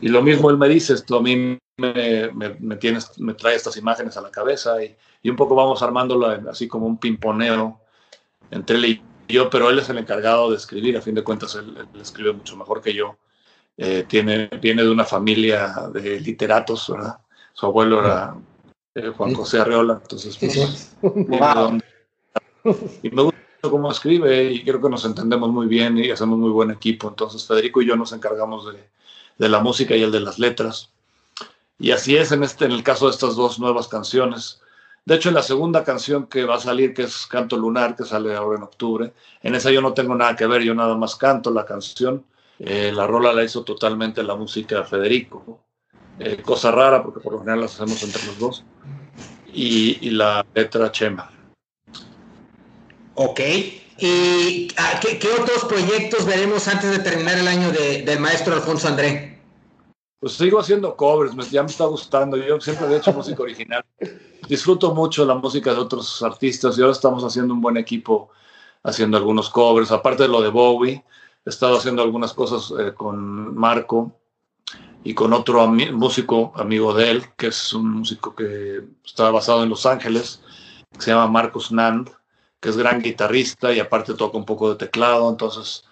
Y 0.00 0.08
lo 0.08 0.22
mismo 0.22 0.50
él 0.50 0.58
me 0.58 0.68
dice, 0.68 0.94
esto 0.94 1.18
a 1.18 1.22
mí 1.22 1.58
me, 1.76 2.30
me, 2.32 2.76
tienes, 2.76 3.18
me 3.18 3.34
trae 3.34 3.56
estas 3.56 3.76
imágenes 3.76 4.16
a 4.16 4.20
la 4.20 4.30
cabeza 4.30 4.82
y, 4.82 4.94
y, 5.22 5.30
un 5.30 5.36
poco 5.36 5.54
vamos 5.54 5.82
armándolo 5.82 6.26
así 6.50 6.68
como 6.68 6.86
un 6.86 6.98
pimponeo 6.98 7.80
entre 8.50 8.76
él 8.76 8.84
y 8.84 9.02
yo, 9.28 9.50
pero 9.50 9.70
él 9.70 9.78
es 9.78 9.88
el 9.88 9.98
encargado 9.98 10.50
de 10.50 10.56
escribir, 10.56 10.96
a 10.96 11.02
fin 11.02 11.14
de 11.14 11.24
cuentas 11.24 11.54
él, 11.54 11.88
escribe 12.00 12.32
mucho 12.32 12.56
mejor 12.56 12.82
que 12.82 12.94
yo. 12.94 13.16
Eh, 13.76 14.04
tiene, 14.06 14.48
viene 14.60 14.82
de 14.82 14.90
una 14.90 15.04
familia 15.04 15.88
de 15.92 16.20
literatos, 16.20 16.90
¿verdad? 16.90 17.18
Su 17.52 17.66
abuelo 17.66 18.00
era 18.00 18.36
eh, 18.94 19.08
Juan 19.08 19.34
José 19.34 19.60
Arreola, 19.60 19.98
entonces 20.00 20.36
pues, 20.38 20.96
y 23.02 23.10
me 23.10 23.22
gusta 23.22 23.38
cómo 23.62 23.90
escribe 23.90 24.52
y 24.52 24.62
creo 24.62 24.80
que 24.80 24.88
nos 24.88 25.04
entendemos 25.04 25.50
muy 25.50 25.66
bien 25.66 25.98
y 25.98 26.10
hacemos 26.10 26.38
muy 26.38 26.50
buen 26.50 26.70
equipo. 26.70 27.08
Entonces 27.08 27.44
Federico 27.44 27.82
y 27.82 27.86
yo 27.86 27.96
nos 27.96 28.12
encargamos 28.12 28.72
de, 28.72 28.88
de 29.38 29.48
la 29.48 29.58
música 29.58 29.96
y 29.96 30.02
el 30.02 30.12
de 30.12 30.20
las 30.20 30.38
letras. 30.38 30.93
Y 31.78 31.90
así 31.90 32.16
es 32.16 32.32
en, 32.32 32.42
este, 32.42 32.66
en 32.66 32.72
el 32.72 32.82
caso 32.82 33.06
de 33.06 33.12
estas 33.12 33.34
dos 33.36 33.58
nuevas 33.58 33.88
canciones. 33.88 34.60
De 35.04 35.16
hecho, 35.16 35.28
en 35.28 35.34
la 35.34 35.42
segunda 35.42 35.84
canción 35.84 36.26
que 36.26 36.44
va 36.44 36.56
a 36.56 36.60
salir, 36.60 36.94
que 36.94 37.02
es 37.02 37.26
Canto 37.26 37.56
Lunar, 37.56 37.94
que 37.94 38.04
sale 38.04 38.34
ahora 38.34 38.56
en 38.56 38.62
octubre, 38.62 39.12
en 39.42 39.54
esa 39.54 39.70
yo 39.70 39.82
no 39.82 39.92
tengo 39.92 40.14
nada 40.14 40.34
que 40.34 40.46
ver, 40.46 40.62
yo 40.62 40.74
nada 40.74 40.96
más 40.96 41.16
canto 41.16 41.50
la 41.50 41.66
canción. 41.66 42.24
Eh, 42.58 42.92
la 42.94 43.06
rola 43.06 43.32
la 43.32 43.44
hizo 43.44 43.64
totalmente 43.64 44.22
la 44.22 44.34
música 44.34 44.84
Federico. 44.84 45.60
Eh, 46.18 46.40
cosa 46.42 46.70
rara, 46.70 47.02
porque 47.02 47.20
por 47.20 47.32
lo 47.32 47.38
general 47.40 47.62
las 47.62 47.74
hacemos 47.74 48.02
entre 48.02 48.24
los 48.26 48.38
dos. 48.38 48.64
Y, 49.52 50.10
la 50.10 50.44
letra 50.54 50.90
Chema. 50.90 51.30
Ok. 53.14 53.40
¿Y 53.98 54.68
ah, 54.76 55.00
¿qué, 55.00 55.28
otros 55.40 55.64
proyectos 55.66 56.24
veremos 56.26 56.66
antes 56.66 56.90
de 56.90 56.98
terminar 56.98 57.38
el 57.38 57.46
año 57.46 57.70
del 57.70 58.18
maestro 58.20 58.54
Alfonso 58.54 58.88
André? 58.88 59.33
Pues 60.24 60.38
sigo 60.38 60.58
haciendo 60.58 60.96
covers, 60.96 61.50
ya 61.50 61.62
me 61.62 61.68
está 61.68 61.84
gustando. 61.84 62.38
Yo 62.38 62.58
siempre 62.58 62.86
he 62.86 62.96
hecho 62.96 63.12
música 63.20 63.42
original. 63.42 63.84
Disfruto 64.48 64.94
mucho 64.94 65.26
la 65.26 65.34
música 65.34 65.74
de 65.74 65.78
otros 65.78 66.22
artistas 66.22 66.78
y 66.78 66.80
ahora 66.80 66.94
estamos 66.94 67.22
haciendo 67.24 67.52
un 67.52 67.60
buen 67.60 67.76
equipo 67.76 68.30
haciendo 68.82 69.18
algunos 69.18 69.50
covers. 69.50 69.90
Aparte 69.90 70.22
de 70.22 70.30
lo 70.30 70.40
de 70.40 70.48
Bowie, 70.48 71.04
he 71.44 71.50
estado 71.50 71.76
haciendo 71.76 72.00
algunas 72.00 72.32
cosas 72.32 72.72
eh, 72.80 72.94
con 72.94 73.54
Marco 73.54 74.18
y 75.02 75.12
con 75.12 75.34
otro 75.34 75.66
músico 75.66 76.54
amigo 76.56 76.94
de 76.94 77.10
él, 77.10 77.24
que 77.36 77.48
es 77.48 77.74
un 77.74 77.90
músico 77.90 78.34
que 78.34 78.82
está 79.04 79.30
basado 79.30 79.62
en 79.62 79.68
Los 79.68 79.84
Ángeles, 79.84 80.40
que 80.90 81.02
se 81.02 81.10
llama 81.10 81.26
Marcos 81.26 81.70
Nand, 81.70 82.08
que 82.60 82.70
es 82.70 82.78
gran 82.78 83.02
guitarrista 83.02 83.74
y 83.74 83.78
aparte 83.78 84.14
toca 84.14 84.38
un 84.38 84.46
poco 84.46 84.70
de 84.70 84.76
teclado. 84.76 85.28
Entonces, 85.28 85.84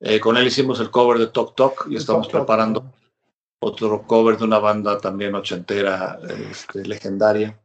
eh, 0.00 0.20
con 0.20 0.36
él 0.36 0.46
hicimos 0.46 0.78
el 0.78 0.90
cover 0.90 1.18
de 1.18 1.28
Tok 1.28 1.54
Tok 1.54 1.86
y 1.88 1.96
estamos 1.96 2.28
preparando 2.28 2.84
otro 3.60 4.02
cover 4.06 4.36
de 4.38 4.44
una 4.44 4.58
banda 4.58 4.98
también 4.98 5.34
ochentera, 5.34 6.18
este, 6.50 6.84
legendaria. 6.84 7.58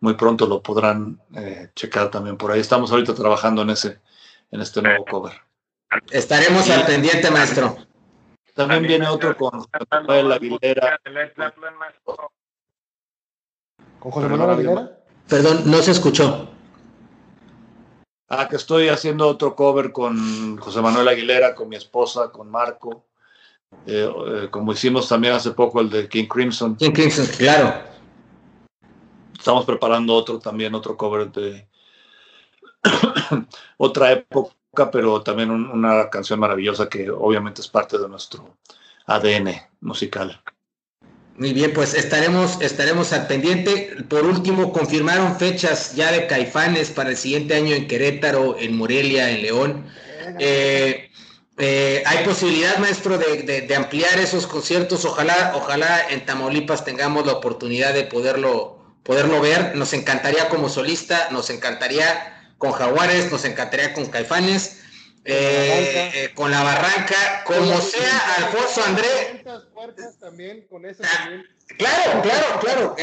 Muy 0.00 0.14
pronto 0.14 0.46
lo 0.46 0.62
podrán 0.62 1.20
eh, 1.34 1.70
checar 1.74 2.10
también 2.10 2.36
por 2.36 2.52
ahí. 2.52 2.60
Estamos 2.60 2.90
ahorita 2.90 3.14
trabajando 3.14 3.62
en 3.62 3.70
ese, 3.70 4.00
en 4.50 4.60
este 4.60 4.82
nuevo 4.82 5.04
cover. 5.04 5.32
Estaremos 6.10 6.68
al 6.70 6.86
pendiente, 6.86 7.30
maestro. 7.30 7.76
También 8.54 8.82
viene 8.82 9.08
otro 9.08 9.36
con 9.36 9.50
José 9.50 9.86
Manuel 9.90 10.32
Aguilera. 10.32 11.00
¿Con 13.98 14.12
José 14.12 14.28
Manuel 14.28 14.50
Aguilera? 14.50 14.98
Perdón, 15.28 15.62
no 15.66 15.78
se 15.82 15.92
escuchó. 15.92 16.48
Ah, 18.28 18.48
que 18.48 18.56
estoy 18.56 18.88
haciendo 18.88 19.26
otro 19.26 19.56
cover 19.56 19.92
con 19.92 20.56
José 20.58 20.80
Manuel 20.80 21.08
Aguilera, 21.08 21.54
con 21.54 21.68
mi 21.68 21.76
esposa, 21.76 22.30
con 22.30 22.50
Marco. 22.50 23.04
Eh, 23.86 24.08
eh, 24.26 24.48
como 24.50 24.72
hicimos 24.72 25.08
también 25.08 25.34
hace 25.34 25.52
poco 25.52 25.80
el 25.80 25.90
de 25.90 26.08
King 26.08 26.26
Crimson. 26.26 26.76
King 26.76 26.92
Crimson, 26.92 27.26
claro. 27.38 27.82
Estamos 29.36 29.64
preparando 29.64 30.14
otro 30.14 30.38
también, 30.38 30.74
otro 30.74 30.96
cover 30.96 31.30
de 31.32 31.66
otra 33.78 34.12
época, 34.12 34.90
pero 34.90 35.22
también 35.22 35.50
una 35.50 36.10
canción 36.10 36.38
maravillosa 36.40 36.88
que 36.88 37.10
obviamente 37.10 37.60
es 37.62 37.68
parte 37.68 37.98
de 37.98 38.08
nuestro 38.08 38.56
ADN 39.06 39.54
musical. 39.80 40.40
Muy 41.36 41.54
bien, 41.54 41.72
pues 41.72 41.94
estaremos, 41.94 42.60
estaremos 42.60 43.14
al 43.14 43.26
pendiente. 43.26 43.96
Por 44.10 44.26
último, 44.26 44.74
confirmaron 44.74 45.38
fechas 45.38 45.94
ya 45.94 46.12
de 46.12 46.26
Caifanes 46.26 46.90
para 46.90 47.10
el 47.10 47.16
siguiente 47.16 47.54
año 47.54 47.74
en 47.74 47.88
Querétaro, 47.88 48.58
en 48.58 48.76
Morelia, 48.76 49.30
en 49.30 49.42
León. 49.42 49.86
Eh, 50.38 51.10
eh, 51.62 52.02
hay 52.06 52.24
posibilidad, 52.24 52.78
maestro, 52.78 53.18
de, 53.18 53.74
ampliar 53.76 54.18
esos 54.18 54.46
conciertos. 54.46 55.04
Ojalá, 55.04 55.52
ojalá 55.54 56.08
en 56.08 56.24
Tamaulipas 56.24 56.86
tengamos 56.86 57.26
la 57.26 57.32
oportunidad 57.32 57.92
de 57.92 58.04
poderlo, 58.04 58.82
poderlo 59.02 59.42
ver. 59.42 59.76
Nos 59.76 59.92
encantaría 59.92 60.48
como 60.48 60.70
solista, 60.70 61.28
nos 61.30 61.50
encantaría 61.50 62.54
con 62.56 62.72
Jaguares, 62.72 63.30
nos 63.30 63.44
encantaría 63.44 63.92
con 63.92 64.06
Caifanes, 64.06 64.80
eh, 65.26 66.10
eh, 66.14 66.30
con 66.34 66.50
la 66.50 66.62
Barranca, 66.62 67.44
como 67.44 67.78
sea, 67.78 68.34
Alfonso 68.38 68.82
André. 68.82 69.44
Ah, 69.46 71.28
claro, 71.76 72.22
claro, 72.22 72.60
claro. 72.60 72.96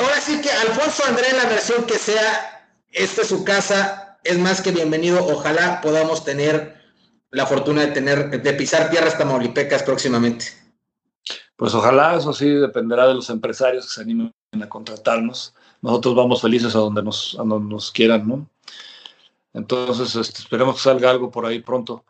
ahora 0.00 0.20
sí 0.22 0.40
que 0.40 0.50
Alfonso 0.50 1.04
André, 1.04 1.28
en 1.28 1.36
la 1.36 1.44
versión 1.44 1.84
que 1.84 1.98
sea, 1.98 2.66
esta 2.92 3.20
es 3.20 3.28
su 3.28 3.44
casa, 3.44 4.18
es 4.24 4.38
más 4.38 4.62
que 4.62 4.70
bienvenido. 4.70 5.22
Ojalá 5.26 5.82
podamos 5.82 6.24
tener 6.24 6.79
la 7.30 7.46
fortuna 7.46 7.82
de 7.82 7.92
tener, 7.92 8.42
de 8.42 8.52
pisar 8.54 8.90
tierras 8.90 9.16
tamaulipecas 9.16 9.82
próximamente. 9.82 10.46
Pues 11.56 11.74
ojalá, 11.74 12.16
eso 12.16 12.32
sí 12.32 12.48
dependerá 12.48 13.06
de 13.06 13.14
los 13.14 13.30
empresarios 13.30 13.86
que 13.86 13.92
se 13.92 14.00
animen 14.00 14.32
a 14.60 14.68
contratarnos. 14.68 15.54
Nosotros 15.82 16.14
vamos 16.14 16.42
felices 16.42 16.74
a 16.74 16.78
donde 16.78 17.02
nos, 17.02 17.36
a 17.38 17.44
donde 17.44 17.74
nos 17.74 17.90
quieran, 17.90 18.26
¿no? 18.26 18.46
Entonces, 19.52 20.14
este, 20.16 20.42
esperemos 20.42 20.76
que 20.76 20.82
salga 20.82 21.10
algo 21.10 21.30
por 21.30 21.46
ahí 21.46 21.60
pronto. 21.60 22.04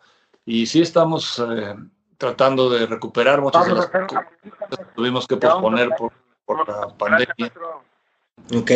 Y 0.45 0.67
sí 0.67 0.81
estamos 0.81 1.39
eh, 1.39 1.75
tratando 2.17 2.71
de 2.71 2.87
recuperar 2.87 3.41
muchas 3.41 3.67
de 3.67 3.75
las 3.75 3.87
cosas 3.87 4.09
que 4.09 4.85
tuvimos 4.95 5.27
que 5.27 5.37
posponer 5.37 5.91
por, 5.97 6.13
por 6.45 6.69
la 6.69 6.89
pandemia. 6.97 7.53
Ok. 8.55 8.71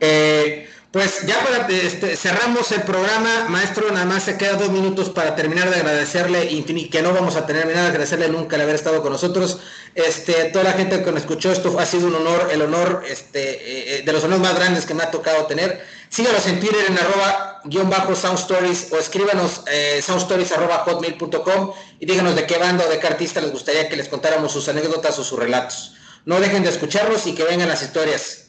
Eh, 0.00 0.68
Pues 0.90 1.26
ya 1.26 1.36
este, 1.68 2.16
cerramos 2.16 2.72
el 2.72 2.80
programa, 2.82 3.44
maestro, 3.50 3.90
nada 3.92 4.06
más 4.06 4.22
se 4.22 4.38
quedan 4.38 4.58
dos 4.58 4.70
minutos 4.70 5.10
para 5.10 5.36
terminar 5.36 5.68
de 5.68 5.76
agradecerle, 5.76 6.48
que 6.90 7.02
no 7.02 7.12
vamos 7.12 7.36
a 7.36 7.40
nada 7.42 7.64
de 7.64 7.78
agradecerle 7.88 8.28
nunca 8.30 8.56
el 8.56 8.62
haber 8.62 8.76
estado 8.76 9.02
con 9.02 9.12
nosotros. 9.12 9.58
Este, 9.94 10.46
toda 10.46 10.64
la 10.64 10.72
gente 10.72 11.04
que 11.04 11.12
nos 11.12 11.20
escuchó, 11.20 11.52
esto 11.52 11.78
ha 11.78 11.84
sido 11.84 12.06
un 12.06 12.14
honor, 12.14 12.48
el 12.50 12.62
honor 12.62 13.04
este, 13.06 13.50
eh, 13.50 13.98
eh, 13.98 14.02
de 14.02 14.12
los 14.14 14.24
honores 14.24 14.42
más 14.42 14.54
grandes 14.54 14.86
que 14.86 14.94
me 14.94 15.02
ha 15.02 15.10
tocado 15.10 15.44
tener. 15.44 15.84
Síganos 16.08 16.46
en 16.46 16.58
Twitter 16.58 16.86
en 16.88 16.96
arroba 16.96 17.60
guion 17.64 17.90
bajo 17.90 18.14
Sound 18.14 18.38
Stories 18.38 18.88
o 18.90 18.98
escríbanos 18.98 19.64
eh, 19.70 20.00
soundstories 20.02 20.52
arroba 20.52 20.78
hotmail.com 20.78 21.74
y 22.00 22.06
díganos 22.06 22.34
de 22.34 22.46
qué 22.46 22.56
banda 22.56 22.86
o 22.86 22.88
de 22.88 22.98
qué 22.98 23.08
artista 23.08 23.42
les 23.42 23.52
gustaría 23.52 23.90
que 23.90 23.96
les 23.96 24.08
contáramos 24.08 24.52
sus 24.52 24.66
anécdotas 24.70 25.18
o 25.18 25.24
sus 25.24 25.38
relatos. 25.38 25.96
No 26.24 26.40
dejen 26.40 26.62
de 26.62 26.70
escucharnos 26.70 27.26
y 27.26 27.34
que 27.34 27.44
vengan 27.44 27.68
las 27.68 27.82
historias. 27.82 28.46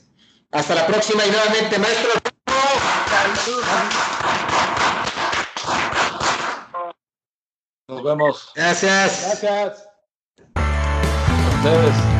Hasta 0.51 0.73
la 0.73 0.87
próxima 0.87 1.25
y 1.25 1.29
nuevamente, 1.29 1.77
maestro. 1.77 2.28
Nos 7.87 8.03
vemos. 8.03 8.51
Gracias. 8.55 9.41
Gracias. 9.41 9.87
A 10.55 11.55
ustedes. 11.55 12.18